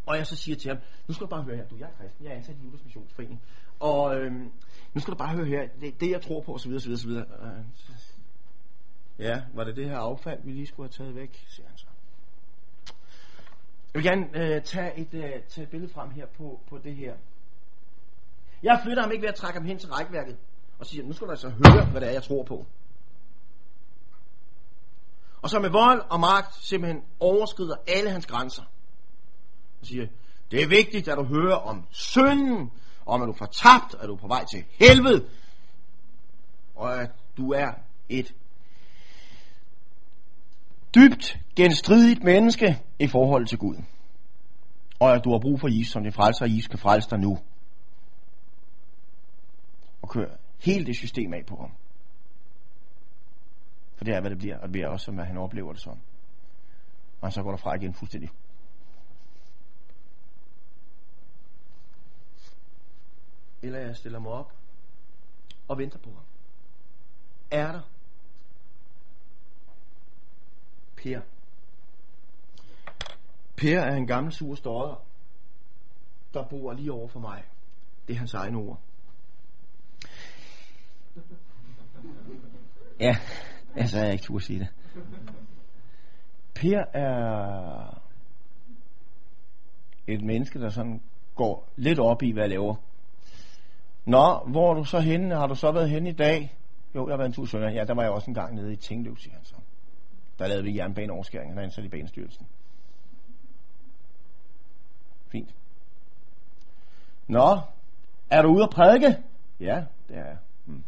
og 0.05 0.17
jeg 0.17 0.27
så 0.27 0.35
siger 0.35 0.55
til 0.55 0.67
ham, 0.69 0.77
nu 1.07 1.13
skal 1.13 1.25
du 1.25 1.29
bare 1.29 1.43
høre 1.43 1.55
her, 1.55 1.67
du 1.67 1.75
jeg 1.77 1.87
er 1.87 2.01
kristen, 2.01 2.25
jeg 2.25 2.31
er 2.31 2.37
ansat 2.37 2.55
i 2.55 2.65
Judas 2.65 2.83
Missionsforening, 2.83 3.41
og 3.79 4.15
øhm, 4.15 4.51
nu 4.93 5.01
skal 5.01 5.11
du 5.11 5.17
bare 5.17 5.35
høre 5.35 5.45
her, 5.45 5.67
det, 5.81 6.01
det 6.01 6.11
jeg 6.11 6.21
tror 6.21 6.41
på, 6.41 6.53
osv. 6.53 6.73
osv., 6.73 6.91
osv. 6.91 7.09
Øh, 7.09 7.23
ja, 9.19 9.43
var 9.53 9.63
det 9.63 9.75
det 9.75 9.89
her 9.89 9.97
affald, 9.97 10.39
vi 10.43 10.51
lige 10.51 10.67
skulle 10.67 10.89
have 10.89 11.05
taget 11.05 11.15
væk, 11.15 11.45
siger 11.47 11.67
han 11.67 11.77
så. 11.77 11.85
Jeg 13.93 14.03
vil 14.03 14.03
gerne 14.03 14.55
øh, 14.55 14.61
tage, 14.61 14.97
et, 14.97 15.13
øh, 15.13 15.43
tage 15.47 15.63
et 15.63 15.69
billede 15.69 15.93
frem 15.93 16.09
her 16.09 16.25
på, 16.25 16.59
på 16.69 16.77
det 16.77 16.95
her. 16.95 17.15
Jeg 18.63 18.79
flytter 18.83 19.03
ham 19.03 19.11
ikke 19.11 19.21
ved 19.21 19.29
at 19.29 19.35
trække 19.35 19.59
ham 19.59 19.67
hen 19.67 19.77
til 19.77 19.89
rækværket 19.89 20.37
og 20.79 20.85
siger, 20.85 21.03
nu 21.05 21.13
skal 21.13 21.27
du 21.27 21.31
altså 21.31 21.49
høre, 21.49 21.85
hvad 21.85 22.01
det 22.01 22.09
er, 22.09 22.13
jeg 22.13 22.23
tror 22.23 22.43
på. 22.43 22.65
Og 25.45 25.51
så 25.51 25.59
med 25.59 25.69
vold 25.69 26.01
og 26.09 26.19
magt 26.19 26.55
simpelthen 26.55 27.03
overskrider 27.19 27.75
alle 27.87 28.09
hans 28.09 28.25
grænser. 28.25 28.63
Han 29.77 29.85
siger, 29.85 30.07
det 30.51 30.63
er 30.63 30.67
vigtigt, 30.67 31.07
at 31.07 31.17
du 31.17 31.23
hører 31.23 31.55
om 31.55 31.85
synden, 31.91 32.71
om 33.05 33.21
at 33.21 33.25
du 33.25 33.31
er 33.31 33.37
fortabt, 33.37 33.95
at 33.99 34.07
du 34.07 34.13
er 34.13 34.17
på 34.17 34.27
vej 34.27 34.45
til 34.45 34.63
helvede, 34.79 35.29
og 36.75 37.01
at 37.01 37.11
du 37.37 37.51
er 37.51 37.71
et 38.09 38.33
dybt 40.95 41.37
genstridigt 41.55 42.23
menneske 42.23 42.81
i 42.99 43.07
forhold 43.07 43.47
til 43.47 43.57
Gud. 43.57 43.75
Og 44.99 45.15
at 45.15 45.23
du 45.23 45.31
har 45.31 45.39
brug 45.39 45.59
for 45.59 45.67
Jesus 45.67 45.91
som 45.91 46.03
din 46.03 46.13
frelser, 46.13 46.45
og 46.45 46.55
Jesus 46.55 46.67
kan 46.67 46.79
frelse 46.79 47.09
dig 47.09 47.19
nu. 47.19 47.37
Og 50.01 50.09
køre 50.09 50.37
hele 50.63 50.85
det 50.85 50.95
system 50.95 51.33
af 51.33 51.45
på 51.45 51.55
ham. 51.55 51.71
For 53.95 54.03
det 54.03 54.13
er, 54.13 54.21
hvad 54.21 54.29
det 54.29 54.37
bliver, 54.37 54.57
og 54.57 54.63
det 54.63 54.71
bliver 54.71 54.87
også, 54.87 55.11
hvad 55.11 55.25
han 55.25 55.37
oplever 55.37 55.71
det 55.71 55.81
som. 55.81 55.99
Og 57.21 57.33
så 57.33 57.43
går 57.43 57.49
der 57.49 57.57
fra 57.57 57.75
igen 57.75 57.93
fuldstændig 57.93 58.29
eller 63.65 63.79
jeg 63.79 63.95
stiller 63.95 64.19
mig 64.19 64.31
op 64.31 64.53
og 65.67 65.77
venter 65.77 65.99
på 65.99 66.09
ham. 66.09 66.23
Er 67.51 67.71
der 67.71 67.81
Per. 70.95 71.21
Per 73.57 73.79
er 73.79 73.95
en 73.95 74.07
gammel 74.07 74.33
sur 74.33 74.55
stodder, 74.55 75.05
der 76.33 76.47
bor 76.47 76.73
lige 76.73 76.91
over 76.91 77.07
for 77.07 77.19
mig. 77.19 77.43
Det 78.07 78.13
er 78.13 78.17
hans 78.17 78.33
egne 78.33 78.57
ord. 78.57 78.79
Ja, 82.99 83.17
altså 83.75 83.97
jeg 83.97 84.11
ikke 84.11 84.23
turde 84.23 84.43
sige 84.43 84.59
det. 84.59 84.67
Per 86.55 86.83
er 86.93 88.01
et 90.07 90.21
menneske, 90.21 90.61
der 90.61 90.69
sådan 90.69 91.01
går 91.35 91.69
lidt 91.75 91.99
op 91.99 92.23
i, 92.23 92.31
hvad 92.31 92.43
jeg 92.43 92.49
laver. 92.49 92.75
Nå, 94.05 94.39
hvor 94.47 94.71
er 94.71 94.73
du 94.73 94.83
så 94.83 94.99
henne? 94.99 95.35
Har 95.35 95.47
du 95.47 95.55
så 95.55 95.71
været 95.71 95.89
henne 95.89 96.09
i 96.09 96.13
dag? 96.13 96.57
Jo, 96.95 97.07
jeg 97.07 97.13
har 97.13 97.17
været 97.17 97.29
en 97.29 97.33
tur 97.33 97.45
sønder. 97.45 97.71
Ja, 97.71 97.83
der 97.83 97.93
var 97.93 98.01
jeg 98.01 98.11
også 98.11 98.31
en 98.31 98.35
gang 98.35 98.55
nede 98.55 98.73
i 98.73 98.75
Tingløv, 98.75 99.17
siger 99.17 99.35
han 99.35 99.45
så. 99.45 99.55
Der 100.39 100.47
lavede 100.47 100.63
vi 100.63 100.77
jernbaneoverskæring. 100.77 101.51
Han 101.51 101.57
er 101.57 101.63
ansat 101.63 101.85
i 101.85 101.89
banestyrelsen. 101.89 102.47
Fint. 105.27 105.55
Nå, 107.27 107.59
er 108.29 108.41
du 108.41 108.47
ude 108.47 108.63
at 108.63 108.69
prædike? 108.69 109.17
Ja, 109.59 109.83
det 110.07 110.17
er 110.17 110.25
jeg. 110.25 110.37
Hmm. 110.65 110.83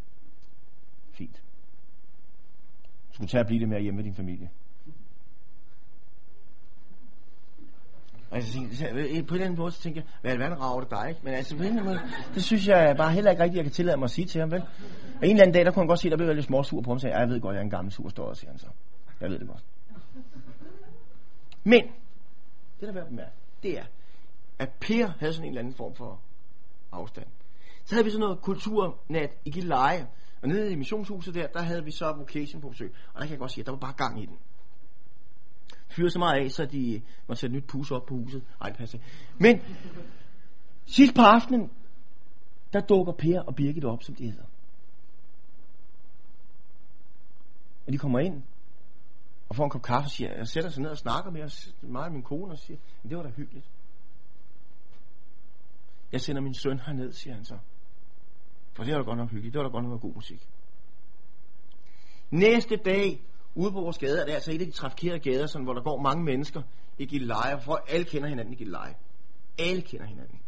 Fint. 1.11 1.41
Du 3.17 3.19
skulle 3.19 3.29
tage 3.29 3.41
og 3.41 3.47
blive 3.47 3.59
det 3.59 3.69
med 3.69 3.81
hjemme 3.81 3.95
med 3.95 4.03
din 4.03 4.15
familie. 4.15 4.49
Altså, 8.31 8.59
på 8.59 8.65
en 8.65 8.71
eller 8.71 9.45
anden 9.45 9.57
måde, 9.57 9.71
så 9.71 9.81
tænker 9.81 10.01
jeg, 10.23 10.37
hvad 10.37 10.47
er 10.47 10.55
rager 10.55 10.79
det 10.81 10.91
dig, 10.91 11.09
ikke? 11.09 11.21
Men 11.23 11.33
altså, 11.33 11.57
på 11.57 11.63
en 11.63 11.69
eller 11.69 11.81
anden 11.81 11.95
måde, 11.95 12.33
det 12.35 12.43
synes 12.43 12.67
jeg 12.67 12.95
bare 12.97 13.11
heller 13.11 13.31
ikke 13.31 13.43
rigtigt, 13.43 13.57
jeg 13.57 13.65
kan 13.65 13.73
tillade 13.73 13.97
mig 13.97 14.03
at 14.03 14.11
sige 14.11 14.25
til 14.25 14.41
ham, 14.41 14.51
vel? 14.51 14.61
Og 14.61 15.23
en 15.23 15.31
eller 15.31 15.41
anden 15.41 15.53
dag, 15.53 15.65
der 15.65 15.71
kunne 15.71 15.81
han 15.81 15.87
godt 15.87 15.99
se, 15.99 16.09
der 16.09 16.17
blev 16.17 16.33
lidt 16.35 16.45
småsur 16.45 16.81
på 16.81 16.89
ham, 16.89 16.95
og 16.95 17.01
sagde, 17.01 17.17
jeg 17.17 17.29
ved 17.29 17.41
godt, 17.41 17.53
jeg 17.53 17.59
er 17.59 17.63
en 17.63 17.69
gammel 17.69 17.91
sur 17.91 18.09
stodder, 18.09 18.33
siger 18.33 18.51
han 18.51 18.59
så. 18.59 18.67
Jeg 19.21 19.29
ved 19.29 19.39
det 19.39 19.47
godt. 19.47 19.63
Men, 21.63 21.83
det 22.79 22.81
der 22.81 22.87
er 22.87 22.93
værd 22.93 23.19
at 23.19 23.33
det 23.63 23.79
er, 23.79 23.85
at 24.59 24.69
Per 24.81 25.07
havde 25.19 25.33
sådan 25.33 25.45
en 25.45 25.49
eller 25.49 25.61
anden 25.61 25.73
form 25.73 25.95
for 25.95 26.21
afstand. 26.91 27.27
Så 27.85 27.95
havde 27.95 28.05
vi 28.05 28.11
sådan 28.11 28.19
noget 28.19 28.41
kulturnat 28.41 29.31
i 29.45 29.49
Gilleleje, 29.49 30.07
og 30.41 30.47
nede 30.47 30.71
i 30.71 30.75
missionshuset 30.75 31.35
der, 31.35 31.47
der 31.47 31.61
havde 31.61 31.83
vi 31.83 31.91
så 31.91 32.11
vocation 32.11 32.61
på 32.61 32.69
besøg. 32.69 32.93
Og 33.13 33.13
der 33.13 33.21
kan 33.21 33.29
jeg 33.31 33.39
godt 33.39 33.51
sige, 33.51 33.61
at 33.61 33.65
der 33.65 33.71
var 33.71 33.79
bare 33.79 33.93
gang 33.93 34.23
i 34.23 34.25
den. 34.25 34.37
Fyrer 35.89 36.09
så 36.09 36.19
meget 36.19 36.43
af, 36.43 36.51
så 36.51 36.65
de 36.65 37.01
måtte 37.27 37.41
sætte 37.41 37.55
nyt 37.55 37.67
pus 37.67 37.91
op 37.91 38.05
på 38.05 38.15
huset. 38.15 38.43
Ej, 38.61 38.69
det 38.69 38.77
passer 38.77 38.99
Men 39.39 39.61
sidst 40.85 41.15
på 41.15 41.21
aftenen, 41.21 41.71
der 42.73 42.79
dukker 42.79 43.13
Per 43.13 43.41
og 43.41 43.55
Birgit 43.55 43.85
op, 43.85 44.03
som 44.03 44.15
de 44.15 44.23
hedder. 44.23 44.45
Og 47.87 47.93
de 47.93 47.97
kommer 47.97 48.19
ind, 48.19 48.43
og 49.49 49.55
får 49.55 49.63
en 49.63 49.69
kop 49.69 49.81
kaffe 49.81 50.05
og 50.05 50.11
siger, 50.11 50.33
jeg 50.33 50.47
sætter 50.47 50.69
sig 50.69 50.81
ned 50.81 50.91
og 50.91 50.97
snakker 50.97 51.31
med 51.31 51.43
os, 51.43 51.75
mig 51.81 52.05
og 52.05 52.11
min 52.11 52.23
kone, 52.23 52.51
og 52.51 52.57
siger, 52.57 52.79
det 53.09 53.17
var 53.17 53.23
da 53.23 53.29
hyggeligt. 53.29 53.71
Jeg 56.11 56.21
sender 56.21 56.41
min 56.41 56.53
søn 56.53 56.79
herned, 56.79 57.11
siger 57.11 57.33
han 57.33 57.45
så. 57.45 57.57
For 58.77 58.83
det 58.83 58.93
var 58.93 58.99
da 58.99 59.05
godt 59.05 59.17
nok 59.17 59.29
hyggeligt, 59.29 59.53
det 59.53 59.59
var 59.59 59.67
da 59.67 59.71
godt 59.71 59.85
nok 59.85 60.01
god 60.01 60.13
musik. 60.13 60.47
Næste 62.31 62.75
dag, 62.75 63.21
ude 63.55 63.71
på 63.71 63.81
vores 63.81 63.97
gader, 63.97 64.25
det 64.25 64.31
er 64.31 64.35
altså 64.35 64.51
et 64.51 64.61
af 64.61 64.65
de 64.65 64.71
trafikerede 64.71 65.19
gader, 65.19 65.47
sådan, 65.47 65.65
hvor 65.65 65.73
der 65.73 65.81
går 65.81 66.01
mange 66.01 66.23
mennesker 66.23 66.61
i 66.97 67.05
Gilleleje, 67.05 67.61
for 67.61 67.83
alle 67.89 68.05
kender 68.05 68.29
hinanden 68.29 68.53
i 68.53 68.55
Gilleleje. 68.55 68.95
Alle 69.59 69.81
kender 69.81 70.05
hinanden. 70.05 70.39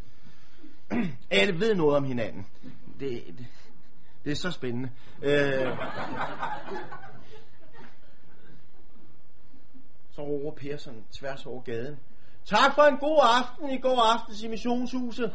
alle 1.39 1.59
ved 1.59 1.75
noget 1.75 1.97
om 1.97 2.03
hinanden. 2.03 2.45
Det, 2.99 3.23
det, 3.27 3.45
det 4.23 4.31
er 4.31 4.35
så 4.35 4.51
spændende. 4.51 4.89
Øh, 5.21 5.77
så 10.11 10.21
råber 10.21 10.51
Per 10.51 10.77
sådan 10.77 11.03
tværs 11.11 11.45
over 11.45 11.61
gaden. 11.61 11.99
Tak 12.45 12.75
for 12.75 12.81
en 12.81 12.97
god 12.97 13.19
aften 13.39 13.69
i 13.69 13.77
går 13.77 14.13
aften 14.13 14.35
i 14.45 14.47
missionshuset. 14.47 15.33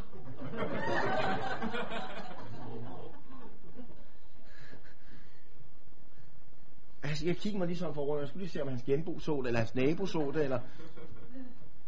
Jeg 7.22 7.36
kigger 7.36 7.58
mig 7.58 7.68
lige 7.68 7.78
for 7.78 8.04
rundt. 8.04 8.20
Jeg 8.20 8.28
skulle 8.28 8.42
lige 8.42 8.52
se, 8.52 8.62
om 8.62 8.68
hans 8.68 8.82
genbo 8.82 9.18
så 9.18 9.36
det, 9.36 9.46
eller 9.46 9.60
hans 9.60 9.74
nabo 9.74 10.06
så 10.06 10.30
det, 10.34 10.44
eller... 10.44 10.60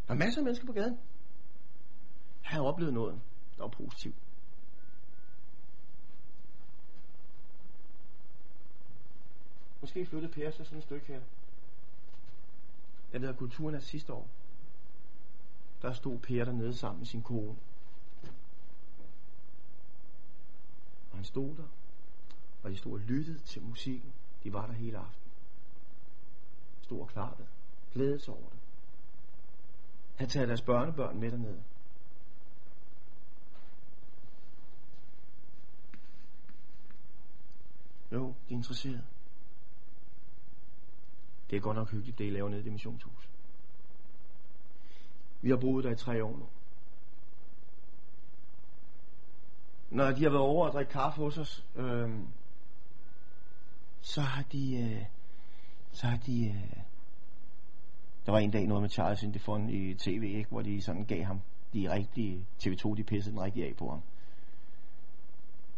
Der 0.07 0.13
er 0.13 0.17
masser 0.17 0.41
af 0.41 0.43
mennesker 0.43 0.65
på 0.65 0.73
gaden. 0.73 0.99
Jeg 2.43 2.51
har 2.51 2.61
oplevet 2.61 2.93
noget, 2.93 3.21
der 3.57 3.63
var 3.63 3.69
positivt. 3.69 4.15
Måske 9.81 10.05
flyttede 10.05 10.33
Per 10.33 10.51
så 10.51 10.63
sådan 10.63 10.77
et 10.77 10.83
stykke 10.83 11.07
her. 11.07 11.21
Jeg 13.13 13.21
ved, 13.21 13.29
at 13.29 13.37
kulturen 13.37 13.75
er 13.75 13.79
sidste 13.79 14.13
år. 14.13 14.27
Der 15.81 15.93
stod 15.93 16.19
Per 16.19 16.45
dernede 16.45 16.75
sammen 16.75 16.99
med 16.99 17.05
sin 17.05 17.21
kone. 17.21 17.55
Og 21.11 21.17
han 21.17 21.23
stod 21.23 21.55
der, 21.55 21.67
og 22.63 22.71
de 22.71 22.77
stod 22.77 22.93
og 22.93 22.99
lyttede 22.99 23.39
til 23.39 23.61
musikken. 23.61 24.13
De 24.43 24.53
var 24.53 24.65
der 24.65 24.73
hele 24.73 24.97
aften. 24.97 25.31
Stod 26.81 26.99
og 26.99 27.07
klarede 27.07 27.35
det. 27.37 27.47
Glædede 27.93 28.19
sig 28.19 28.33
over 28.33 28.49
det. 28.49 28.59
Han 30.15 30.29
tager 30.29 30.45
deres 30.45 30.61
børnebørn 30.61 31.19
med 31.19 31.31
dernede. 31.31 31.63
Jo, 38.11 38.27
de 38.49 38.53
er 38.53 38.57
interesserede. 38.57 39.03
Det 41.49 41.55
er 41.55 41.61
godt 41.61 41.75
nok 41.75 41.91
hyggeligt, 41.91 42.17
det 42.17 42.25
I 42.25 42.29
laver 42.29 42.49
nede 42.49 42.61
i 42.61 42.63
det 42.63 42.71
missionshus. 42.71 43.29
Vi 45.41 45.49
har 45.49 45.57
boet 45.57 45.83
der 45.83 45.91
i 45.91 45.95
tre 45.95 46.23
år 46.23 46.37
nu. 46.37 46.47
Når 49.89 50.11
de 50.11 50.23
har 50.23 50.29
været 50.29 50.43
over 50.43 50.67
og 50.67 50.73
drikke 50.73 50.91
kaffe 50.91 51.21
hos 51.21 51.37
os, 51.37 51.65
øh, 51.75 52.19
så 54.07 54.21
har 54.21 54.43
de, 54.51 54.77
øh, 54.77 55.05
så 55.91 56.07
har 56.07 56.17
de, 56.17 56.47
øh, 56.47 56.83
der 58.25 58.31
var 58.31 58.39
en 58.39 58.51
dag 58.51 58.67
noget 58.67 58.81
med 58.81 58.89
Charles 58.89 59.23
Indefond 59.23 59.71
i 59.71 59.93
tv, 59.93 60.23
ikke, 60.23 60.49
hvor 60.49 60.61
de 60.61 60.81
sådan 60.81 61.05
gav 61.05 61.23
ham 61.23 61.41
de 61.73 61.93
rigtige, 61.93 62.45
TV2 62.63 62.95
de 62.95 63.03
pissede 63.03 63.35
den 63.35 63.43
rigtige 63.43 63.65
af 63.65 63.75
på 63.77 63.89
ham. 63.89 64.01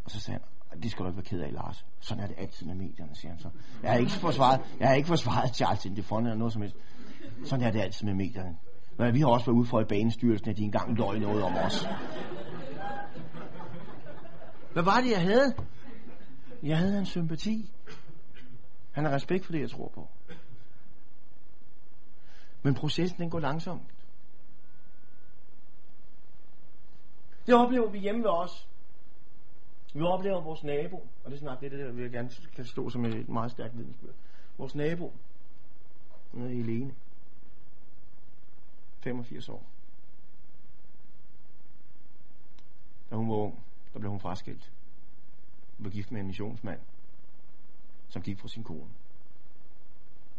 Og 0.04 0.12
så 0.12 0.20
sagde 0.20 0.40
han, 0.70 0.82
det 0.82 0.92
skal 0.92 1.04
du 1.04 1.10
ikke 1.10 1.18
være 1.18 1.26
ked 1.26 1.40
af, 1.40 1.54
Lars. 1.54 1.86
Sådan 2.00 2.24
er 2.24 2.28
det 2.28 2.36
altid 2.40 2.66
med 2.66 2.76
medierne, 2.76 3.16
siger 3.16 3.32
han 3.32 3.40
så. 3.40 3.50
Jeg 3.84 3.92
har 3.92 3.98
ikke 3.98 4.12
forsvaret, 4.12 4.62
jeg 4.80 4.88
har 4.88 4.96
ikke 4.96 5.08
forsvaret 5.08 5.56
Charles 5.56 5.86
Indefond 5.86 6.26
eller 6.26 6.38
noget 6.38 6.54
som 6.54 6.62
helst. 6.62 6.78
Sådan 7.44 7.66
er 7.66 7.72
det 7.72 7.82
altid 7.82 8.06
med 8.06 8.14
medierne. 8.14 8.58
Men 8.98 9.14
vi 9.14 9.20
har 9.20 9.28
også 9.28 9.46
været 9.46 9.58
ude 9.58 9.68
for 9.68 9.82
i 9.82 9.86
banestyrelsen, 9.86 10.50
at 10.50 10.58
de 10.58 10.64
engang 10.64 10.98
løg 10.98 11.20
noget 11.20 11.44
om 11.44 11.54
os. 11.56 11.88
Hvad 14.74 14.84
var 14.84 15.02
det, 15.02 15.12
jeg 15.12 15.22
havde? 15.22 15.54
Jeg 16.64 16.78
havde 16.78 17.00
en 17.00 17.06
sympati. 17.06 17.72
Han 19.00 19.06
har 19.06 19.14
respekt 19.14 19.46
for 19.46 19.52
det, 19.52 19.62
jeg 19.62 19.70
tror 19.70 19.88
på. 19.88 20.08
Men 22.64 22.74
processen, 22.76 23.20
den 23.20 23.30
går 23.30 23.40
langsomt. 23.40 23.96
Det 27.46 27.56
oplever 27.56 27.90
vi 27.90 28.00
hjemme 28.00 28.24
ved 28.24 28.30
os. 28.30 28.68
Vi 29.94 30.02
oplever 30.02 30.42
vores 30.42 30.64
nabo, 30.64 30.98
og 30.98 31.32
det 31.32 31.34
er 31.34 31.40
snart 31.40 31.62
det, 31.62 31.72
der 31.72 31.92
vil 31.92 32.02
jeg 32.02 32.12
gerne 32.12 32.30
kan 32.56 32.66
stå 32.66 32.90
som 32.90 33.06
et 33.06 33.30
meget 33.30 33.52
stærkt 33.52 33.78
vidensbyrd. 33.78 34.14
Vores 34.58 34.76
nabo, 34.76 35.14
hun 36.32 36.44
er 36.44 36.48
Helene. 36.48 36.96
85 39.04 39.50
år. 39.50 39.66
Da 43.10 43.16
hun 43.16 43.30
var 43.30 43.36
ung, 43.36 43.64
der 43.94 44.00
blev 44.00 44.12
hun 44.12 44.20
fraskilt. 44.20 44.72
Hun 45.78 45.84
blev 45.84 45.94
gift 45.94 46.12
med 46.12 46.22
en 46.22 46.28
missionsmand, 46.28 46.80
som 48.10 48.22
gik 48.22 48.40
fra 48.40 48.48
sin 48.48 48.64
kone. 48.64 48.90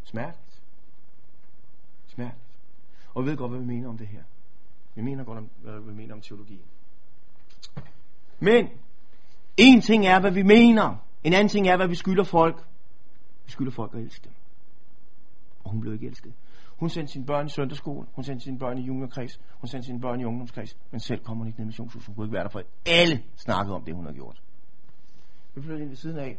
Smerteligt. 0.04 0.62
Smerteligt. 2.06 2.44
Og 3.14 3.24
vi 3.24 3.30
ved 3.30 3.36
godt, 3.36 3.50
hvad 3.50 3.60
vi 3.60 3.66
mener 3.66 3.88
om 3.88 3.98
det 3.98 4.06
her. 4.06 4.22
Vi 4.94 5.02
mener 5.02 5.24
godt, 5.24 5.38
om, 5.38 5.50
hvad 5.62 5.80
vi 5.80 5.92
mener 5.92 6.14
om 6.14 6.20
teologien. 6.20 6.64
Men, 8.38 8.68
en 9.56 9.80
ting 9.80 10.06
er, 10.06 10.20
hvad 10.20 10.30
vi 10.30 10.42
mener. 10.42 10.96
En 11.24 11.32
anden 11.32 11.48
ting 11.48 11.68
er, 11.68 11.76
hvad 11.76 11.88
vi 11.88 11.94
skylder 11.94 12.24
folk. 12.24 12.66
Vi 13.44 13.50
skylder 13.50 13.72
folk 13.72 13.94
at 13.94 14.00
elske 14.00 14.24
dem. 14.24 14.32
Og 15.64 15.70
hun 15.70 15.80
blev 15.80 15.92
ikke 15.92 16.06
elsket. 16.06 16.32
Hun 16.80 16.88
sendte 16.88 17.12
sine 17.12 17.26
børn 17.26 17.46
i 17.46 17.48
søndagsskole, 17.48 18.06
hun 18.12 18.24
sendte 18.24 18.44
sine 18.44 18.58
børn 18.58 18.78
i 18.78 18.80
juniorkreds, 18.80 19.40
hun 19.60 19.68
sendte 19.68 19.86
sine 19.86 20.00
børn 20.00 20.20
i 20.20 20.24
ungdomskreds, 20.24 20.78
men 20.90 21.00
selv 21.00 21.24
kom 21.24 21.36
hun 21.36 21.46
ikke 21.46 21.58
ned 21.58 21.64
i 21.64 21.66
missionshuset. 21.66 22.06
Hun 22.06 22.14
kunne 22.14 22.26
ikke 22.26 22.34
være 22.34 22.42
der, 22.42 22.50
for 22.50 22.62
alle 22.86 23.22
snakkede 23.36 23.74
om 23.74 23.84
det, 23.84 23.94
hun 23.94 24.04
havde 24.04 24.16
gjort. 24.16 24.42
Vi 25.54 25.62
flyttede 25.62 25.80
ind 25.80 25.88
ved 25.88 25.96
siden 25.96 26.18
af, 26.18 26.38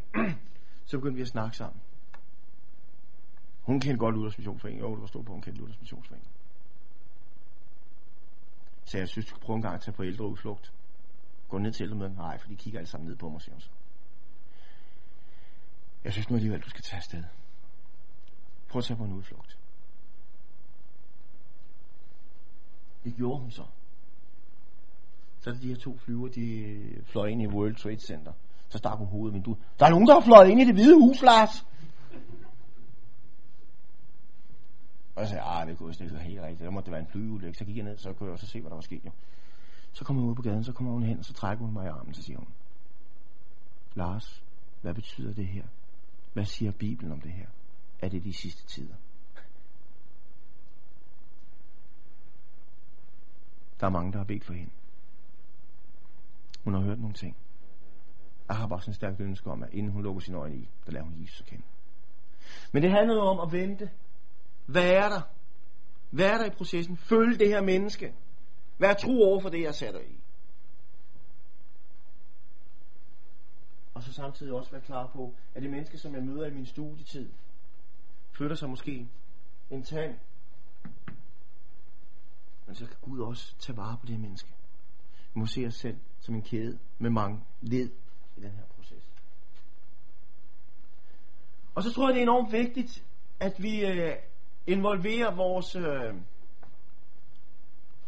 så 0.86 0.98
begyndte 0.98 1.16
vi 1.16 1.22
at 1.22 1.28
snakke 1.28 1.58
sammen. 1.58 1.82
Hun 3.62 3.80
kendte 3.80 3.98
godt 3.98 4.16
Luthers 4.16 4.38
Missionsforening. 4.38 4.82
Jo, 4.82 4.92
det 4.92 5.02
var 5.02 5.08
stort 5.08 5.26
på, 5.26 5.32
hun 5.32 5.42
kendte 5.42 5.60
Luthers 5.62 5.80
Missionsforening. 5.80 6.32
Så 8.86 8.98
jeg 8.98 9.08
synes, 9.08 9.26
du 9.26 9.30
skulle 9.30 9.46
prøve 9.46 9.56
en 9.56 9.62
gang 9.62 9.76
at 9.76 9.82
tage 9.82 9.96
på 9.96 10.04
ældreudflugt. 10.04 10.74
Gå 11.50 11.58
ned 11.58 11.72
til 11.72 11.84
ældremøden. 11.84 12.14
Nej, 12.14 12.38
for 12.38 12.48
de 12.48 12.56
kigger 12.56 12.80
alle 12.80 12.90
sammen 12.90 13.10
ned 13.10 13.16
på 13.18 13.30
mig, 13.30 13.42
siger 13.42 13.54
hun 13.54 13.62
så. 13.62 13.70
Jeg 16.04 16.14
synes 16.14 16.30
nu 16.30 16.36
alligevel, 16.36 16.62
du 16.62 16.70
skal 16.70 16.82
tage 16.82 16.98
afsted. 16.98 17.24
Prøv 18.70 18.80
at 18.80 18.86
tage 18.86 18.98
på 18.98 19.04
en 19.04 19.14
udflugt. 19.14 19.58
Det 23.04 23.16
gjorde 23.16 23.40
hun 23.40 23.52
så. 23.52 23.66
Så 25.40 25.50
er 25.50 25.54
det 25.54 25.64
de 25.64 25.68
her 25.68 25.76
to 25.76 25.98
flyver, 25.98 26.28
de 26.28 27.04
fløj 27.06 27.28
ind 27.28 27.42
i 27.42 27.48
World 27.48 27.76
Trade 27.76 28.00
Center. 28.00 28.34
Så 28.72 28.78
stak 28.78 28.98
hun 28.98 29.08
hovedet 29.08 29.32
i 29.32 29.34
vinduet. 29.34 29.58
Der 29.80 29.86
er 29.86 29.90
nogen, 29.90 30.08
der 30.08 30.14
har 30.14 30.22
fløjet 30.22 30.50
ind 30.50 30.62
i 30.62 30.66
det 30.66 30.74
hvide 30.74 30.96
hus, 30.96 31.22
Lars. 31.22 31.66
Og 35.16 35.22
jeg 35.22 35.28
sagde, 35.28 35.44
ah, 35.44 35.68
det 35.68 35.78
kunne 35.78 35.92
ikke 35.92 36.18
helt 36.20 36.42
rigtigt. 36.42 36.60
Der 36.60 36.72
måtte 36.72 36.86
det 36.86 36.92
være 36.92 37.02
en 37.02 37.08
flyulykke. 37.08 37.58
Så 37.58 37.66
gik 37.66 37.78
jeg 37.78 37.86
ned, 37.86 37.98
så 37.98 38.14
kunne 38.14 38.28
jeg 38.28 38.34
også 38.34 38.48
se, 38.48 38.62
hvad 38.62 38.70
der 38.70 38.76
var 38.76 38.82
sket. 38.82 39.06
Jo. 39.06 39.12
Så 39.94 40.06
kom 40.06 40.16
hun 40.16 40.30
ud 40.30 40.36
på 40.36 40.42
gaden, 40.42 40.64
så 40.64 40.74
kommer 40.74 40.94
hun 40.94 41.04
hen, 41.04 41.20
og 41.20 41.26
så 41.26 41.34
trækker 41.34 41.66
hun 41.66 41.74
mig 41.74 41.86
i 41.86 41.90
armen, 41.90 42.14
så 42.14 42.22
siger 42.24 42.38
hun, 42.38 42.48
Lars, 43.96 44.44
hvad 44.82 44.94
betyder 44.94 45.34
det 45.34 45.48
her? 45.48 45.64
Hvad 46.34 46.46
siger 46.46 46.72
Bibelen 46.72 47.12
om 47.12 47.22
det 47.22 47.32
her? 47.32 47.48
Er 48.00 48.10
det 48.10 48.24
de 48.24 48.34
sidste 48.34 48.66
tider? 48.68 48.96
Der 53.80 53.88
er 53.88 53.92
mange, 53.92 54.12
der 54.12 54.18
har 54.18 54.26
bedt 54.26 54.46
for 54.46 54.54
hende. 54.54 54.72
Hun 56.64 56.74
har 56.74 56.82
hørt 56.82 57.00
nogle 57.00 57.14
ting. 57.14 57.36
Jeg 58.48 58.58
har 58.58 58.68
bare 58.68 58.82
sådan 58.82 58.92
en 58.92 58.96
stærk 58.96 59.20
ønske 59.20 59.50
om, 59.50 59.64
at 59.64 59.70
inden 59.74 59.92
hun 59.92 60.04
lukker 60.04 60.22
sine 60.22 60.38
øjne 60.38 60.56
i, 60.56 60.70
der 60.86 60.92
lader 60.92 61.06
hun 61.06 61.22
Jesus 61.22 61.42
at 61.42 61.48
kende. 61.48 61.64
Men 62.72 62.84
det 62.84 62.92
handler 62.92 63.16
jo 63.16 63.22
om 63.22 63.40
at 63.40 63.52
vente. 63.52 63.90
Hvad 64.66 64.90
er 64.90 65.10
der? 65.10 65.22
Hvad 66.10 66.26
er 66.26 66.38
der 66.38 66.46
i 66.46 66.50
processen? 66.50 66.98
Følg 66.98 67.40
det 67.40 67.48
her 67.48 67.62
menneske. 67.62 68.14
Vær 68.78 68.94
tro 68.94 69.24
over 69.24 69.40
for 69.40 69.50
det, 69.50 69.62
jeg 69.62 69.76
sætter 69.76 70.00
i. 70.00 70.20
Og 73.94 74.04
så 74.04 74.14
samtidig 74.14 74.54
også 74.54 74.72
være 74.72 74.82
klar 74.82 75.08
på, 75.08 75.36
at 75.56 75.62
det 75.62 75.72
menneske, 75.72 75.98
som 75.98 76.16
jeg 76.16 76.24
møder 76.24 76.48
i 76.48 76.54
min 76.54 76.66
studietid, 76.66 77.30
flytter 78.32 78.56
sig 78.56 78.70
måske 78.70 79.10
en 79.70 79.84
tand. 79.84 80.20
Men 82.66 82.76
så 82.76 82.86
kan 82.86 82.96
Gud 83.02 83.20
også 83.20 83.56
tage 83.60 83.78
vare 83.78 83.98
på 83.98 84.06
det 84.06 84.16
her 84.16 84.22
menneske. 84.22 84.50
Vi 85.34 85.40
må 85.40 85.46
se 85.46 85.66
os 85.66 85.76
selv 85.76 85.98
som 86.20 86.36
en 86.36 86.42
kæde 86.42 86.80
med 87.00 87.10
mange 87.10 87.40
led 87.62 87.90
i 88.42 88.44
den 88.44 88.52
her 88.52 88.64
proces. 88.76 89.04
Og 91.76 91.84
så 91.84 91.94
tror 91.94 92.08
jeg, 92.08 92.14
det 92.14 92.20
er 92.20 92.24
enormt 92.24 92.52
vigtigt, 92.52 93.06
at 93.40 93.64
vi 93.64 93.86
øh, 93.86 94.16
involverer 94.68 95.36
vores, 95.36 95.76
øh, 95.76 96.16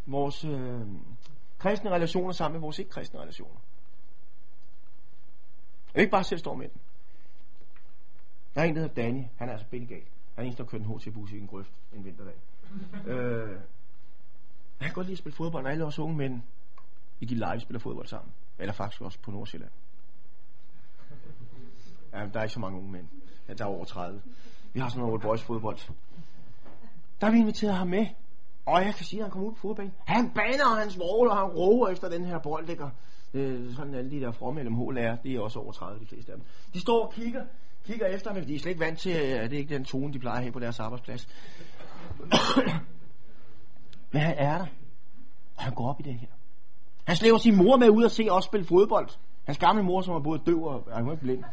vores 0.05 0.45
øh, 0.45 0.81
kristne 1.59 1.89
relationer 1.89 2.31
sammen 2.31 2.53
med 2.53 2.61
vores 2.61 2.79
ikke-kristne 2.79 3.19
relationer. 3.19 3.59
Jeg 5.93 6.01
ikke 6.01 6.11
bare 6.11 6.23
selv 6.23 6.39
står 6.39 6.55
med 6.55 6.69
den. 6.69 6.81
Der 8.55 8.61
er 8.61 8.65
en, 8.65 8.75
der 8.75 8.81
hedder 8.81 8.95
Danny. 8.95 9.23
Han 9.37 9.49
er 9.49 9.53
altså 9.53 9.67
bengal. 9.67 10.03
Han 10.35 10.45
er 10.45 10.49
en, 10.49 10.57
der 10.57 10.63
kørte 10.63 10.83
en 10.83 10.97
HT-bus 10.97 11.31
i 11.31 11.39
en 11.39 11.47
grøft 11.47 11.71
en 11.93 12.05
vinterdag. 12.05 12.35
øh, 13.07 13.59
han 14.77 14.89
kan 14.89 14.93
godt 14.93 15.07
lide 15.07 15.13
at 15.13 15.19
spille 15.19 15.35
fodbold, 15.35 15.65
og 15.65 15.71
alle 15.71 15.85
os 15.85 15.99
unge 15.99 16.17
mænd 16.17 16.41
vi 17.19 17.25
gik 17.25 17.37
live 17.37 17.59
spiller 17.59 17.79
fodbold 17.79 18.07
sammen. 18.07 18.33
Eller 18.59 18.73
faktisk 18.73 19.01
også 19.01 19.19
på 19.19 19.31
Nordsjælland. 19.31 19.71
Ja, 22.13 22.25
der 22.33 22.39
er 22.39 22.43
ikke 22.43 22.53
så 22.53 22.59
mange 22.59 22.77
unge 22.77 22.91
mænd. 22.91 23.07
Ja, 23.47 23.53
der 23.53 23.63
er 23.63 23.69
over 23.69 23.85
30. 23.85 24.21
Vi 24.73 24.79
har 24.79 24.89
sådan 24.89 25.05
noget 25.05 25.21
boys 25.21 25.41
fodbold. 25.41 25.77
Der 27.21 27.25
har 27.27 27.31
vi 27.31 27.39
inviteret 27.39 27.73
ham 27.73 27.87
med. 27.87 28.05
Og 28.65 28.85
jeg 28.85 28.95
kan 28.95 29.05
sige, 29.05 29.19
at 29.19 29.25
han 29.25 29.31
kommer 29.31 29.47
ud 29.47 29.53
på 29.53 29.59
fodbanen. 29.59 29.93
Han 30.05 30.29
baner, 30.29 30.65
og 30.71 30.77
han 30.77 30.91
svogler, 30.91 31.31
og 31.31 31.37
han 31.37 31.45
roer 31.45 31.89
efter 31.89 32.09
den 32.09 32.25
her 32.25 32.39
bold. 32.39 32.69
Ikke? 32.69 32.85
Øh, 33.33 33.75
sådan 33.75 33.93
alle 33.93 34.11
de 34.11 34.19
der 34.19 34.31
fromme 34.31 34.63
LMH-lærer, 34.63 35.15
det 35.15 35.35
er 35.35 35.39
også 35.39 35.59
over 35.59 35.71
30, 35.71 35.99
de 35.99 36.05
fleste 36.05 36.31
af 36.31 36.37
dem. 36.37 36.45
De 36.73 36.79
står 36.79 37.05
og 37.05 37.13
kigger, 37.13 37.43
kigger 37.85 38.05
efter 38.05 38.33
men 38.33 38.47
de 38.47 38.55
er 38.55 38.59
slet 38.59 38.71
ikke 38.71 38.85
vant 38.85 38.99
til, 38.99 39.09
at 39.09 39.49
det 39.49 39.55
er 39.55 39.59
ikke 39.59 39.73
den 39.73 39.85
tone, 39.85 40.13
de 40.13 40.19
plejer 40.19 40.37
at 40.37 40.43
have 40.43 40.51
på 40.51 40.59
deres 40.59 40.79
arbejdsplads. 40.79 41.27
men 44.11 44.21
han 44.21 44.35
er 44.37 44.57
der. 44.57 44.65
Og 45.55 45.63
han 45.63 45.73
går 45.73 45.89
op 45.89 45.99
i 45.99 46.03
det 46.03 46.13
her. 46.13 46.27
Han 47.03 47.15
slæver 47.15 47.37
sin 47.37 47.55
mor 47.55 47.77
med 47.77 47.89
ud 47.89 48.03
og 48.03 48.11
se 48.11 48.27
os 48.29 48.45
spille 48.45 48.65
fodbold. 48.65 49.09
Hans 49.45 49.57
gamle 49.57 49.83
mor, 49.83 50.01
som 50.01 50.15
er 50.15 50.19
både 50.19 50.41
døv 50.45 50.63
og 50.63 50.83
er 50.87 51.15
blind. 51.15 51.43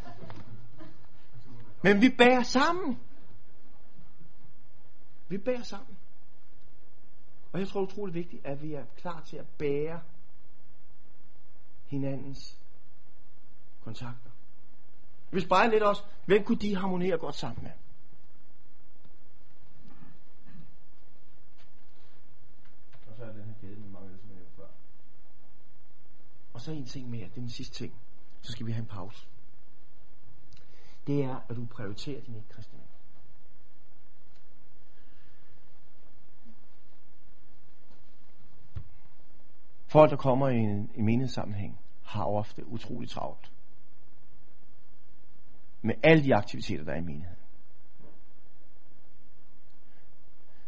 Men 1.82 2.00
vi 2.00 2.08
bærer 2.18 2.42
sammen. 2.42 2.98
Vi 5.28 5.38
bærer 5.38 5.62
sammen. 5.62 5.96
Og 7.52 7.60
jeg 7.60 7.68
tror 7.68 7.80
utroligt 7.80 8.14
vigtigt, 8.14 8.46
at 8.46 8.62
vi 8.62 8.74
er 8.74 8.84
klar 8.96 9.20
til 9.20 9.36
at 9.36 9.48
bære 9.58 10.00
hinandens 11.86 12.58
kontakter. 13.80 14.30
Vi 15.30 15.40
spejler 15.40 15.72
lidt 15.72 15.82
også, 15.82 16.02
hvem 16.26 16.44
kunne 16.44 16.58
de 16.58 16.76
harmonere 16.76 17.18
godt 17.18 17.34
sammen 17.34 17.62
med? 17.62 17.70
Og 23.06 23.16
så 23.16 23.24
er 23.24 23.32
den 23.32 23.44
her 23.44 23.54
kæde 23.60 23.76
med 23.76 23.88
mange, 23.88 24.18
som 24.18 24.30
jeg 24.30 24.38
før. 24.56 24.66
Og 26.52 26.60
så 26.60 26.72
en 26.72 26.86
ting 26.86 27.10
mere, 27.10 27.24
det 27.24 27.36
er 27.36 27.40
den 27.40 27.50
sidste 27.50 27.74
ting. 27.74 27.94
Så 28.42 28.52
skal 28.52 28.66
vi 28.66 28.72
have 28.72 28.82
en 28.82 28.88
pause. 28.88 29.26
Det 31.10 31.24
er, 31.24 31.36
at 31.48 31.56
du 31.56 31.66
prioriterer 31.66 32.20
din 32.20 32.34
ikke-kristne 32.34 32.78
Folk, 39.86 40.10
der 40.10 40.16
kommer 40.16 40.48
i 40.48 40.56
en, 40.56 40.90
en 40.94 41.04
menighedssammenhæng, 41.04 41.80
har 42.04 42.24
ofte 42.24 42.66
utrolig 42.66 43.10
travlt. 43.10 43.52
Med 45.82 45.94
alle 46.02 46.24
de 46.24 46.34
aktiviteter, 46.34 46.84
der 46.84 46.92
er 46.92 46.96
i 46.96 47.00
menigheden. 47.00 47.44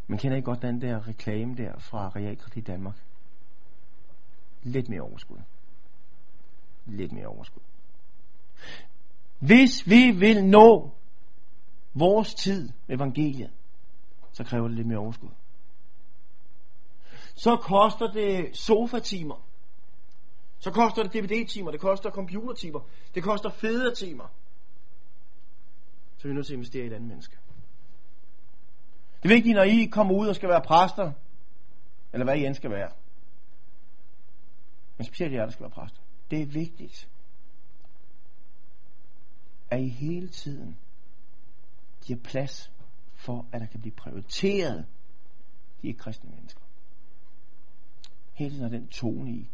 Man 0.07 0.19
kender 0.19 0.37
ikke 0.37 0.47
godt 0.47 0.63
den 0.63 0.81
der 0.81 1.09
reklame 1.09 1.57
der 1.57 1.79
fra 1.79 2.09
Realkredit 2.09 2.67
Danmark? 2.67 3.05
Lidt 4.63 4.89
mere 4.89 5.01
overskud. 5.01 5.41
Lidt 6.87 7.13
mere 7.13 7.27
overskud. 7.27 7.63
Hvis 9.47 9.87
vi 9.87 10.11
vil 10.11 10.45
nå 10.45 10.91
vores 11.95 12.35
tid 12.35 12.69
med 12.87 12.97
evangeliet, 12.97 13.51
så 14.33 14.45
kræver 14.45 14.69
det 14.69 14.77
lidt 14.77 14.87
mere 14.87 14.99
overskud 14.99 15.31
så 17.35 17.57
koster 17.57 18.13
det 18.13 18.57
sofa-timer. 18.57 19.47
Så 20.59 20.71
koster 20.71 21.03
det 21.03 21.13
DVD-timer, 21.13 21.71
det 21.71 21.81
koster 21.81 22.11
computer-timer, 22.11 22.81
det 23.15 23.23
koster 23.23 23.51
fede-timer. 23.51 24.29
Så 26.17 26.29
vi 26.29 26.31
er 26.31 26.35
nødt 26.35 26.47
til 26.47 26.53
at 26.53 26.57
investere 26.57 26.85
i 26.85 26.87
et 26.87 26.93
andet 26.93 27.09
menneske. 27.09 27.37
Det 29.23 29.31
er 29.31 29.35
vigtigt, 29.35 29.55
når 29.55 29.63
I 29.63 29.85
kommer 29.85 30.15
ud 30.15 30.29
og 30.29 30.35
skal 30.35 30.49
være 30.49 30.63
præster, 30.63 31.13
eller 32.13 32.25
hvad 32.25 32.37
I 32.37 32.47
end 32.47 32.55
skal 32.55 32.71
være. 32.71 32.91
Men 34.97 35.05
specielt 35.05 35.35
jer, 35.35 35.45
der 35.45 35.53
skal 35.53 35.63
være 35.63 35.71
præster. 35.71 36.01
Det 36.31 36.43
er 36.43 36.47
vigtigt, 36.47 37.09
at 39.73 39.81
I 39.81 39.89
hele 39.89 40.29
tiden 40.29 40.77
giver 42.07 42.19
plads 42.19 42.73
for, 43.15 43.47
at 43.53 43.61
der 43.61 43.67
kan 43.67 43.81
blive 43.81 43.95
prioriteret 43.95 44.87
de 45.83 45.93
kristne 45.93 46.31
mennesker 46.31 46.63
hele 48.43 48.51
tiden 48.51 48.63
har 48.63 48.79
den 48.79 48.89
tone 48.89 49.31
i. 49.31 49.51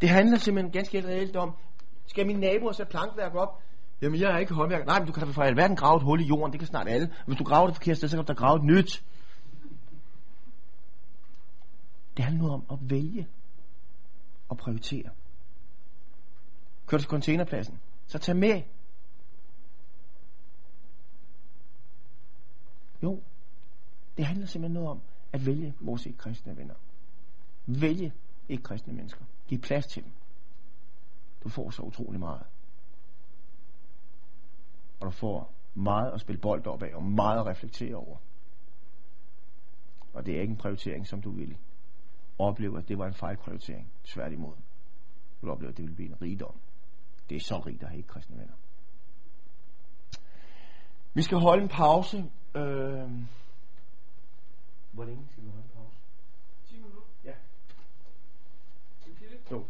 Det 0.00 0.08
handler 0.08 0.38
simpelthen 0.38 0.72
ganske 0.72 1.04
reelt 1.04 1.36
om, 1.36 1.56
skal 2.06 2.26
min 2.26 2.40
nabo 2.40 2.72
sætte 2.72 2.90
plankværk 2.90 3.34
op? 3.34 3.62
Jamen, 4.02 4.20
jeg 4.20 4.32
er 4.32 4.38
ikke 4.38 4.54
håndværker. 4.54 4.86
Nej, 4.86 4.98
men 4.98 5.06
du 5.06 5.12
kan 5.12 5.26
da 5.26 5.32
for 5.32 5.42
alverden 5.42 5.76
grave 5.76 5.96
et 5.96 6.02
hul 6.02 6.20
i 6.20 6.24
jorden. 6.24 6.52
Det 6.52 6.60
kan 6.60 6.66
snart 6.66 6.88
alle. 6.88 7.14
Hvis 7.26 7.38
du 7.38 7.44
graver 7.44 7.66
det 7.66 7.76
forkert 7.76 7.96
sted, 7.96 8.08
så 8.08 8.16
kan 8.16 8.24
du 8.24 8.32
da 8.32 8.36
grave 8.36 8.56
et 8.56 8.64
nyt. 8.64 9.04
Det 12.16 12.24
handler 12.24 12.42
nu 12.42 12.52
om 12.52 12.64
at 12.70 12.78
vælge 12.90 13.26
og 14.48 14.56
prioritere. 14.56 15.10
Kør 16.86 16.96
du 16.96 17.02
til 17.02 17.10
containerpladsen, 17.10 17.80
så 18.06 18.18
tag 18.18 18.36
med. 18.36 18.62
Jo, 23.04 23.22
det 24.16 24.24
handler 24.24 24.46
simpelthen 24.46 24.74
noget 24.74 24.88
om 24.88 25.00
at 25.32 25.46
vælge 25.46 25.74
vores 25.80 26.06
ikke-kristne 26.06 26.56
venner. 26.56 26.74
Vælge 27.66 28.12
ikke 28.48 28.62
kristne 28.62 28.92
mennesker. 28.92 29.24
Giv 29.46 29.60
plads 29.60 29.86
til 29.86 30.04
dem. 30.04 30.12
Du 31.44 31.48
får 31.48 31.70
så 31.70 31.82
utrolig 31.82 32.20
meget. 32.20 32.46
Og 35.00 35.06
du 35.06 35.10
får 35.10 35.52
meget 35.74 36.12
at 36.12 36.20
spille 36.20 36.40
bold 36.40 36.66
op 36.66 36.82
af, 36.82 36.94
og 36.94 37.02
meget 37.02 37.40
at 37.40 37.46
reflektere 37.46 37.96
over. 37.96 38.16
Og 40.14 40.26
det 40.26 40.36
er 40.36 40.40
ikke 40.40 40.50
en 40.50 40.56
prioritering, 40.56 41.06
som 41.06 41.22
du 41.22 41.30
vil 41.30 41.56
opleve, 42.38 42.78
at 42.78 42.88
det 42.88 42.98
var 42.98 43.06
en 43.06 43.14
fejlprioritering. 43.14 43.92
Tværtimod. 44.04 44.54
Du 45.40 45.46
vil 45.46 45.50
opleve, 45.50 45.70
at 45.70 45.76
det 45.76 45.84
vil 45.84 45.94
blive 45.94 46.08
en 46.08 46.22
rigdom. 46.22 46.60
Det 47.28 47.36
er 47.36 47.40
så 47.40 47.58
rigt 47.66 47.82
at 47.82 47.88
have 47.88 47.96
ikke 47.96 48.08
kristne 48.08 48.38
venner. 48.38 48.54
Vi 51.14 51.22
skal 51.22 51.38
holde 51.38 51.62
en 51.62 51.68
pause. 51.68 52.30
Øhm. 52.54 53.28
Hvor 54.92 55.04
længe 55.04 55.28
skal 55.30 55.44
vi 55.44 55.48
holde 55.48 55.68
pause? 55.74 55.96
10 56.64 56.76
minutter? 56.76 57.00
Ja. 57.24 57.34
En? 59.06 59.38
Jo. 59.50 59.64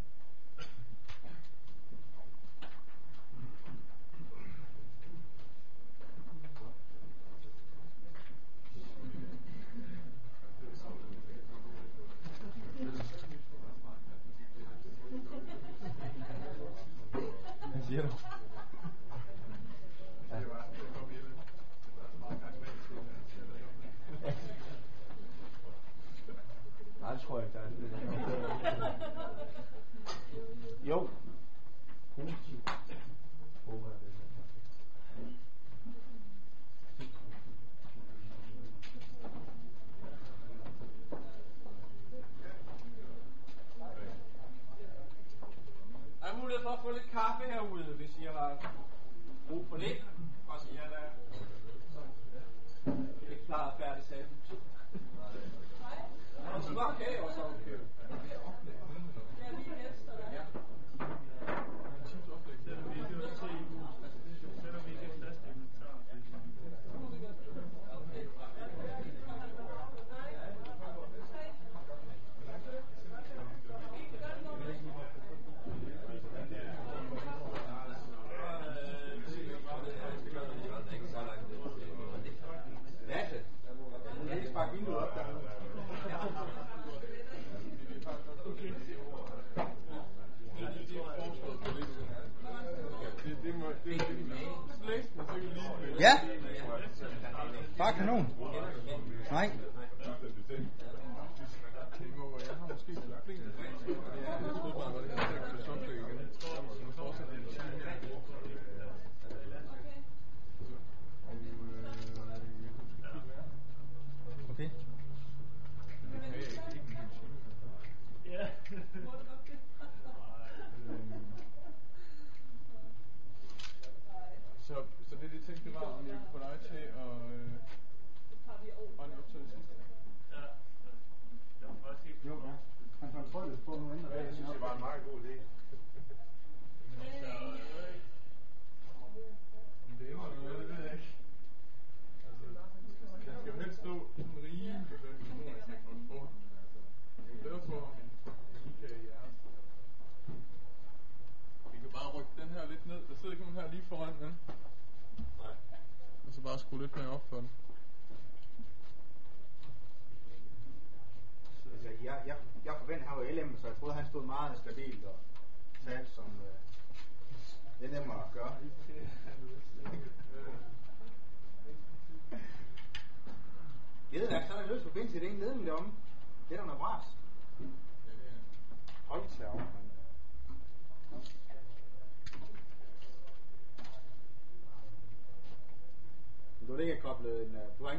No. 17.90 18.08
kaffe 47.14 47.44
herude, 47.52 47.94
hvis 47.96 48.18
I 48.18 48.24
har 48.24 48.72
brug 49.48 49.66
for 49.68 49.76
det. 49.76 49.94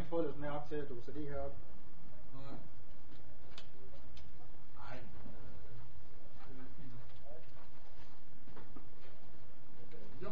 Prøvet 0.09 0.27
at 0.27 0.35
du 0.35 0.39
har 0.41 0.49
her 0.49 0.57
op 0.59 0.69
til, 0.69 0.75
at 0.75 0.89
du 0.89 0.93
kan 0.93 1.03
sætte 1.03 1.19
lige 1.19 1.31
heroppe. 1.31 1.57
Nej. 2.33 2.57
Nej. 4.75 4.97
Jo. 10.21 10.31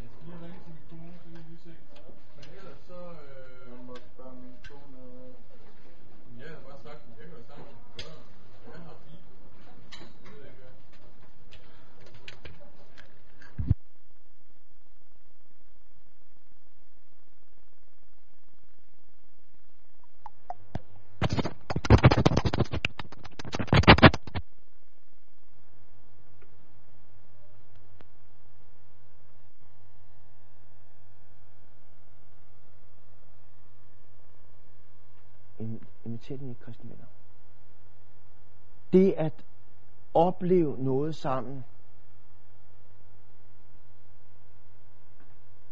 Jeg 0.00 0.08
skal 0.10 0.24
lige 0.24 0.38
ringe 0.44 0.60
til 0.64 0.72
min 0.74 0.84
kone, 0.90 1.12
så 1.18 1.22
kan 1.22 1.32
vi 1.32 1.48
lige 1.48 1.60
se. 1.64 1.74
Men 2.36 2.44
ellers 2.58 2.78
så... 2.86 2.98
Øh, 3.24 3.70
Jeg 3.70 3.84
må 3.86 3.94
spørge 3.96 4.34
min 4.42 4.56
kone. 4.68 4.98
øh, 4.98 6.38
jeg 6.40 6.48
har 6.48 6.60
bare 6.68 6.78
sagt, 6.82 7.00
at 7.02 7.18
jeg 7.18 7.26
kan 7.28 7.36
jo 7.38 7.44
sagtens 7.50 7.78
gøre. 7.96 8.18
Jeg 8.72 8.80
har 8.86 8.94
bil. 9.04 9.20
Jeg 10.24 10.32
ved 10.32 10.44
ikke 10.46 10.60
hvad. 10.62 10.74
Inviter 36.04 36.36
dine 36.36 36.54
kristne 36.68 36.90
venner. 36.90 37.06
Det 38.92 39.12
at 39.12 39.44
opleve 40.14 40.84
noget 40.84 41.14
sammen, 41.14 41.64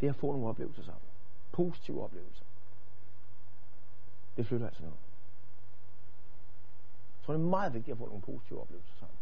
det 0.00 0.06
er 0.06 0.10
at 0.10 0.16
få 0.16 0.32
nogle 0.32 0.48
oplevelser 0.48 0.82
sammen. 0.82 1.02
Positive 1.52 2.04
oplevelser. 2.04 2.44
Det 4.36 4.46
flytter 4.46 4.66
altså 4.66 4.82
noget. 4.82 4.96
Jeg 7.18 7.24
tror, 7.24 7.34
det 7.34 7.42
er 7.42 7.48
meget 7.48 7.74
vigtigt 7.74 7.92
at 7.92 7.98
få 7.98 8.06
nogle 8.06 8.22
positive 8.22 8.60
oplevelser 8.60 8.94
sammen. 8.98 9.16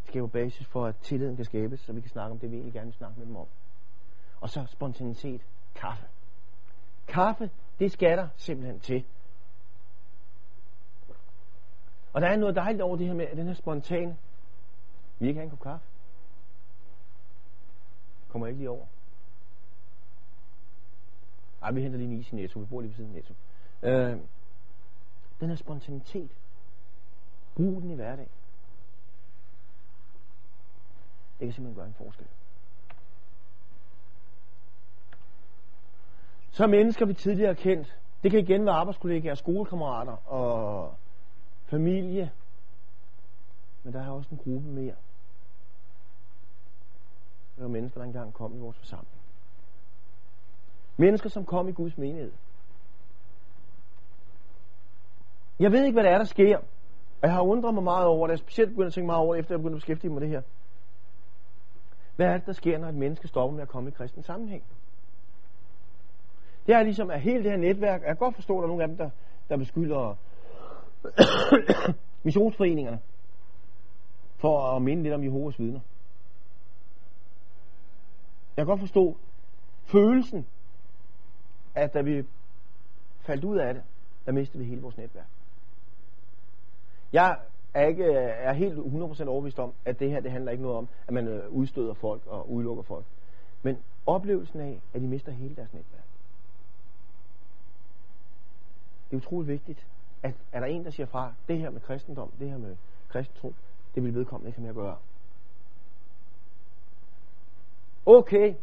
Det 0.00 0.08
skaber 0.08 0.26
basis 0.26 0.66
for, 0.66 0.86
at 0.86 0.96
tilliden 0.96 1.36
kan 1.36 1.44
skabes, 1.44 1.80
så 1.80 1.92
vi 1.92 2.00
kan 2.00 2.10
snakke 2.10 2.32
om 2.32 2.38
det, 2.38 2.50
vi 2.50 2.56
egentlig 2.56 2.72
gerne 2.72 2.86
vil 2.86 2.94
snakke 2.94 3.18
med 3.18 3.26
dem 3.26 3.36
om. 3.36 3.46
Og 4.40 4.50
så 4.50 4.66
spontanitet. 4.66 5.46
Kaffe. 5.74 6.06
Kaffe, 7.08 7.50
det 7.78 7.92
skal 7.92 8.18
der 8.18 8.28
simpelthen 8.36 8.80
til. 8.80 9.04
Og 12.12 12.22
der 12.22 12.28
er 12.28 12.36
noget 12.36 12.56
dejligt 12.56 12.82
over 12.82 12.96
det 12.96 13.06
her 13.06 13.14
med, 13.14 13.26
at 13.26 13.36
den 13.36 13.46
her 13.46 13.54
spontane, 13.54 14.16
vi 15.18 15.28
ikke 15.28 15.38
have 15.38 15.44
en 15.44 15.50
kop 15.50 15.60
kaffe. 15.60 15.86
Kommer 18.28 18.46
ikke 18.46 18.58
lige 18.58 18.70
over. 18.70 18.86
Ej, 21.62 21.72
vi 21.72 21.82
henter 21.82 21.98
lige 21.98 22.12
en 22.12 22.20
is 22.20 22.32
i 22.32 22.36
Netto. 22.36 22.60
Vi 22.60 22.66
bor 22.66 22.80
lige 22.80 22.88
ved 22.88 22.96
siden 22.96 23.10
af 23.10 23.14
Netto. 23.14 23.34
Øh, 23.82 24.20
den 25.40 25.48
her 25.48 25.56
spontanitet. 25.56 26.30
Brug 27.54 27.82
den 27.82 27.90
i 27.90 27.94
hverdag. 27.94 28.28
Det 31.40 31.46
kan 31.46 31.52
simpelthen 31.52 31.74
gøre 31.74 31.86
en 31.86 31.94
forskel. 31.94 32.26
Så 36.56 36.62
er 36.62 36.68
mennesker, 36.68 37.06
vi 37.06 37.14
tidligere 37.14 37.54
har 37.54 37.54
kendt. 37.54 37.98
Det 38.22 38.30
kan 38.30 38.40
igen 38.40 38.66
være 38.66 38.74
arbejdskollegaer, 38.74 39.34
skolekammerater 39.34 40.32
og 40.32 40.94
familie. 41.64 42.30
Men 43.82 43.92
der 43.92 44.02
er 44.02 44.10
også 44.10 44.28
en 44.32 44.38
gruppe 44.38 44.68
mere. 44.68 44.94
Det 47.56 47.62
var 47.62 47.68
mennesker, 47.68 48.00
der 48.00 48.06
engang 48.06 48.34
kom 48.34 48.56
i 48.56 48.58
vores 48.58 48.76
forsamling. 48.76 49.20
Mennesker, 50.96 51.28
som 51.28 51.44
kom 51.44 51.68
i 51.68 51.72
Guds 51.72 51.98
menighed. 51.98 52.32
Jeg 55.58 55.72
ved 55.72 55.84
ikke, 55.84 55.94
hvad 55.94 56.04
det 56.04 56.12
er, 56.12 56.18
der 56.18 56.24
sker. 56.24 56.58
Og 57.22 57.22
jeg 57.22 57.32
har 57.32 57.42
undret 57.42 57.74
mig 57.74 57.82
meget 57.82 58.06
over 58.06 58.26
det. 58.26 58.32
Jeg 58.32 58.38
specielt 58.38 58.70
begyndt 58.70 58.86
at 58.86 58.92
tænke 58.92 59.06
meget 59.06 59.20
over 59.20 59.34
det, 59.34 59.40
efter 59.40 59.54
jeg 59.54 59.60
begyndte 59.60 59.76
at 59.76 59.80
beskæftige 59.80 60.10
mig 60.10 60.20
med 60.20 60.28
det 60.28 60.34
her. 60.34 60.42
Hvad 62.16 62.26
er 62.26 62.36
det, 62.36 62.46
der 62.46 62.52
sker, 62.52 62.78
når 62.78 62.88
et 62.88 62.94
menneske 62.94 63.28
stopper 63.28 63.54
med 63.54 63.62
at 63.62 63.68
komme 63.68 63.88
i 63.90 63.92
kristen 63.92 64.22
sammenhæng? 64.22 64.64
Det 66.66 66.74
er 66.74 66.82
ligesom, 66.82 67.10
at 67.10 67.20
hele 67.20 67.42
det 67.42 67.50
her 67.50 67.58
netværk, 67.58 68.00
jeg 68.00 68.08
kan 68.08 68.16
godt 68.16 68.34
forstå, 68.34 68.58
at 68.58 68.58
der 68.58 68.64
er 68.64 68.68
nogle 68.68 68.82
af 68.82 68.88
dem, 68.88 68.96
der, 68.96 69.10
der 69.48 69.56
beskylder 69.56 70.16
missionsforeningerne 72.24 72.98
for 74.36 74.76
at 74.76 74.82
minde 74.82 75.02
lidt 75.02 75.14
om 75.14 75.24
Jehovas 75.24 75.58
vidner. 75.58 75.80
Jeg 78.56 78.62
kan 78.64 78.66
godt 78.66 78.80
forstå 78.80 79.16
følelsen, 79.84 80.46
at 81.74 81.94
da 81.94 82.00
vi 82.00 82.24
faldt 83.20 83.44
ud 83.44 83.56
af 83.58 83.74
det, 83.74 83.82
der 84.26 84.32
mistede 84.32 84.58
vi 84.62 84.68
hele 84.68 84.82
vores 84.82 84.96
netværk. 84.96 85.26
Jeg 87.12 87.38
er, 87.74 87.86
ikke, 87.86 88.04
er 88.12 88.52
helt 88.52 88.78
100% 88.78 89.26
overbevist 89.26 89.58
om, 89.58 89.72
at 89.84 90.00
det 90.00 90.10
her 90.10 90.20
det 90.20 90.30
handler 90.30 90.52
ikke 90.52 90.62
noget 90.62 90.78
om, 90.78 90.88
at 91.06 91.14
man 91.14 91.28
øh, 91.28 91.50
udstøder 91.50 91.94
folk 91.94 92.26
og 92.26 92.50
udelukker 92.50 92.82
folk. 92.82 93.04
Men 93.62 93.78
oplevelsen 94.06 94.60
af, 94.60 94.82
at 94.94 95.00
de 95.00 95.06
mister 95.06 95.32
hele 95.32 95.56
deres 95.56 95.72
netværk. 95.72 96.05
Det 99.10 99.16
er 99.16 99.20
utroligt 99.20 99.48
vigtigt, 99.48 99.86
at 100.22 100.34
er 100.52 100.60
der 100.60 100.66
en, 100.66 100.84
der 100.84 100.90
siger 100.90 101.06
fra, 101.06 101.34
det 101.48 101.58
her 101.58 101.70
med 101.70 101.80
kristendom, 101.80 102.30
det 102.38 102.50
her 102.50 102.58
med 102.58 102.76
kristentro, 103.08 103.54
det 103.94 104.02
vil 104.02 104.14
vedkommende 104.14 104.48
ikke 104.48 104.60
have 104.60 104.62
med 104.62 104.82
at 104.82 104.86
gøre. 104.86 104.96
Okay, 108.06 108.54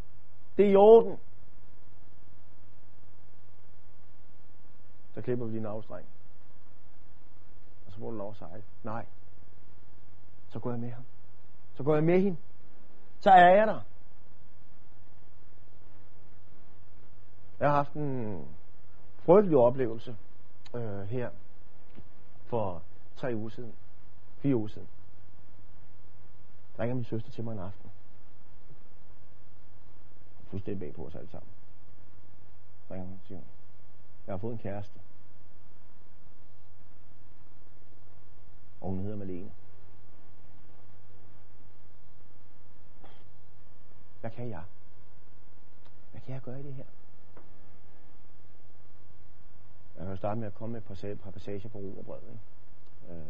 det 0.56 0.66
er 0.66 0.70
i 0.70 0.76
orden. 0.76 1.18
Så 5.14 5.22
klipper 5.22 5.46
vi 5.46 5.56
din 5.56 5.66
afstreng. 5.66 6.06
Og 7.86 7.92
så 7.92 8.00
må 8.00 8.10
du 8.10 8.16
lov 8.16 8.30
at 8.30 8.36
sejle. 8.36 8.62
Nej. 8.82 9.06
Så 10.48 10.58
går 10.58 10.70
jeg 10.70 10.80
med 10.80 10.90
ham. 10.90 11.04
Så 11.74 11.82
går 11.82 11.94
jeg 11.94 12.04
med 12.04 12.20
hende. 12.20 12.36
Så 13.20 13.30
er 13.30 13.54
jeg 13.54 13.66
der. 13.66 13.80
Jeg 17.60 17.68
har 17.68 17.76
haft 17.76 17.92
en 17.92 18.44
frygtelig 19.18 19.58
oplevelse 19.58 20.16
øh, 20.74 21.08
her 21.08 21.30
for 22.46 22.82
tre 23.16 23.32
uger 23.34 23.50
siden. 23.50 23.74
Fire 24.38 24.56
uger 24.56 24.68
siden. 24.68 24.88
Ringer 26.78 26.94
min 26.94 27.04
søster 27.04 27.30
til 27.30 27.44
mig 27.44 27.52
en 27.52 27.58
aften. 27.58 27.90
Fuldstændig 30.50 30.80
bag 30.80 30.94
på 30.94 31.06
os 31.06 31.14
alle 31.14 31.30
sammen. 31.30 31.50
Så 32.88 32.94
ringer 32.94 33.08
hun 33.08 33.20
til 33.26 33.40
jeg 34.26 34.32
har 34.32 34.38
fået 34.38 34.52
en 34.52 34.58
kæreste. 34.58 35.00
Og 38.80 38.90
hun 38.90 38.98
hedder 39.02 39.16
Malene. 39.16 39.50
Hvad 44.20 44.30
kan 44.30 44.50
jeg? 44.50 44.62
Hvad 46.10 46.20
kan 46.20 46.34
jeg 46.34 46.42
gøre 46.42 46.60
i 46.60 46.62
det 46.62 46.74
her? 46.74 46.84
Jeg 49.96 50.02
kan 50.02 50.10
jo 50.10 50.16
starte 50.16 50.40
med 50.40 50.46
at 50.46 50.54
komme 50.54 50.72
med 50.72 51.04
et 51.04 51.20
par 51.20 51.30
passager 51.30 51.68
på 51.68 51.78
ro 51.78 51.98
og 51.98 52.04
bred. 52.04 52.20
Ikke? 52.22 53.14
Øh. 53.14 53.26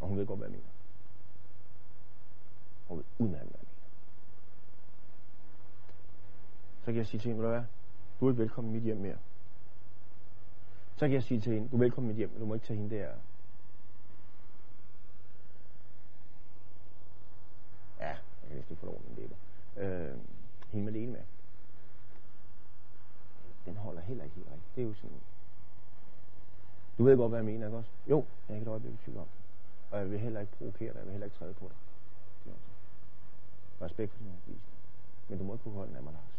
Og 0.00 0.08
hun 0.08 0.18
ved 0.18 0.26
godt, 0.26 0.38
hvad 0.38 0.48
jeg 0.48 0.52
mener. 0.52 0.70
Hun 2.88 2.98
ved 2.98 3.04
udmærket, 3.18 3.48
hvad 3.48 3.58
jeg 3.60 3.68
mener. 3.68 3.68
Så 6.80 6.86
kan 6.86 6.96
jeg 6.96 7.06
sige 7.06 7.20
til 7.20 7.28
hende, 7.28 7.48
hvad 7.48 7.62
du 8.20 8.26
er 8.26 8.30
ikke 8.30 8.42
velkommen 8.42 8.72
i 8.72 8.74
mit 8.74 8.82
hjem 8.82 8.96
mere. 8.96 9.18
Så 10.96 11.06
kan 11.06 11.12
jeg 11.12 11.22
sige 11.22 11.40
til 11.40 11.52
hende, 11.52 11.68
du 11.68 11.76
er 11.76 11.80
velkommen 11.80 12.10
i 12.10 12.12
mit 12.12 12.16
hjem, 12.16 12.30
men 12.30 12.40
du 12.40 12.46
må 12.46 12.54
ikke 12.54 12.66
tage 12.66 12.78
hende 12.78 12.96
der. 12.96 13.08
Ja, 18.00 18.08
jeg 18.08 18.18
kan 18.46 18.56
næsten 18.56 18.72
ikke 18.72 18.80
få 18.80 18.86
lov 18.86 19.02
med 19.08 19.28
det. 19.28 19.36
Øh, 19.82 20.18
hende 20.70 20.92
med 20.92 21.06
med 21.06 21.20
den 23.68 23.76
holder 23.76 24.00
heller 24.00 24.24
ikke 24.24 24.36
helt 24.36 24.48
rigtigt. 24.48 24.74
Det 24.76 24.82
er 24.82 24.86
jo 24.86 24.94
sådan... 24.94 25.20
Du 26.98 27.04
ved 27.04 27.16
godt, 27.16 27.30
hvad 27.30 27.38
jeg 27.38 27.46
mener, 27.46 27.66
ikke 27.66 27.78
også? 27.78 27.90
Jo, 28.10 28.16
jeg 28.16 28.46
kan 28.46 28.56
ikke 28.56 28.64
et 28.64 28.70
øjeblik 28.70 28.94
i 28.94 28.96
tvivl 28.96 29.18
om. 29.18 29.26
Og 29.90 29.98
jeg 29.98 30.10
vil 30.10 30.18
heller 30.18 30.40
ikke 30.40 30.52
provokere 30.52 30.92
dig, 30.92 30.98
jeg 30.98 31.04
vil 31.04 31.12
heller 31.12 31.24
ikke 31.24 31.38
træde 31.38 31.54
på 31.54 31.68
dig. 31.68 31.76
Respekt 33.82 34.12
for 34.12 34.18
din 34.18 34.28
overbevisning. 34.28 34.78
Men 35.28 35.38
du 35.38 35.44
må 35.44 35.52
ikke 35.52 35.62
kunne 35.62 35.74
holde 35.74 35.96
af 35.96 36.02
mig, 36.02 36.12
Lars. 36.12 36.34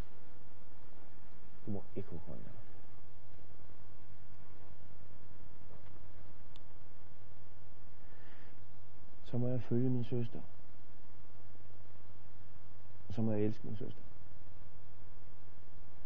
Du 1.66 1.70
må 1.70 1.84
ikke 1.96 2.08
kunne 2.08 2.20
holde 2.26 2.42
af 2.46 2.52
mig. 2.52 2.62
Så 9.24 9.38
må 9.38 9.48
jeg 9.48 9.62
følge 9.62 9.90
min 9.90 10.04
søster. 10.04 10.40
Og 13.08 13.14
så 13.14 13.22
må 13.22 13.32
jeg 13.32 13.40
elske 13.40 13.66
min 13.66 13.76
søster 13.76 14.02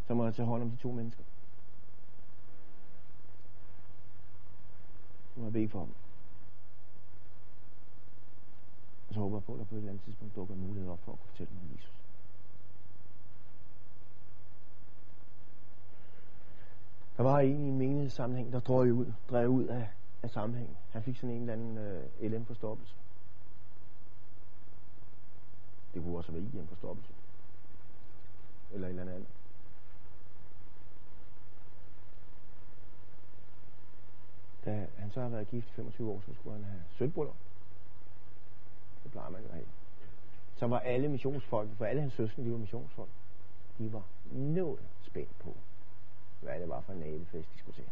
som 0.07 0.17
må 0.17 0.25
jeg 0.25 0.35
tage 0.35 0.47
hånd 0.47 0.63
om 0.63 0.71
de 0.71 0.77
to 0.77 0.93
mennesker. 0.93 1.23
Nu 5.37 5.41
må 5.41 5.47
jeg 5.47 5.53
bede 5.53 5.69
for 5.69 5.81
dem. 5.81 5.95
Og 9.09 9.15
så 9.15 9.21
håber 9.21 9.37
jeg 9.37 9.45
på, 9.45 9.53
at 9.53 9.59
der 9.59 9.65
på 9.65 9.75
et 9.75 9.79
eller 9.79 9.91
andet 9.91 10.05
tidspunkt 10.05 10.37
dukker 10.37 10.55
en 10.55 10.67
mulighed 10.67 10.91
op 10.91 10.99
for 11.05 11.13
at 11.13 11.19
kunne 11.19 11.29
fortælle 11.29 11.51
dem 11.51 11.59
om 11.59 11.77
Jesus. 11.77 11.93
Der 17.17 17.23
var 17.23 17.39
en 17.39 17.65
i 17.65 17.69
en 17.69 17.79
menighedssammenhæng, 17.79 18.53
der 18.53 18.61
drøg 18.61 18.93
ud, 18.93 19.13
drev 19.31 19.49
ud 19.49 19.65
af, 19.65 19.89
af 20.23 20.31
sammenhængen. 20.31 20.77
Han 20.91 21.03
fik 21.03 21.17
sådan 21.17 21.35
en 21.35 21.41
eller 21.41 21.53
anden 21.53 21.79
øh, 21.79 22.33
LM-forstoppelse. 22.33 22.95
Det 25.95 26.03
kunne 26.03 26.17
også 26.17 26.33
være 26.33 26.43
IM-forstoppelse. 26.43 27.13
Eller 28.73 28.87
et 28.87 28.91
eller 28.91 29.13
andet. 29.13 29.27
Da 34.65 34.87
han 34.99 35.11
så 35.11 35.21
har 35.21 35.29
været 35.29 35.49
gift 35.49 35.71
25 35.71 36.11
år, 36.11 36.21
så 36.27 36.35
skulle 36.35 36.57
han 36.57 36.65
have 36.65 36.83
sølvbryllup. 36.91 37.37
Det 39.03 39.13
plejer 39.13 39.31
man 39.31 39.41
jo 39.41 39.49
at 39.49 39.55
have. 39.55 39.67
Så 40.57 40.67
var 40.67 40.79
alle 40.79 41.09
missionsfolk, 41.09 41.71
for 41.77 41.85
alle 41.85 42.01
hans 42.01 42.13
søskende, 42.13 42.49
de 42.49 42.53
var 42.53 42.59
missionsfolk, 42.59 43.11
de 43.79 43.93
var 43.93 44.03
noget 44.33 44.81
spændt 45.03 45.39
på, 45.39 45.57
hvad 46.41 46.61
det 46.61 46.69
var 46.69 46.81
for 46.81 46.93
en 46.93 46.99
nabefest, 46.99 47.55
de 47.55 47.59
skulle 47.59 47.75
til. 47.75 47.85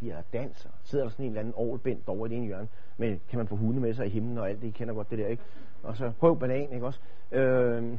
De 0.00 0.10
er 0.10 0.22
danser. 0.32 0.70
Sidder 0.84 1.04
der 1.04 1.10
sådan 1.10 1.24
en 1.24 1.30
eller 1.30 1.40
anden 1.40 1.54
ålbændt 1.56 2.08
over 2.08 2.26
i 2.26 2.28
det 2.28 2.36
ene 2.36 2.46
hjørne, 2.46 2.68
men 2.96 3.20
kan 3.28 3.36
man 3.36 3.48
få 3.48 3.56
hunde 3.56 3.80
med 3.80 3.94
sig 3.94 4.06
i 4.06 4.10
himlen 4.10 4.38
og 4.38 4.48
alt 4.48 4.60
det, 4.60 4.66
I 4.66 4.70
kender 4.70 4.94
godt 4.94 5.10
det 5.10 5.18
der, 5.18 5.26
ikke? 5.26 5.42
Og 5.82 5.96
så 5.96 6.12
prøv 6.18 6.38
banan, 6.38 6.72
ikke 6.72 6.86
også? 6.86 7.00
Øh, 7.32 7.98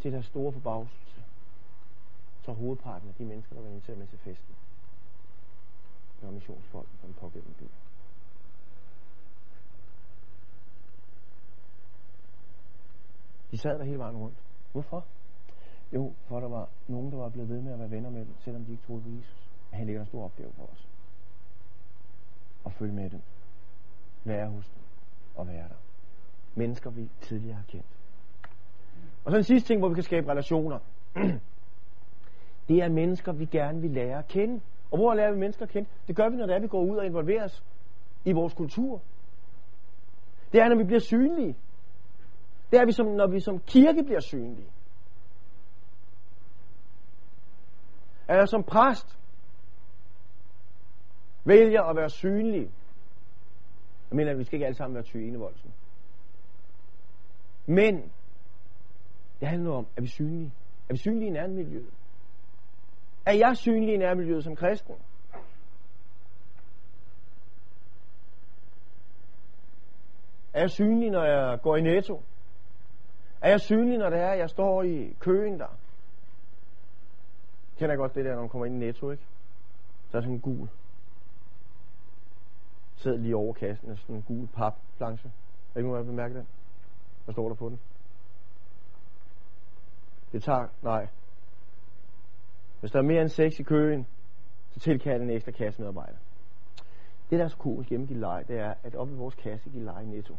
til 0.00 0.12
deres 0.12 0.26
store 0.26 0.52
forbavs 0.52 1.11
så 2.42 2.52
hovedparten 2.52 3.08
af 3.08 3.14
de 3.14 3.24
mennesker, 3.24 3.54
der 3.54 3.62
var 3.62 3.68
inviteret 3.68 3.98
med 3.98 4.06
til 4.06 4.18
festen, 4.18 4.54
var 6.22 6.30
missionsfolk 6.30 6.88
fra 7.00 7.06
den 7.06 7.14
pågældende 7.14 7.54
by. 7.58 7.64
De 13.50 13.58
sad 13.58 13.78
der 13.78 13.84
hele 13.84 13.98
vejen 13.98 14.16
rundt. 14.16 14.36
Hvorfor? 14.72 15.06
Jo, 15.92 16.12
for 16.28 16.40
der 16.40 16.48
var 16.48 16.68
nogen, 16.88 17.12
der 17.12 17.18
var 17.18 17.28
blevet 17.28 17.48
ved 17.48 17.60
med 17.60 17.72
at 17.72 17.78
være 17.78 17.90
venner 17.90 18.10
med 18.10 18.20
dem, 18.20 18.34
selvom 18.38 18.64
de 18.64 18.72
ikke 18.72 18.84
troede 18.84 19.02
på 19.02 19.08
Jesus. 19.08 19.48
Han 19.72 19.86
ligger 19.86 20.00
en 20.00 20.06
stor 20.06 20.24
opgave 20.24 20.52
for 20.52 20.66
os. 20.72 20.88
At 22.66 22.72
følge 22.72 22.94
med 22.94 23.10
dem. 23.10 23.20
Være 24.24 24.50
hos 24.50 24.68
dem. 24.68 24.82
Og 25.34 25.46
være 25.46 25.68
der. 25.68 25.80
Mennesker, 26.54 26.90
vi 26.90 27.10
tidligere 27.20 27.56
har 27.56 27.64
kendt. 27.68 27.98
Og 29.24 29.32
så 29.32 29.36
en 29.36 29.44
sidste 29.44 29.68
ting, 29.68 29.80
hvor 29.80 29.88
vi 29.88 29.94
kan 29.94 30.02
skabe 30.02 30.30
relationer. 30.30 30.78
det 32.68 32.76
er 32.82 32.88
mennesker, 32.88 33.32
vi 33.32 33.44
gerne 33.44 33.80
vil 33.80 33.90
lære 33.90 34.18
at 34.18 34.28
kende. 34.28 34.60
Og 34.90 34.98
hvor 34.98 35.14
lærer 35.14 35.32
vi 35.32 35.38
mennesker 35.38 35.62
at 35.62 35.68
kende? 35.68 35.88
Det 36.06 36.16
gør 36.16 36.28
vi, 36.28 36.36
når 36.36 36.46
det 36.46 36.54
er, 36.56 36.60
vi 36.60 36.68
går 36.68 36.84
ud 36.84 36.96
og 36.96 37.06
involverer 37.06 37.44
os 37.44 37.64
i 38.24 38.32
vores 38.32 38.54
kultur. 38.54 39.02
Det 40.52 40.60
er, 40.60 40.68
når 40.68 40.76
vi 40.76 40.84
bliver 40.84 41.00
synlige. 41.00 41.56
Det 42.70 42.80
er, 42.80 42.86
vi 42.86 42.92
som, 42.92 43.06
når 43.06 43.26
vi 43.26 43.40
som 43.40 43.58
kirke 43.58 44.02
bliver 44.02 44.20
synlige. 44.20 44.68
Er 48.28 48.36
jeg 48.36 48.48
som 48.48 48.62
præst 48.62 49.18
vælger 51.44 51.82
at 51.82 51.96
være 51.96 52.10
synlig. 52.10 52.70
Jeg 54.10 54.16
mener, 54.16 54.30
at 54.30 54.38
vi 54.38 54.44
skal 54.44 54.56
ikke 54.56 54.66
alle 54.66 54.76
sammen 54.76 54.94
være 54.94 55.04
tyenevoldsen. 55.04 55.72
Men 57.66 58.12
det 59.40 59.48
handler 59.48 59.72
om, 59.72 59.86
at 59.96 60.02
vi 60.02 60.08
synlige. 60.08 60.52
Er 60.88 60.92
vi 60.94 60.98
synlige 60.98 61.26
i 61.26 61.32
nærmiljøet? 61.32 61.92
Er 63.26 63.32
jeg 63.32 63.56
synlig 63.56 63.94
i 63.94 63.96
nærmiljøet 63.96 64.44
som 64.44 64.56
kristen? 64.56 64.94
Er 70.52 70.60
jeg 70.60 70.70
synlig, 70.70 71.10
når 71.10 71.24
jeg 71.24 71.60
går 71.62 71.76
i 71.76 71.80
netto? 71.80 72.22
Er 73.40 73.50
jeg 73.50 73.60
synlig, 73.60 73.98
når 73.98 74.10
det 74.10 74.18
er, 74.18 74.28
at 74.28 74.38
jeg 74.38 74.50
står 74.50 74.82
i 74.82 75.16
køen 75.20 75.60
der? 75.60 75.78
Kender 77.78 77.92
jeg 77.92 77.98
godt 77.98 78.14
det 78.14 78.24
der, 78.24 78.34
når 78.34 78.40
man 78.40 78.48
kommer 78.48 78.66
ind 78.66 78.82
i 78.82 78.86
Netto, 78.86 79.10
ikke? 79.10 79.24
Så 80.10 80.16
er 80.16 80.20
sådan 80.20 80.34
en 80.34 80.40
gul. 80.40 80.68
Sidder 82.96 83.18
lige 83.18 83.36
over 83.36 83.52
kassen 83.52 83.90
af 83.90 83.98
sådan 83.98 84.16
en 84.16 84.22
gul 84.22 84.46
papplanche. 84.46 85.32
Er 85.74 85.78
ikke 85.78 85.90
nogen 85.90 86.18
af 86.18 86.22
jer 86.22 86.28
den? 86.28 86.48
Hvad 87.24 87.32
står 87.32 87.48
der 87.48 87.54
på 87.54 87.68
den? 87.68 87.80
Det 90.32 90.42
tager, 90.42 90.68
nej. 90.82 91.08
Hvis 92.82 92.92
der 92.92 92.98
er 92.98 93.02
mere 93.02 93.22
end 93.22 93.28
seks 93.28 93.60
i 93.60 93.62
køen, 93.62 94.06
så 94.70 94.80
tilkald 94.80 95.22
en 95.22 95.30
ekstra 95.30 95.52
kassemedarbejder. 95.52 96.18
Det, 97.30 97.38
der 97.38 97.44
er 97.44 97.48
så 97.48 97.56
komisk 97.56 97.90
hjemme 97.90 98.06
i 98.10 98.14
leje, 98.14 98.44
det 98.48 98.58
er, 98.58 98.74
at 98.82 98.94
oppe 98.94 99.14
i 99.14 99.16
vores 99.16 99.34
kasse 99.34 99.70
i 99.74 99.78
leje 99.78 100.06
netto, 100.06 100.36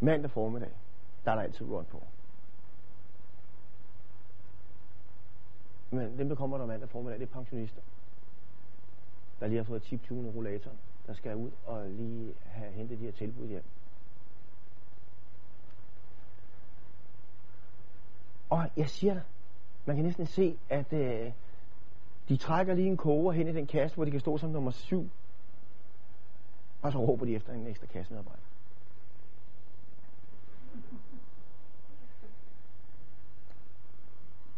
mandag 0.00 0.30
formiddag, 0.30 0.70
der 1.24 1.30
er 1.30 1.34
der 1.34 1.42
altid 1.42 1.66
run 1.66 1.84
på. 1.84 2.02
Men 5.90 6.18
dem, 6.18 6.28
der 6.28 6.36
kommer 6.36 6.58
der 6.58 6.66
mandag 6.66 6.88
formiddag, 6.88 7.20
det 7.20 7.28
er 7.28 7.32
pensionister, 7.32 7.82
der 9.40 9.46
lige 9.46 9.56
har 9.56 9.64
fået 9.64 9.82
chiptune 9.82 10.32
rollatoren, 10.36 10.78
der 11.06 11.14
skal 11.14 11.36
ud 11.36 11.50
og 11.66 11.90
lige 11.90 12.34
have 12.44 12.72
hentet 12.72 12.98
de 12.98 13.04
her 13.04 13.12
tilbud 13.12 13.46
hjem. 13.46 13.64
Og 18.50 18.70
jeg 18.76 18.88
siger 18.88 19.14
dig, 19.14 19.22
man 19.86 19.96
kan 19.96 20.04
næsten 20.04 20.26
se, 20.26 20.58
at 20.68 20.92
øh, 20.92 21.32
de 22.28 22.36
trækker 22.36 22.74
lige 22.74 22.88
en 22.88 22.96
koger 22.96 23.32
hen 23.32 23.48
i 23.48 23.52
den 23.52 23.66
kasse, 23.66 23.96
hvor 23.96 24.04
de 24.04 24.10
kan 24.10 24.20
stå 24.20 24.38
som 24.38 24.50
nummer 24.50 24.70
syv. 24.70 25.10
Og 26.82 26.92
så 26.92 26.98
råber 26.98 27.24
de 27.26 27.34
efter 27.34 27.52
en 27.52 27.66
ekstra 27.66 27.86
kassemedarbejder. 27.86 28.42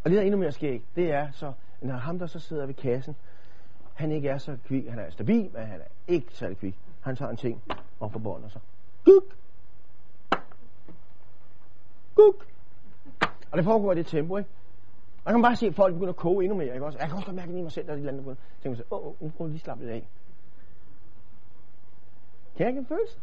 Og 0.05 0.11
det 0.11 0.17
der 0.17 0.23
er 0.23 0.27
endnu 0.27 0.39
mere 0.39 0.53
skæg, 0.53 0.83
det 0.97 1.13
er 1.13 1.31
så, 1.31 1.53
når 1.81 1.95
ham 1.95 2.19
der 2.19 2.27
så 2.27 2.39
sidder 2.39 2.67
ved 2.67 2.75
kassen, 2.75 3.17
han 3.95 4.13
ikke 4.13 4.29
er 4.29 4.39
så 4.39 4.59
kvik, 4.65 4.89
han 4.89 4.99
er 4.99 5.11
stabil, 5.11 5.51
men 5.53 5.63
han 5.63 5.81
er 5.81 5.85
ikke 6.09 6.27
særlig 6.31 6.59
kvik. 6.59 6.79
Han 7.01 7.17
tager 7.17 7.31
en 7.31 7.37
ting 7.37 7.63
og 8.01 8.13
på 8.13 8.41
sig. 8.49 8.61
og 8.61 9.05
guk, 9.05 9.37
guk. 12.15 12.47
Og 13.51 13.57
det 13.59 13.65
foregår 13.65 13.93
i 13.93 13.95
det 13.95 14.07
tempo, 14.07 14.37
ikke? 14.37 14.51
Man 15.27 15.35
kan 15.35 15.43
bare 15.43 15.57
se, 15.57 15.67
at 15.67 15.75
folk 15.75 15.95
begynder 15.95 16.13
at 16.13 16.17
koge 16.17 16.45
endnu 16.45 16.59
mere, 16.59 16.75
ikke 16.75 16.87
også? 16.87 16.99
Jeg 16.99 17.09
kan 17.09 17.17
også 17.17 17.27
godt 17.27 17.37
mærke 17.37 17.53
det 17.53 17.59
i 17.59 17.63
mig 17.63 17.73
selv, 17.73 17.87
der 17.87 17.93
er 17.93 17.97
et 17.97 18.01
eller 18.01 18.13
andet. 18.13 18.39
Så 18.39 18.63
tænker 18.63 18.71
man 18.71 18.77
så, 18.77 18.83
åh, 18.91 19.07
oh, 19.07 19.23
nu 19.23 19.31
prøver 19.37 19.49
lige 19.49 19.61
slappe 19.61 19.85
lidt 19.85 19.95
af. 19.95 20.09
Kan 22.57 22.61
jeg 22.65 22.69
ikke 22.69 22.79
en 22.79 22.87
følelse? 22.87 23.19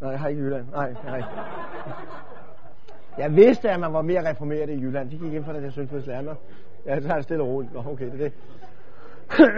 Nej, 0.00 0.10
jeg 0.10 0.20
har 0.20 0.28
ikke 0.28 0.40
i 0.40 0.44
Jylland. 0.44 0.70
Nej, 0.70 0.92
nej. 0.92 1.22
Jeg 3.18 3.36
vidste, 3.36 3.70
at 3.70 3.80
man 3.80 3.92
var 3.92 4.02
mere 4.02 4.30
reformeret 4.30 4.70
i 4.70 4.80
Jylland. 4.80 5.10
De 5.10 5.18
gik 5.18 5.32
ind 5.32 5.44
for 5.44 5.52
det 5.52 5.62
der 5.62 5.70
søndagslærer. 5.70 6.34
Ja, 6.86 7.00
så 7.00 7.08
har 7.08 7.14
det 7.14 7.24
stille 7.24 7.42
og 7.42 7.48
roligt. 7.48 7.72
Nå, 7.72 7.84
okay, 7.86 8.12
det 8.12 8.14
er 8.14 8.28
det. 8.28 8.32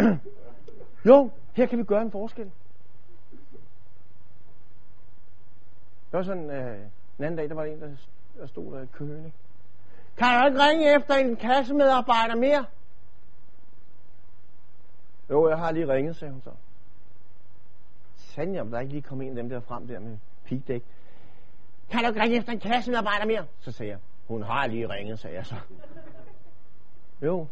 jo, 1.08 1.30
her 1.52 1.66
kan 1.66 1.78
vi 1.78 1.84
gøre 1.84 2.02
en 2.02 2.10
forskel. 2.10 2.44
Det 6.10 6.18
var 6.18 6.22
sådan, 6.22 6.50
øh, 6.50 6.78
en 7.18 7.24
anden 7.24 7.36
dag, 7.36 7.48
der 7.48 7.54
var 7.54 7.64
en, 7.64 7.80
der, 7.80 7.88
der 8.38 8.46
stod 8.46 8.74
der 8.74 8.82
i 8.82 8.86
køen. 8.86 9.24
Ikke? 9.24 9.36
Kan 10.16 10.26
jeg 10.26 10.46
ikke 10.46 10.58
ringe 10.58 10.96
efter 10.96 11.14
en 11.14 11.36
kassemedarbejder 11.36 12.36
mere? 12.36 12.64
Jo, 15.30 15.48
jeg 15.48 15.58
har 15.58 15.72
lige 15.72 15.88
ringet, 15.88 16.16
sagde 16.16 16.32
hun 16.32 16.42
så. 16.42 16.50
Sandja, 18.16 18.64
der 18.64 18.76
er 18.76 18.80
ikke 18.80 18.92
lige 18.92 19.02
kommet 19.02 19.26
en 19.26 19.38
af 19.38 19.42
dem 19.42 19.48
der 19.50 19.60
frem 19.60 19.86
der 19.86 19.98
med 19.98 20.18
pigdæk. 20.44 20.82
Kan 21.90 22.00
du 22.00 22.08
ikke 22.08 22.22
ringe 22.22 22.36
efter 22.36 22.52
en 22.52 22.60
kassemedarbejder 22.60 23.26
mere? 23.26 23.46
Så 23.60 23.72
sagde 23.72 23.90
jeg, 23.90 23.98
hun 24.28 24.42
har 24.42 24.66
lige 24.66 24.88
ringet, 24.88 25.18
sagde 25.18 25.36
jeg 25.36 25.46
så. 25.46 25.54
Jo. 27.22 27.46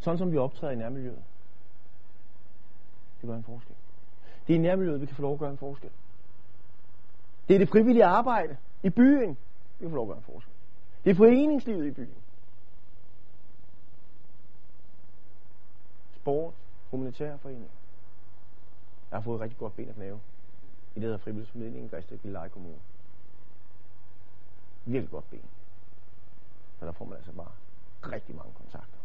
Sådan 0.00 0.18
som 0.18 0.32
vi 0.32 0.38
optræder 0.38 0.72
i 0.72 0.76
nærmiljøet. 0.76 1.22
Det 3.20 3.28
gør 3.28 3.36
en 3.36 3.44
forskel. 3.44 3.74
Det 4.46 4.52
er 4.52 4.58
i 4.58 4.62
nærmiljøet, 4.62 5.00
vi 5.00 5.06
kan 5.06 5.16
få 5.16 5.22
lov 5.22 5.32
at 5.32 5.38
gøre 5.38 5.50
en 5.50 5.58
forskel. 5.58 5.90
Det 7.48 7.54
er 7.54 7.58
det 7.58 7.68
frivillige 7.68 8.04
arbejde 8.04 8.56
i 8.82 8.90
byen, 8.90 9.28
Det 9.28 9.38
kan 9.80 9.90
få 9.90 9.96
lov 9.96 10.04
at 10.04 10.08
gøre 10.08 10.18
en 10.18 10.24
forskel. 10.24 10.52
Det 11.04 11.10
er 11.10 11.14
foreningslivet 11.14 11.86
i 11.86 11.90
byen. 11.90 12.14
Sport, 16.16 16.54
humanitære 16.90 17.38
forening. 17.38 17.70
Jeg 19.10 19.16
har 19.16 19.22
fået 19.22 19.40
rigtig 19.40 19.58
godt 19.58 19.76
ben 19.76 19.88
at 19.88 19.98
lave 19.98 20.20
i 20.94 21.00
det, 21.00 21.10
her 21.10 21.16
frivillighedsformidling 21.16 21.84
i 21.84 21.88
Græsted 21.88 22.18
Gilleleje 22.18 22.48
Kommune. 22.48 22.78
Virkelig 24.84 25.10
godt 25.10 25.30
ben. 25.30 25.42
Så 26.78 26.86
der 26.86 26.92
får 26.92 27.04
man 27.04 27.16
altså 27.16 27.32
bare 27.32 27.52
rigtig 28.12 28.34
mange 28.34 28.52
kontakter. 28.54 28.98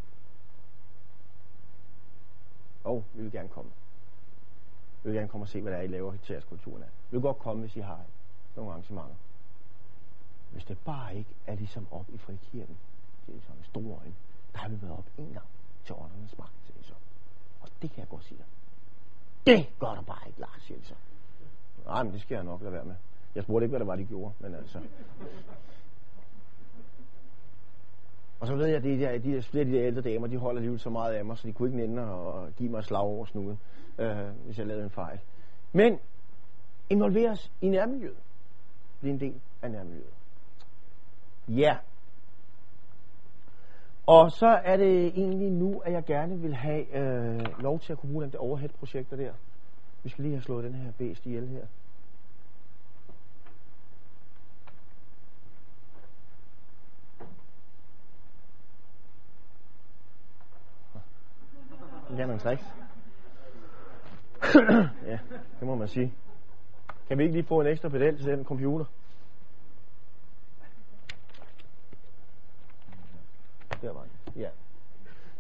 Og 2.83 3.03
vi 3.13 3.21
vil 3.21 3.31
gerne 3.31 3.49
komme. 3.49 3.71
Vi 5.03 5.09
vil 5.09 5.17
gerne 5.17 5.27
komme 5.27 5.43
og 5.43 5.49
se, 5.49 5.61
hvad 5.61 5.71
der 5.71 5.77
er, 5.77 5.81
I 5.81 5.87
laver 5.87 6.13
til 6.23 6.43
kulturen 6.49 6.83
af. 6.83 6.87
Vi 7.09 7.17
vil 7.17 7.21
godt 7.21 7.39
komme, 7.39 7.61
hvis 7.61 7.75
I 7.75 7.79
har 7.79 7.99
nogle 8.57 8.71
arrangementer. 8.71 9.15
Hvis 10.51 10.63
det 10.65 10.77
bare 10.85 11.15
ikke 11.15 11.29
er 11.47 11.55
ligesom 11.55 11.87
op 11.91 12.05
i 12.09 12.17
frikirken, 12.17 12.77
det 13.27 13.35
er 13.35 13.41
sådan 13.41 13.63
store 13.63 13.97
øjne, 13.99 14.15
der 14.53 14.59
har 14.59 14.69
vi 14.69 14.81
været 14.81 14.93
op 14.97 15.05
en 15.17 15.33
gang 15.33 15.45
til 15.85 15.95
åndernes 15.95 16.37
magt, 16.37 16.53
siger 16.65 16.83
så. 16.83 16.93
Og 17.61 17.69
det 17.81 17.91
kan 17.91 17.99
jeg 17.99 18.09
godt 18.09 18.23
sige 18.23 18.37
dig. 18.37 18.45
Det 19.47 19.79
gør 19.79 19.93
der 19.93 20.01
bare 20.01 20.27
ikke, 20.27 20.39
Lars, 20.39 20.61
siger 20.61 20.79
så. 20.83 20.93
Nej, 21.85 22.03
men 22.03 22.13
det 22.13 22.21
skal 22.21 22.35
jeg 22.35 22.43
nok 22.43 22.61
lade 22.61 22.73
være 22.73 22.85
med. 22.85 22.95
Jeg 23.35 23.43
spurgte 23.43 23.65
ikke, 23.65 23.71
hvad 23.71 23.79
det 23.79 23.87
var, 23.87 23.95
de 23.95 24.05
gjorde, 24.05 24.33
men 24.39 24.55
altså. 24.55 24.81
Og 28.39 28.47
så 28.47 28.55
ved 28.55 28.65
jeg, 28.65 28.75
at 28.75 28.83
de, 28.83 28.99
der, 28.99 29.17
de 29.17 29.31
der, 29.31 29.41
flere 29.41 29.61
af 29.61 29.65
de 29.65 29.77
der 29.77 29.87
ældre 29.87 30.01
damer, 30.01 30.27
de 30.27 30.37
holder 30.37 30.59
alligevel 30.59 30.79
så 30.79 30.89
meget 30.89 31.13
af 31.13 31.25
mig, 31.25 31.37
så 31.37 31.47
de 31.47 31.53
kunne 31.53 31.67
ikke 31.67 31.77
nænde 31.77 32.11
og 32.11 32.51
give 32.55 32.69
mig 32.69 32.83
slag 32.83 33.01
over 33.01 33.25
snuden, 33.25 33.59
øh, 33.97 34.27
hvis 34.45 34.57
jeg 34.57 34.67
lavede 34.67 34.83
en 34.83 34.89
fejl. 34.89 35.19
Men 35.73 35.99
involveres 36.89 37.51
i 37.61 37.69
nærmiljøet 37.69 38.17
blive 38.99 39.13
en 39.13 39.19
del 39.19 39.41
af 39.61 39.71
nærmiljøet. 39.71 40.13
Ja. 41.47 41.77
Og 44.05 44.31
så 44.31 44.47
er 44.47 44.77
det 44.77 45.07
egentlig 45.07 45.51
nu, 45.51 45.79
at 45.79 45.93
jeg 45.93 46.05
gerne 46.05 46.39
vil 46.39 46.55
have 46.55 46.95
øh, 46.95 47.61
lov 47.63 47.79
til 47.79 47.93
at 47.93 47.99
kunne 47.99 48.11
bruge 48.11 48.23
den 48.23 48.31
der 48.31 48.37
overhead-projekter 48.37 49.15
der. 49.15 49.33
Vi 50.03 50.09
skal 50.09 50.23
lige 50.23 50.33
have 50.33 50.43
slået 50.43 50.63
den 50.63 50.73
her 50.73 50.91
bæst 50.91 51.25
ihjel 51.25 51.47
her. 51.47 51.65
Det 62.09 62.19
er 62.19 62.31
altså 62.31 62.49
man 62.51 62.57
tricks. 62.57 62.65
ja, 65.11 65.19
det 65.59 65.67
må 65.67 65.75
man 65.75 65.87
sige. 65.87 66.13
Kan 67.07 67.17
vi 67.17 67.23
ikke 67.23 67.35
lige 67.35 67.45
få 67.45 67.61
en 67.61 67.67
ekstra 67.67 67.89
pedal 67.89 68.17
til 68.17 68.25
den 68.25 68.45
computer? 68.45 68.85
Der 73.81 73.93
var 73.93 74.01
den. 74.01 74.41
Ja. 74.41 74.49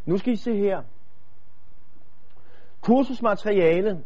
Nu 0.05 0.17
skal 0.17 0.33
I 0.33 0.35
se 0.35 0.55
her. 0.55 0.83
Kursusmaterialet. 2.81 4.05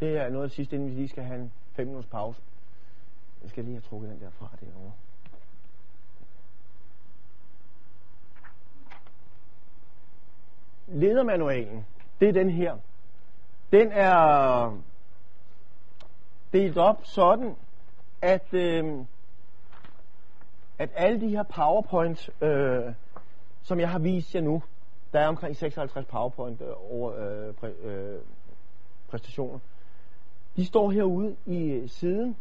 Det 0.00 0.16
er 0.16 0.28
noget 0.28 0.44
af 0.44 0.48
det 0.48 0.56
sidste, 0.56 0.76
inden 0.76 0.90
vi 0.90 0.94
lige 0.94 1.08
skal 1.08 1.22
have 1.22 1.40
en 1.40 1.52
5 1.72 1.86
minutters 1.86 2.10
pause. 2.10 2.40
Jeg 3.42 3.50
skal 3.50 3.64
lige 3.64 3.74
have 3.74 3.82
trukket 3.82 4.10
den 4.10 4.20
der 4.20 4.30
fra 4.30 4.48
derovre. 4.60 4.92
Ledermanualen, 10.86 11.86
det 12.20 12.28
er 12.28 12.32
den 12.32 12.50
her. 12.50 12.78
Den 13.72 13.92
er 13.92 14.78
delt 16.52 16.78
op 16.78 17.00
sådan, 17.02 17.56
at, 18.22 18.54
øh, 18.54 19.04
at 20.78 20.90
alle 20.94 21.20
de 21.20 21.28
her 21.28 21.42
PowerPoint, 21.42 22.30
øh, 22.42 22.92
som 23.62 23.80
jeg 23.80 23.90
har 23.90 23.98
vist 23.98 24.34
jer 24.34 24.40
nu, 24.40 24.62
der 25.12 25.20
er 25.20 25.28
omkring 25.28 25.56
56 25.56 26.06
PowerPoint 26.06 26.60
øh, 26.60 26.68
over, 26.90 27.12
øh, 27.12 27.54
præ, 27.54 27.68
øh, 27.82 28.20
præstationer, 29.08 29.58
de 30.56 30.66
står 30.66 30.90
herude 30.90 31.36
i 31.46 31.88
siden, 31.88 32.36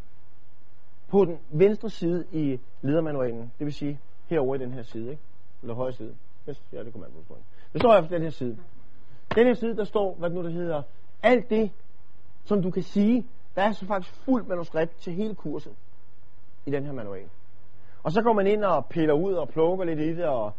på 1.07 1.25
den 1.25 1.39
venstre 1.49 1.89
side 1.89 2.25
i 2.31 2.59
ledermanualen, 2.81 3.51
det 3.59 3.65
vil 3.65 3.73
sige 3.73 3.99
herover 4.27 4.55
i 4.55 4.57
den 4.57 4.71
her 4.71 4.83
side, 4.83 5.09
ikke? 5.11 5.21
eller 5.61 5.75
højre 5.75 5.93
side. 5.93 6.15
Ja, 6.73 6.83
det 6.83 6.93
kommer 6.93 7.07
på. 7.27 7.37
Det 7.73 7.81
står 7.81 7.95
efter 7.95 8.15
den 8.15 8.21
her 8.21 8.29
side. 8.29 8.57
Den 9.35 9.47
her 9.47 9.53
side, 9.53 9.77
der 9.77 9.83
står, 9.83 10.15
hvad 10.15 10.29
det 10.29 10.37
nu 10.37 10.43
der 10.43 10.49
hedder, 10.49 10.81
alt 11.23 11.49
det, 11.49 11.71
som 12.45 12.61
du 12.61 12.71
kan 12.71 12.83
sige, 12.83 13.25
der 13.57 13.63
er 13.63 13.71
så 13.71 13.85
faktisk 13.85 14.15
fuldt 14.15 14.47
manuskript 14.47 14.95
til 14.97 15.13
hele 15.13 15.35
kurset 15.35 15.73
i 16.65 16.71
den 16.71 16.85
her 16.85 16.93
manual. 16.93 17.29
Og 18.03 18.11
så 18.11 18.21
går 18.21 18.33
man 18.33 18.47
ind 18.47 18.63
og 18.63 18.85
piller 18.85 19.13
ud 19.13 19.33
og 19.33 19.49
plukker 19.49 19.85
lidt 19.85 19.99
i 19.99 20.15
det 20.15 20.25
og 20.25 20.53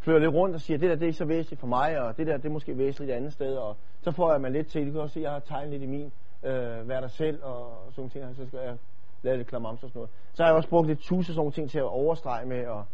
flytter 0.00 0.20
lidt 0.20 0.34
rundt 0.34 0.54
og 0.54 0.60
siger, 0.60 0.78
det 0.78 0.90
der 0.90 0.96
det 0.96 1.08
er 1.08 1.12
så 1.12 1.24
væsentligt 1.24 1.60
for 1.60 1.66
mig, 1.66 2.00
og 2.00 2.16
det 2.16 2.26
der 2.26 2.36
det 2.36 2.44
er 2.44 2.52
måske 2.52 2.78
væsentligt 2.78 3.12
et 3.12 3.16
andet 3.16 3.32
sted, 3.32 3.56
og 3.56 3.76
så 4.02 4.10
får 4.10 4.32
jeg 4.32 4.40
mig 4.40 4.50
lidt 4.50 4.66
til, 4.66 4.86
du 4.86 4.92
kan 4.92 5.00
også 5.00 5.14
se, 5.14 5.20
at 5.20 5.24
jeg 5.24 5.32
har 5.32 5.38
tegnet 5.38 5.70
lidt 5.70 5.82
i 5.82 5.86
min 5.86 6.12
øh, 6.42 6.88
vær 6.88 7.00
dig 7.00 7.10
selv 7.10 7.42
og 7.42 7.76
sådan 7.90 7.94
nogle 7.96 8.10
ting, 8.10 8.36
så 8.36 8.46
skal 8.46 8.60
jeg 8.60 8.76
lave 9.22 9.36
lidt 9.36 9.48
klamamser 9.48 9.84
og 9.84 9.90
sådan 9.90 9.98
noget. 9.98 10.10
Så 10.34 10.42
har 10.42 10.50
jeg 10.50 10.56
også 10.56 10.68
brugt 10.68 10.86
lidt 10.86 11.00
tusind 11.00 11.34
sådan 11.34 11.36
nogle 11.36 11.52
ting 11.52 11.70
til 11.70 11.78
at 11.78 11.84
overstrege 11.84 12.46
med 12.46 12.66
og 12.66 12.84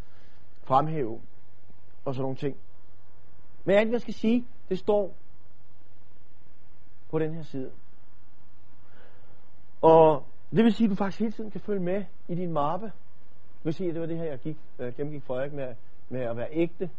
fremhæve 0.62 1.20
og 2.04 2.14
sådan 2.14 2.22
nogle 2.22 2.36
ting. 2.36 2.56
Men 3.64 3.76
alt, 3.76 3.88
hvad 3.88 3.94
jeg 3.94 4.00
skal 4.00 4.14
sige, 4.14 4.46
det 4.68 4.78
står 4.78 5.14
på 7.10 7.18
den 7.18 7.34
her 7.34 7.42
side. 7.42 7.70
Og 9.84 10.26
det 10.50 10.64
vil 10.64 10.74
sige, 10.74 10.84
at 10.84 10.90
du 10.90 10.94
faktisk 10.94 11.20
hele 11.20 11.32
tiden 11.32 11.50
kan 11.50 11.60
følge 11.60 11.80
med 11.80 12.04
i 12.28 12.34
din 12.34 12.52
mappe. 12.52 12.86
Du 12.86 13.62
vil 13.64 13.74
sige, 13.74 13.88
at 13.88 13.94
det 13.94 14.00
var 14.00 14.06
det 14.06 14.16
her, 14.16 14.24
jeg 14.24 14.38
gik, 14.38 14.56
øh, 14.78 14.94
gennemgik 14.96 15.22
for 15.22 15.40
ikke 15.40 15.56
med, 15.56 15.74
med 16.08 16.20
at 16.20 16.36
være 16.36 16.48
ægte, 16.50 16.90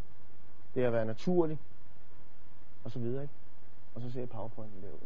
det 0.76 0.84
at 0.84 0.94
være 0.94 1.06
naturlig, 1.06 1.60
og 2.84 2.92
så 2.92 3.00
videre. 3.00 3.22
Ikke? 3.22 3.34
Og 3.96 4.02
så 4.02 4.12
ser 4.12 4.20
jeg 4.20 4.30
powerpointen 4.30 4.82
derude. 4.82 5.00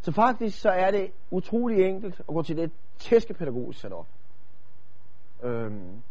Så 0.00 0.12
faktisk 0.12 0.60
så 0.60 0.70
er 0.70 0.90
det 0.90 1.12
utrolig 1.30 1.84
enkelt 1.84 2.20
at 2.20 2.26
gå 2.26 2.42
til 2.42 2.56
det 2.56 2.70
tæskepædagogisk 2.98 3.80
setup. 3.80 4.06
Øhm. 5.42 6.02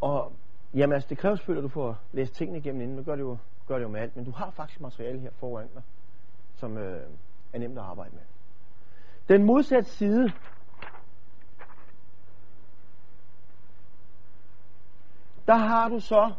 Og 0.00 0.32
jamen 0.74 0.94
altså, 0.94 1.08
det 1.08 1.18
kræver 1.18 1.36
selvfølgelig, 1.36 1.64
at 1.64 1.70
du 1.70 1.74
får 1.74 1.98
læst 2.12 2.34
tingene 2.34 2.58
igennem 2.58 2.82
inden. 2.82 2.96
Det 2.98 3.06
gør 3.06 3.16
det 3.16 3.22
jo, 3.22 3.36
gør 3.66 3.74
det 3.74 3.82
jo 3.82 3.88
med 3.88 4.00
alt. 4.00 4.16
Men 4.16 4.24
du 4.24 4.30
har 4.30 4.50
faktisk 4.50 4.80
materiale 4.80 5.18
her 5.18 5.30
foran 5.30 5.68
dig, 5.74 5.82
som 6.56 6.78
øh, 6.78 7.10
er 7.52 7.58
nemt 7.58 7.78
at 7.78 7.84
arbejde 7.84 8.10
med. 8.14 8.22
Den 9.28 9.44
modsatte 9.44 9.90
side 9.90 10.32
der 15.46 15.56
har 15.56 15.88
du 15.88 16.00
så 16.00 16.32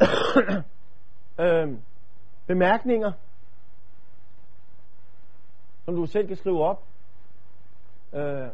øh, 1.44 1.78
bemærkninger, 2.46 3.12
som 5.84 5.96
du 5.96 6.06
selv 6.06 6.28
kan 6.28 6.36
skrive 6.36 6.64
op. 6.64 6.84
Øh, 8.12 8.48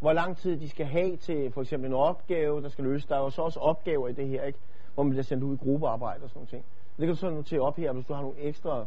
hvor 0.00 0.12
lang 0.12 0.36
tid 0.36 0.60
de 0.60 0.68
skal 0.68 0.86
have 0.86 1.16
til 1.16 1.52
for 1.52 1.60
eksempel 1.60 1.90
en 1.90 1.96
opgave, 1.96 2.62
der 2.62 2.68
skal 2.68 2.84
løses. 2.84 3.06
Der 3.06 3.16
er 3.16 3.20
jo 3.20 3.30
så 3.30 3.42
også 3.42 3.60
opgaver 3.60 4.08
i 4.08 4.12
det 4.12 4.28
her, 4.28 4.42
ikke? 4.42 4.58
hvor 4.94 5.02
man 5.02 5.10
bliver 5.10 5.22
sendt 5.22 5.44
ud 5.44 5.54
i 5.54 5.58
gruppearbejde 5.64 6.24
og 6.24 6.30
sådan 6.30 6.38
noget. 6.38 6.48
ting. 6.48 6.64
Det 6.96 7.06
kan 7.06 7.08
du 7.08 7.16
så 7.16 7.30
notere 7.30 7.60
op 7.60 7.76
her, 7.76 7.92
hvis 7.92 8.06
du 8.06 8.14
har 8.14 8.22
nogle 8.22 8.38
ekstra 8.38 8.86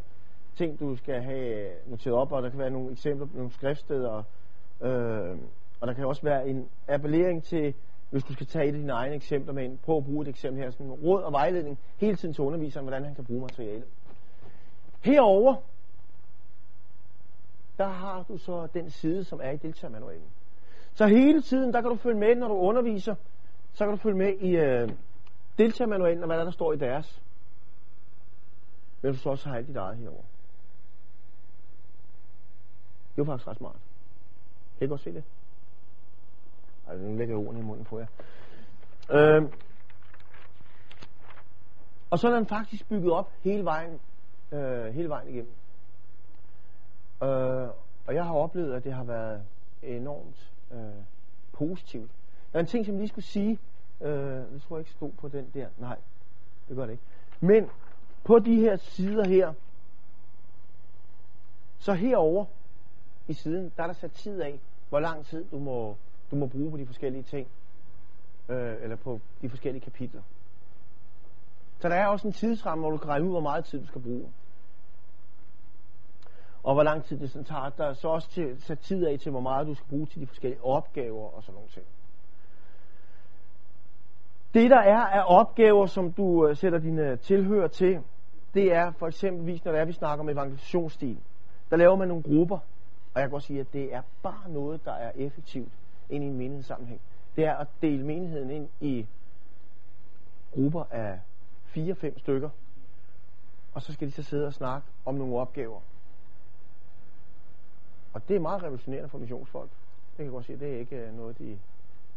ting, 0.58 0.80
du 0.80 0.95
skal 0.95 1.22
have 1.22 1.70
noteret 1.86 2.18
op, 2.18 2.32
og 2.32 2.43
der 2.43 2.49
kan 2.49 2.60
være 2.60 2.70
nogle 2.70 2.91
eksempler, 2.91 3.28
nogle 3.34 3.51
skriftsteder, 3.51 4.24
øh, 4.82 5.38
og 5.82 5.88
der 5.88 5.93
kan 5.93 6.05
også 6.05 6.22
være 6.22 6.47
en 6.47 6.68
appellering 6.88 7.43
til 7.43 7.74
hvis 8.10 8.24
du 8.24 8.34
skal 8.34 8.47
tage 8.47 8.66
et 8.66 8.74
af 8.74 8.80
dine 8.80 8.93
egne 8.93 9.16
eksempler 9.16 9.53
med 9.53 9.64
ind, 9.64 9.78
prøv 9.78 9.97
at 9.97 10.05
bruge 10.05 10.22
et 10.22 10.28
eksempel 10.28 10.64
her, 10.64 10.72
sådan 10.72 10.91
råd 10.91 11.24
og 11.24 11.32
vejledning 11.32 11.80
hele 11.97 12.16
tiden 12.16 12.34
til 12.34 12.43
underviseren, 12.43 12.84
hvordan 12.86 13.05
han 13.05 13.16
kan 13.16 13.26
bruge 13.26 13.41
materialet. 13.41 13.86
Herover 15.01 15.55
der 17.78 17.88
har 17.88 18.24
du 18.24 18.38
så 18.38 18.68
den 18.74 18.89
side, 18.89 19.24
som 19.24 19.39
er 19.43 19.51
i 19.51 19.58
deltagermanualen. 19.58 20.28
Så 20.93 21.08
hele 21.08 21.41
tiden, 21.41 21.74
der 21.74 21.82
kan 21.82 21.89
du 21.89 21.95
følge 21.95 22.20
med, 22.20 22.36
når 22.36 22.47
du 22.47 22.53
underviser, 22.53 23.16
så 23.74 23.86
kan 23.86 23.91
du 23.91 23.97
følge 23.97 24.18
med 24.18 24.34
i 24.34 24.55
øh, 24.55 24.89
deltagermanualen, 25.58 26.24
og 26.24 26.28
hvad 26.28 26.38
der, 26.38 26.43
der 26.43 26.51
står 26.51 26.74
i 26.74 26.78
deres. 26.78 27.22
Men 29.01 29.12
du 29.12 29.18
så 29.18 29.30
også 29.30 29.49
har 29.49 29.55
alt 29.55 29.68
dit 29.68 29.76
eget 29.76 29.97
herover. 29.97 30.24
Det 33.18 33.24
er 33.24 33.26
faktisk 33.26 33.47
ret 33.47 33.57
smart. 33.57 33.76
Kan 34.78 34.88
I 34.88 34.89
godt 34.89 35.01
se 35.01 35.13
det? 35.13 35.24
Altså, 36.88 37.05
nu 37.05 37.18
lægger 37.18 37.36
jeg 37.36 37.47
ordene 37.47 37.59
i 37.59 37.63
munden 37.63 37.86
på 37.86 37.99
jer. 37.99 38.05
Øhm. 39.09 39.51
og 42.09 42.20
så 42.20 42.28
er 42.28 42.36
den 42.36 42.45
faktisk 42.45 42.89
bygget 42.89 43.11
op 43.11 43.32
hele 43.41 43.65
vejen, 43.65 43.99
øh, 44.51 44.86
hele 44.86 45.09
vejen 45.09 45.30
igennem. 45.30 45.51
Øh, 47.24 47.70
og 48.07 48.15
jeg 48.15 48.26
har 48.26 48.34
oplevet, 48.34 48.74
at 48.74 48.84
det 48.84 48.93
har 48.93 49.03
været 49.03 49.41
enormt 49.84 50.51
øh, 50.72 50.80
positivt. 51.53 52.11
Der 52.53 52.59
er 52.59 52.63
en 52.63 52.68
ting, 52.68 52.86
som 52.86 52.93
jeg 52.93 52.99
lige 52.99 53.09
skulle 53.09 53.26
sige. 53.26 53.59
Øh, 54.01 54.11
det 54.53 54.61
tror 54.61 54.76
jeg 54.76 54.82
ikke 54.82 54.91
stod 54.91 55.11
på 55.11 55.28
den 55.28 55.49
der. 55.53 55.68
Nej, 55.78 55.97
det 56.68 56.76
gør 56.76 56.86
det 56.86 56.91
ikke. 56.91 57.03
Men 57.39 57.70
på 58.24 58.39
de 58.39 58.55
her 58.55 58.78
sider 58.78 59.28
her, 59.28 59.53
så 61.80 61.93
herover 61.93 62.45
i 63.28 63.34
siden, 63.34 63.71
der 63.78 63.84
er 63.84 63.88
der 63.88 63.93
sat 63.93 64.11
tid 64.11 64.41
af, 64.41 64.59
hvor 64.89 64.99
lang 64.99 65.25
tid 65.25 65.45
du 65.51 65.59
må 65.59 65.95
du 66.32 66.36
må 66.36 66.47
bruge 66.47 66.71
på 66.71 66.78
de 66.78 66.86
forskellige 66.86 67.23
ting, 67.23 67.47
øh, 68.49 68.75
eller 68.82 68.95
på 68.95 69.19
de 69.41 69.49
forskellige 69.49 69.84
kapitler. 69.84 70.21
Så 71.80 71.89
der 71.89 71.95
er 71.95 72.07
også 72.07 72.28
en 72.28 72.34
tidsramme, 72.34 72.82
hvor 72.82 72.91
du 72.91 72.97
kan 72.97 73.09
regne 73.09 73.25
ud, 73.25 73.32
hvor 73.32 73.39
meget 73.39 73.65
tid 73.65 73.82
du 73.82 73.88
skal 73.88 74.01
bruge. 74.01 74.32
Og 76.63 76.73
hvor 76.73 76.84
lang 76.84 77.03
tid 77.03 77.19
det 77.19 77.32
sådan 77.32 77.45
tager. 77.45 77.69
Der 77.69 77.86
er 77.86 77.93
så 77.93 78.07
også 78.07 78.30
til, 78.30 78.61
sat 78.61 78.80
tid 78.80 79.05
af 79.07 79.19
til, 79.19 79.32
hvor 79.32 79.39
meget 79.39 79.67
du 79.67 79.73
skal 79.73 79.88
bruge 79.89 80.05
til 80.05 80.21
de 80.21 80.28
forskellige 80.28 80.63
opgaver 80.63 81.36
og 81.36 81.43
sådan 81.43 81.53
nogle 81.53 81.69
ting. 81.69 81.86
Det 84.53 84.71
der 84.71 84.80
er 84.80 84.99
af 84.99 85.23
opgaver, 85.28 85.86
som 85.86 86.13
du 86.13 86.47
øh, 86.47 86.57
sætter 86.57 86.80
dine 86.80 87.17
tilhører 87.17 87.67
til, 87.67 87.99
det 88.53 88.73
er 88.73 88.91
for 88.91 89.07
eksempelvis, 89.07 89.65
når 89.65 89.71
det 89.71 89.82
er, 89.82 89.86
vi 89.86 89.91
snakker 89.93 90.23
om 90.23 90.30
evangelisationsstil. 90.30 91.17
Der 91.69 91.78
laver 91.78 91.95
man 91.95 92.07
nogle 92.07 92.23
grupper, 92.23 92.59
og 93.18 93.22
jeg 93.22 93.30
kan 93.30 93.32
godt 93.32 93.43
sige, 93.43 93.59
at 93.59 93.74
det 93.74 93.93
er 93.93 94.01
bare 94.24 94.49
noget, 94.49 94.86
der 94.86 94.91
er 94.91 95.11
effektivt 95.15 95.72
ind 96.09 96.24
i 96.24 96.28
en 96.28 96.38
menighedssammenhæng. 96.38 97.01
Det 97.36 97.45
er 97.45 97.55
at 97.55 97.68
dele 97.82 98.05
menigheden 98.05 98.49
ind 98.49 98.70
i 98.82 99.07
grupper 100.53 100.84
af 100.91 101.20
fire-fem 101.63 102.20
stykker, 102.20 102.49
og 103.74 103.82
så 103.82 103.93
skal 103.93 104.07
de 104.07 104.11
så 104.11 104.24
sidde 104.24 104.47
og 104.47 104.53
snakke 104.53 104.88
om 105.05 105.15
nogle 105.15 105.36
opgaver. 105.36 105.80
Og 108.13 108.28
det 108.28 108.36
er 108.36 108.39
meget 108.39 108.63
revolutionerende 108.63 109.09
for 109.09 109.18
missionsfolk. 109.18 109.70
Det 109.70 110.15
kan 110.15 110.26
jeg 110.26 110.32
godt 110.32 110.45
sige, 110.45 110.59
det 110.59 110.74
er 110.74 110.80
ikke 110.80 110.95
øh, 110.95 111.18
noget, 111.18 111.38
de 111.39 111.59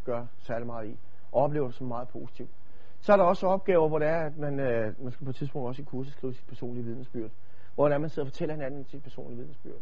gør 0.04 0.26
særlig 0.38 0.66
meget 0.66 0.88
i, 0.88 0.98
og 1.32 1.42
oplever 1.42 1.66
det 1.66 1.74
som 1.74 1.86
meget 1.86 2.08
positivt. 2.08 2.50
Så 3.00 3.12
er 3.12 3.16
der 3.16 3.24
også 3.24 3.46
opgaver, 3.46 3.88
hvor 3.88 3.98
det 3.98 4.08
er, 4.08 4.26
at 4.26 4.38
man, 4.38 4.60
øh, 4.60 5.04
man 5.04 5.12
skal 5.12 5.24
på 5.24 5.30
et 5.30 5.36
tidspunkt 5.36 5.68
også 5.68 5.82
i 5.82 5.84
kurset 5.84 6.12
skrive 6.12 6.34
sit 6.34 6.46
personlige 6.46 6.84
vidensbyrd. 6.84 7.30
Hvor 7.74 7.88
det 7.88 7.94
er, 7.94 7.98
man 7.98 8.10
sidder 8.10 8.26
og 8.26 8.32
fortæller 8.32 8.54
hinanden 8.54 8.84
sit 8.84 9.02
personlige 9.02 9.38
vidensbyrd 9.38 9.80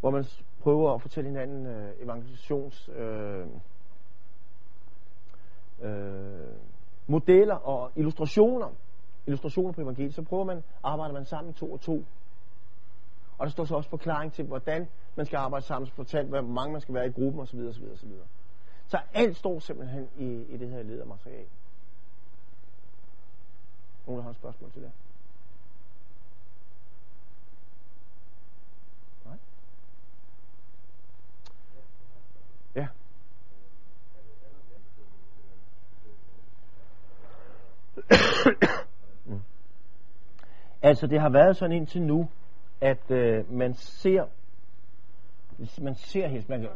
hvor 0.00 0.10
man 0.10 0.24
prøver 0.60 0.94
at 0.94 1.02
fortælle 1.02 1.30
hinanden 1.30 1.66
øh, 1.66 1.92
evangelisations 2.00 2.88
øh, 2.88 3.46
øh, 5.80 6.54
modeller 7.06 7.54
og 7.54 7.90
illustrationer, 7.96 8.68
illustrationer 9.26 9.72
på 9.72 9.80
evangeliet, 9.80 10.14
så 10.14 10.22
prøver 10.22 10.44
man, 10.44 10.62
arbejder 10.82 11.14
man 11.14 11.24
sammen 11.24 11.54
to 11.54 11.72
og 11.72 11.80
to. 11.80 12.04
Og 13.38 13.46
der 13.46 13.50
står 13.50 13.64
så 13.64 13.74
også 13.74 13.90
forklaring 13.90 14.32
til, 14.32 14.44
hvordan 14.44 14.88
man 15.16 15.26
skal 15.26 15.36
arbejde 15.36 15.66
sammen, 15.66 15.86
så 15.86 15.94
fortalt, 15.94 16.28
hvor 16.28 16.40
mange 16.40 16.72
man 16.72 16.80
skal 16.80 16.94
være 16.94 17.06
i 17.06 17.10
gruppen 17.10 17.40
osv. 17.40 17.58
osv., 17.58 17.84
osv. 17.92 18.10
Så 18.86 18.98
alt 19.14 19.36
står 19.36 19.58
simpelthen 19.58 20.08
i, 20.18 20.24
i 20.24 20.56
det 20.56 20.68
her 20.68 20.82
ledermateriale. 20.82 21.48
Nogen, 24.06 24.18
der 24.18 24.22
har 24.22 24.30
et 24.30 24.36
spørgsmål 24.36 24.72
til 24.72 24.82
det? 24.82 24.92
Ja. 32.74 32.86
mm. 39.26 39.40
Altså, 40.82 41.06
det 41.06 41.20
har 41.20 41.28
været 41.28 41.56
sådan 41.56 41.76
indtil 41.76 42.02
nu, 42.02 42.28
at 42.80 43.10
øh, 43.10 43.52
man 43.52 43.74
ser, 43.74 44.26
man 45.80 45.94
ser 45.94 46.28
helt, 46.28 46.48
man 46.48 46.60
kan, 46.60 46.70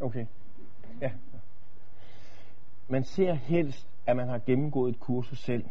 Okay. 0.00 0.26
Ja. 1.00 1.12
Man 2.88 3.04
ser 3.04 3.34
helst, 3.34 3.86
at 4.06 4.16
man 4.16 4.28
har 4.28 4.38
gennemgået 4.38 4.94
et 4.94 5.00
kursus 5.00 5.38
selv. 5.38 5.64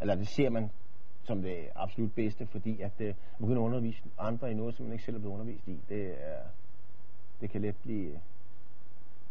Eller 0.00 0.14
det 0.14 0.28
ser 0.28 0.50
man 0.50 0.70
som 1.26 1.42
det 1.42 1.68
absolut 1.74 2.14
bedste, 2.14 2.46
fordi 2.46 2.80
at 2.80 3.00
øh, 3.00 3.14
begynde 3.38 3.60
at 3.60 3.64
undervise 3.64 4.02
andre 4.18 4.50
i 4.50 4.54
noget, 4.54 4.74
som 4.74 4.84
man 4.84 4.92
ikke 4.92 5.04
selv 5.04 5.16
er 5.16 5.20
blevet 5.20 5.34
undervist 5.34 5.68
i, 5.68 5.80
det, 5.88 6.28
er, 6.28 6.38
det 7.40 7.50
kan 7.50 7.60
let 7.60 7.76
blive 7.76 8.20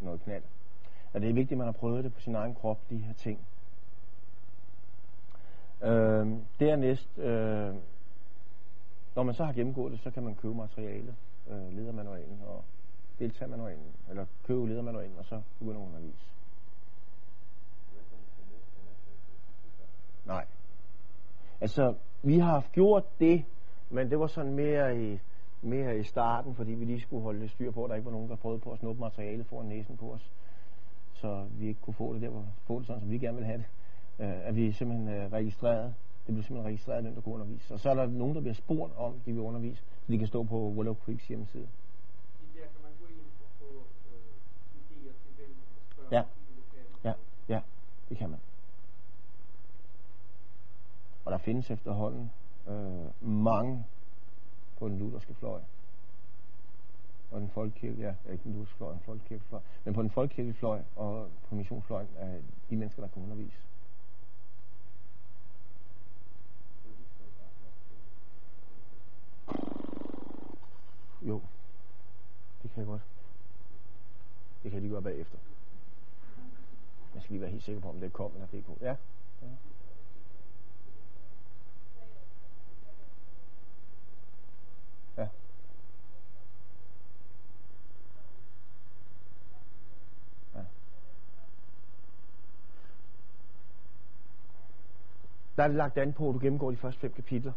noget 0.02 0.22
knald. 0.22 0.44
Og 1.14 1.22
det 1.22 1.30
er 1.30 1.34
vigtigt, 1.34 1.52
at 1.52 1.58
man 1.58 1.68
har 1.68 1.72
prøvet 1.72 2.04
det 2.04 2.14
på 2.14 2.20
sin 2.20 2.36
egen 2.36 2.56
krop, 2.56 2.80
de 2.90 2.98
her 2.98 3.14
ting. 3.14 3.40
Øh, 5.84 6.28
dernæst, 6.60 7.18
øh, 7.18 7.76
når 9.16 9.24
man 9.24 9.36
så 9.36 9.46
har 9.46 9.54
gennemgået 9.54 9.92
det, 9.92 10.00
så 10.00 10.12
kan 10.12 10.24
man 10.24 10.36
købe 10.36 10.56
materialet, 10.56 11.16
øh, 11.50 11.74
ledermanualen 11.74 12.42
og 12.48 12.64
deltagermanualen, 13.20 13.94
eller 14.10 14.26
købe 14.44 14.68
ledermanualen, 14.68 15.18
og 15.18 15.26
så 15.26 15.42
begynde 15.60 15.80
at 15.80 15.86
undervise. 15.86 16.26
Nej. 20.26 20.46
Altså, 21.62 21.94
vi 22.24 22.40
har 22.40 22.66
gjort 22.74 23.20
det, 23.20 23.46
men 23.90 24.10
det 24.10 24.20
var 24.20 24.28
sådan 24.28 24.54
mere 24.54 25.02
i, 25.04 25.20
mere 25.62 26.00
i 26.00 26.04
starten, 26.04 26.56
fordi 26.56 26.72
vi 26.72 26.86
lige 26.86 27.02
skulle 27.02 27.24
holde 27.24 27.50
styr 27.50 27.72
på, 27.72 27.84
at 27.84 27.90
der 27.90 27.96
ikke 27.96 28.06
var 28.06 28.12
nogen, 28.12 28.30
der 28.30 28.36
prøvede 28.36 28.60
på 28.60 28.72
at 28.72 28.80
snuppe 28.80 29.02
materialet 29.02 29.46
foran 29.46 29.66
næsen 29.66 29.98
på 29.98 30.12
os. 30.12 30.32
Så 31.14 31.46
vi 31.52 31.68
ikke 31.68 31.82
kunne 31.82 31.94
få 31.94 32.14
det 32.14 32.22
der, 32.22 32.30
få 32.68 32.80
det 32.80 32.88
sådan, 32.88 33.02
som 33.02 33.12
vi 33.12 33.18
gerne 33.18 33.38
ville 33.38 33.48
have 33.48 33.58
det. 33.58 33.66
Uh, 34.20 34.48
at 34.48 34.56
vi 34.56 34.72
simpelthen 34.72 35.08
uh, 35.26 35.32
registreret 35.34 35.94
Det 36.26 36.34
bliver 36.34 36.44
simpelthen 36.44 36.68
registreret, 36.68 37.02
hvem 37.04 37.14
der 37.14 37.22
kunne 37.22 37.36
undervise. 37.36 37.74
Og 37.74 37.80
så 37.80 37.90
er 37.90 37.94
der 37.94 38.06
nogen, 38.06 38.36
der 38.36 38.42
bliver 38.42 38.54
spurgt 38.54 38.94
om, 38.98 39.14
de 39.26 39.32
vil 39.34 39.42
undervise, 39.42 39.84
så 40.06 40.12
de 40.12 40.18
kan 40.18 40.28
stå 40.28 40.44
på 40.44 40.70
Willow 40.70 40.94
Creeks 40.94 41.28
hjemmeside. 41.28 41.68
Øh, 46.04 46.12
Ja. 46.12 46.24
lokale. 46.58 46.88
Ja, 47.04 47.14
ja, 47.50 47.62
det 48.10 48.18
kan 48.18 48.30
man. 48.30 48.40
Og 51.26 51.32
der 51.32 51.38
findes 51.38 51.72
efterhånden 51.72 52.32
øh, 52.68 53.30
mange 53.30 53.86
på 54.78 54.88
den 54.88 55.00
lutherske 55.00 55.34
fløj. 55.34 55.60
Og 57.32 57.42
den 57.42 57.50
folkekirke, 57.50 58.02
ja, 58.02 58.32
ikke 58.32 58.44
den 58.44 58.54
lutherske 58.54 58.78
fløj, 58.78 58.92
den 58.92 59.00
folkekirkefløj. 59.00 59.62
Men 59.84 59.94
på 59.94 60.02
den 60.02 60.10
folkekirkelige 60.10 60.58
fløj 60.58 60.82
og 60.96 61.30
på 61.50 61.56
missionsfløjen 61.56 62.10
er 62.18 62.42
de 62.70 62.76
mennesker, 62.76 63.02
der 63.02 63.10
kan 63.10 63.24
undervise. 63.24 63.58
Jo, 71.22 71.42
det 72.64 72.72
kan 72.72 72.80
jeg 72.80 72.88
godt. 72.88 73.02
Det 74.64 74.72
kan 74.72 74.74
jeg 74.74 74.82
lige 74.82 74.92
gøre 74.92 75.02
bagefter. 75.02 75.38
Jeg 77.14 77.22
skal 77.22 77.34
lige 77.34 77.42
være 77.42 77.52
helt 77.52 77.64
sikker 77.64 77.82
på, 77.82 77.90
om 77.90 77.96
det 77.96 78.06
er 78.06 78.10
kommet 78.10 78.36
eller 78.36 78.62
DK. 78.62 78.82
Ja. 78.82 78.96
ja. 79.42 79.48
Ja. 85.18 85.28
Ja. 90.56 90.64
Der 95.58 95.64
er 95.64 95.68
det 95.68 95.78
lagt 95.78 95.98
an 95.98 96.14
på, 96.14 96.30
at 96.30 96.34
du 96.34 96.40
gennemgår 96.40 96.72
de 96.72 96.78
første 96.78 97.00
fem 97.00 97.14
kapitler. 97.14 97.54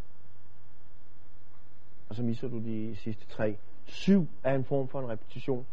Og 2.09 2.15
så 2.15 2.23
misser 2.23 2.49
du 2.49 2.59
de 2.59 2.97
sidste 2.97 3.27
tre. 3.27 3.59
Syv 3.87 4.27
er 4.45 4.55
en 4.55 4.65
form 4.65 4.89
for 4.89 5.01
en 5.01 5.09
repetition. 5.09 5.67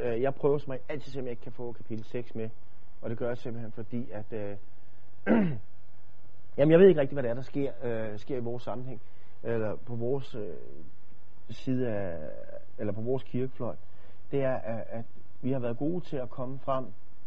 Øh, 0.00 0.22
jeg 0.22 0.34
prøver 0.34 0.58
som 0.58 0.72
jeg 0.72 0.80
altid, 0.88 1.12
se, 1.12 1.20
jeg 1.20 1.30
ikke 1.30 1.42
kan 1.42 1.52
få 1.52 1.72
kapitel 1.72 2.04
6 2.04 2.34
med. 2.34 2.50
Og 3.00 3.10
det 3.10 3.18
gør 3.18 3.28
jeg 3.28 3.38
simpelthen 3.38 3.72
fordi, 3.72 4.10
at... 4.10 4.32
Øh, 4.32 4.56
jamen, 6.56 6.72
jeg 6.72 6.78
ved 6.78 6.88
ikke 6.88 7.00
rigtig, 7.00 7.14
hvad 7.14 7.22
det 7.22 7.30
er, 7.30 7.34
der 7.34 7.42
sker, 7.42 7.72
øh, 7.82 8.18
sker 8.18 8.36
i 8.36 8.40
vores 8.40 8.62
sammenhæng. 8.62 9.00
Eller 9.42 9.76
på 9.76 9.94
vores 9.94 10.34
øh, 10.34 10.56
side 11.50 11.88
af... 11.88 12.30
Eller 12.78 12.92
på 12.92 13.00
vores 13.00 13.22
kirkefløj. 13.22 13.76
Det 14.30 14.42
er, 14.42 14.54
at, 14.54 14.84
at 14.88 15.04
vi 15.42 15.52
har 15.52 15.58
været 15.58 15.78
gode 15.78 16.04
til 16.04 16.16
at 16.16 16.30
komme 16.30 16.58
frem 16.58 16.86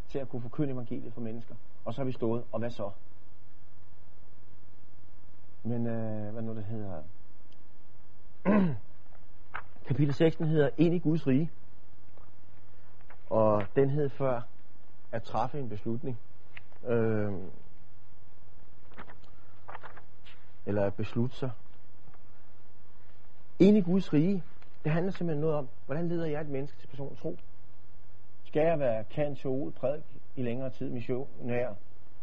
til 0.09 0.19
at 0.19 0.29
kunne 0.29 0.41
forkynde 0.41 0.73
evangeliet 0.73 1.13
for 1.13 1.21
mennesker. 1.21 1.55
Og 1.85 1.93
så 1.93 2.01
har 2.01 2.05
vi 2.05 2.11
stået, 2.11 2.43
og 2.51 2.59
hvad 2.59 2.69
så? 2.69 2.91
Men 5.63 5.87
øh, 5.87 6.33
hvad 6.33 6.41
nu 6.41 6.55
det 6.55 6.63
hedder? 6.63 7.03
Kapitel 9.87 10.13
16 10.13 10.47
hedder 10.47 10.69
Ind 10.77 10.95
i 10.95 10.99
Guds 10.99 11.27
rige. 11.27 11.51
Og 13.29 13.63
den 13.75 13.89
hed 13.89 14.09
før 14.09 14.41
at 15.11 15.23
træffe 15.23 15.59
en 15.59 15.69
beslutning. 15.69 16.19
Øh, 16.87 17.33
eller 20.65 20.85
at 20.85 20.93
beslutte 20.93 21.35
sig. 21.35 21.51
Ind 23.61 23.77
i 23.77 23.81
Guds 23.81 24.13
rige, 24.13 24.43
det 24.83 24.91
handler 24.91 25.11
simpelthen 25.11 25.41
noget 25.41 25.55
om, 25.55 25.69
hvordan 25.85 26.07
leder 26.07 26.25
jeg 26.25 26.41
et 26.41 26.49
menneske 26.49 26.77
til 26.79 26.87
personens 26.87 27.19
tro? 27.19 27.37
Skal 28.43 28.61
jeg 28.61 28.79
være 28.79 29.03
kant 29.03 29.37
til 29.37 29.49
ordet 29.49 29.75
prædik 29.75 30.03
i 30.35 30.41
længere 30.41 30.69
tid 30.69 30.89
missionær, 30.89 31.69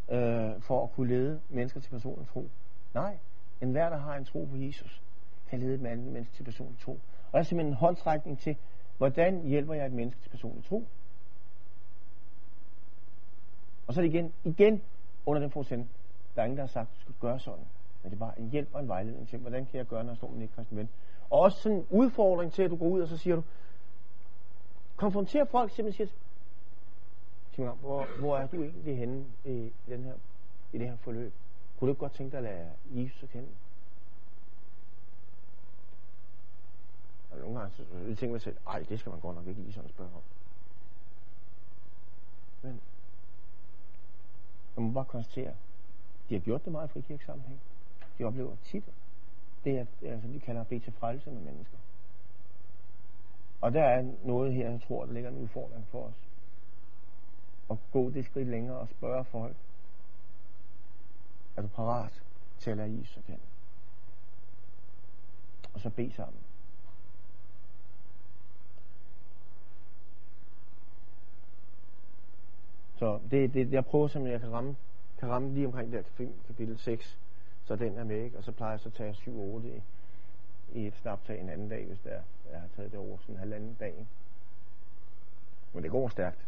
øh, 0.08 0.60
for 0.60 0.84
at 0.84 0.92
kunne 0.92 1.08
lede 1.08 1.40
mennesker 1.48 1.80
til 1.80 1.90
personens 1.90 2.28
tro? 2.28 2.48
Nej, 2.94 3.18
en 3.60 3.72
hver, 3.72 3.88
der 3.88 3.96
har 3.96 4.16
en 4.16 4.24
tro 4.24 4.44
på 4.50 4.56
Jesus, 4.56 5.02
kan 5.50 5.60
lede 5.60 5.74
et 5.74 5.86
andet 5.86 6.12
menneske 6.12 6.34
til 6.34 6.42
personlig 6.42 6.80
tro. 6.80 6.92
Og 6.92 7.32
der 7.32 7.38
er 7.38 7.42
simpelthen 7.42 7.72
en 7.72 7.76
håndtrækning 7.76 8.38
til, 8.38 8.56
hvordan 8.96 9.42
hjælper 9.42 9.74
jeg 9.74 9.86
et 9.86 9.92
menneske 9.92 10.20
til 10.22 10.28
personlig 10.28 10.64
tro? 10.64 10.86
Og 13.86 13.94
så 13.94 14.00
er 14.00 14.02
det 14.02 14.14
igen, 14.14 14.32
igen 14.44 14.82
under 15.26 15.42
den 15.42 15.50
forudsætning, 15.50 15.90
der 16.36 16.42
er 16.42 16.46
ingen, 16.46 16.56
der 16.56 16.62
har 16.62 16.68
sagt, 16.68 16.90
at 16.90 16.96
du 16.96 17.00
skal 17.00 17.14
gøre 17.20 17.40
sådan. 17.40 17.64
Men 18.02 18.10
det 18.10 18.16
er 18.16 18.20
bare 18.20 18.38
en 18.38 18.50
hjælp 18.50 18.68
og 18.72 18.80
en 18.80 18.88
vejledning 18.88 19.28
til, 19.28 19.38
hvordan 19.38 19.66
kan 19.66 19.78
jeg 19.78 19.86
gøre, 19.86 20.04
når 20.04 20.10
jeg 20.10 20.16
står 20.16 20.28
med 20.28 20.36
en 20.36 20.42
ikke-kristen 20.42 20.76
ven. 20.76 20.88
Og 21.30 21.40
også 21.40 21.60
sådan 21.60 21.78
en 21.78 21.86
udfordring 21.90 22.52
til, 22.52 22.62
at 22.62 22.70
du 22.70 22.76
går 22.76 22.86
ud 22.86 23.00
og 23.00 23.08
så 23.08 23.16
siger 23.16 23.36
du, 23.36 23.42
konfronterer 24.96 25.44
folk 25.44 25.72
simpelthen 25.72 26.06
siger, 26.06 26.18
Simon, 27.50 27.78
hvor, 27.78 28.06
hvor 28.18 28.36
er 28.36 28.46
du 28.46 28.62
egentlig 28.62 28.98
henne 28.98 29.24
i, 29.44 29.72
den 29.86 30.04
her, 30.04 30.14
i 30.72 30.78
det 30.78 30.88
her 30.88 30.96
forløb? 30.96 31.32
Kunne 31.78 31.86
du 31.86 31.92
ikke 31.92 32.00
godt 32.00 32.12
tænke 32.12 32.30
dig 32.30 32.38
at 32.38 32.44
lære 32.44 32.70
Jesus 32.90 33.22
at 33.22 33.28
kende? 33.28 33.48
Og 37.30 37.38
nogle 37.38 37.58
gange 37.58 37.76
så 37.76 37.84
så 37.92 37.98
jeg 37.98 38.18
tænker 38.18 38.32
mig 38.32 38.40
selv, 38.40 38.56
ej, 38.66 38.84
det 38.88 39.00
skal 39.00 39.10
man 39.10 39.20
godt 39.20 39.36
nok 39.36 39.46
ikke 39.46 39.60
lige 39.60 39.72
sådan 39.72 39.90
spørge 39.90 40.10
om. 40.14 40.22
Men 42.62 42.80
jeg 44.76 44.84
må 44.84 44.92
bare 44.92 45.04
konstatere, 45.04 45.54
de 46.28 46.34
har 46.34 46.40
gjort 46.40 46.64
det 46.64 46.72
meget 46.72 46.88
i 46.88 46.92
frikirkesammenhæng. 46.92 47.60
De 48.18 48.24
oplever 48.24 48.56
tit, 48.64 48.84
det 49.64 49.78
er, 49.78 49.86
det 50.00 50.08
altså, 50.08 50.22
som 50.22 50.32
de 50.32 50.40
kalder 50.40 50.60
at 50.60 50.66
bede 50.66 50.80
til 50.80 50.92
frelse 50.92 51.30
med 51.30 51.40
mennesker. 51.40 51.78
Og 53.60 53.72
der 53.72 53.84
er 53.84 54.04
noget 54.24 54.54
her, 54.54 54.70
jeg 54.70 54.80
tror, 54.88 55.04
der 55.06 55.12
ligger 55.12 55.30
en 55.30 55.36
udfordring 55.36 55.86
for 55.90 56.02
os. 56.02 56.28
At 57.70 57.76
gå 57.92 58.10
det 58.10 58.24
skridt 58.24 58.48
længere 58.48 58.78
og 58.78 58.88
spørge 58.88 59.24
folk, 59.24 59.56
er 61.56 61.62
du 61.62 61.68
parat 61.68 62.22
til 62.58 62.70
at 62.70 62.76
lade 62.76 62.98
Jesus 62.98 63.16
at 63.16 63.24
kende? 63.24 63.40
Og 65.74 65.80
så 65.80 65.90
bede 65.90 66.12
sammen. 66.12 66.40
Så 72.98 73.20
det, 73.30 73.54
det, 73.54 73.72
jeg 73.72 73.84
prøver 73.84 74.08
simpelthen, 74.08 74.34
at 74.34 74.40
jeg 74.40 74.48
kan 74.48 74.56
ramme, 74.56 74.76
kan 75.18 75.28
ramme 75.28 75.54
lige 75.54 75.66
omkring 75.66 75.92
der 75.92 76.02
kapitel 76.46 76.78
6, 76.78 77.18
så 77.68 77.76
den 77.76 77.98
er 77.98 78.04
med, 78.04 78.24
ikke? 78.24 78.38
Og 78.38 78.44
så 78.44 78.52
plejer 78.52 78.72
jeg 78.72 78.80
så 78.80 78.88
at 78.88 78.94
tage 78.94 79.12
7-8 79.12 79.66
i, 79.66 79.82
i 80.72 80.86
et 80.86 80.94
snaptag 80.94 81.40
en 81.40 81.48
anden 81.48 81.68
dag, 81.68 81.86
hvis 81.86 82.00
der, 82.00 82.20
jeg 82.52 82.60
har 82.60 82.68
taget 82.76 82.92
det 82.92 83.00
over 83.00 83.18
sådan 83.18 83.34
en 83.34 83.38
halvanden 83.38 83.74
dag. 83.74 83.88
ikke? 83.88 84.06
Men 85.72 85.82
det 85.82 85.90
går 85.90 86.08
stærkt. 86.08 86.46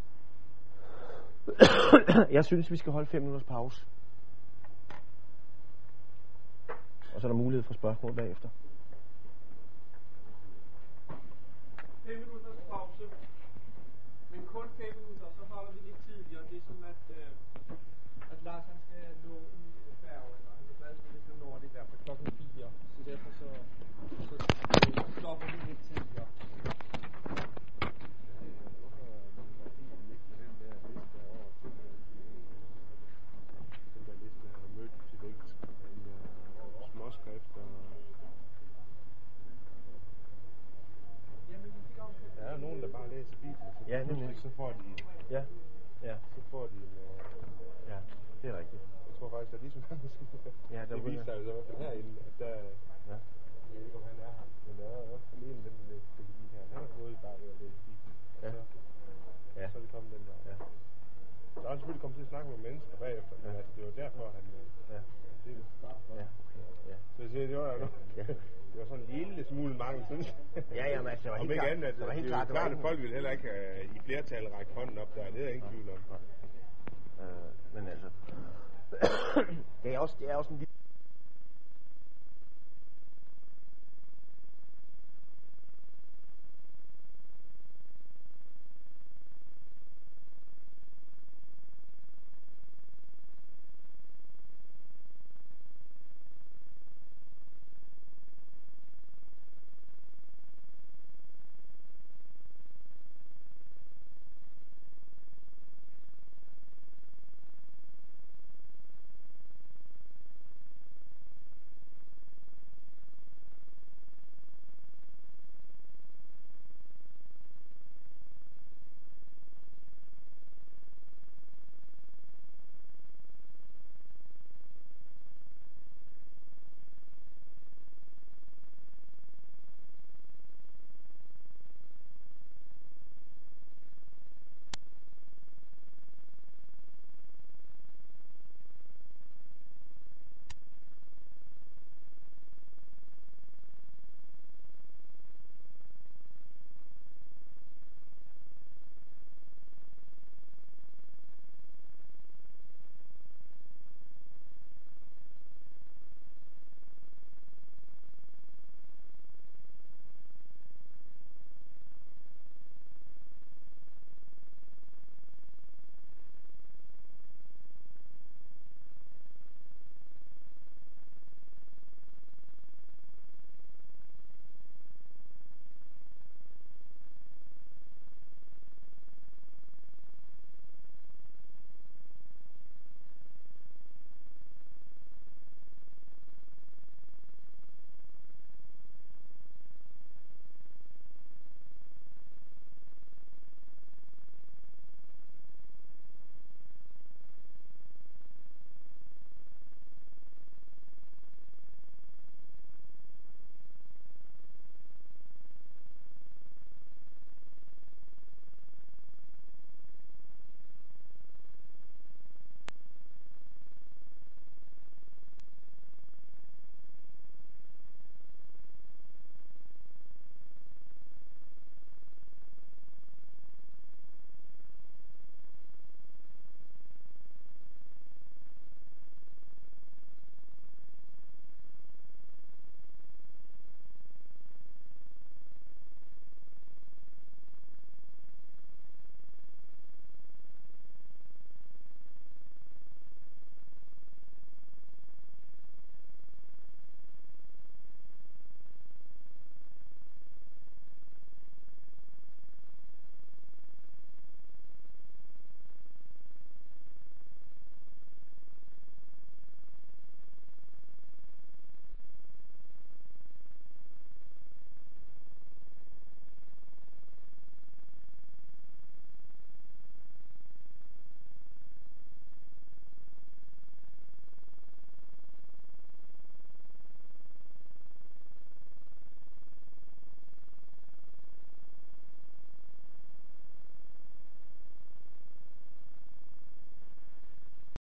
jeg 2.36 2.44
synes, 2.44 2.70
vi 2.70 2.76
skal 2.76 2.92
holde 2.92 3.06
5 3.06 3.22
minutters 3.22 3.46
pause. 3.46 3.86
Og 7.14 7.20
så 7.20 7.26
er 7.26 7.28
der 7.32 7.38
mulighed 7.38 7.62
for 7.62 7.74
spørgsmål 7.74 8.14
bagefter. 8.14 8.48
5 12.06 12.18
minutter. 12.18 12.39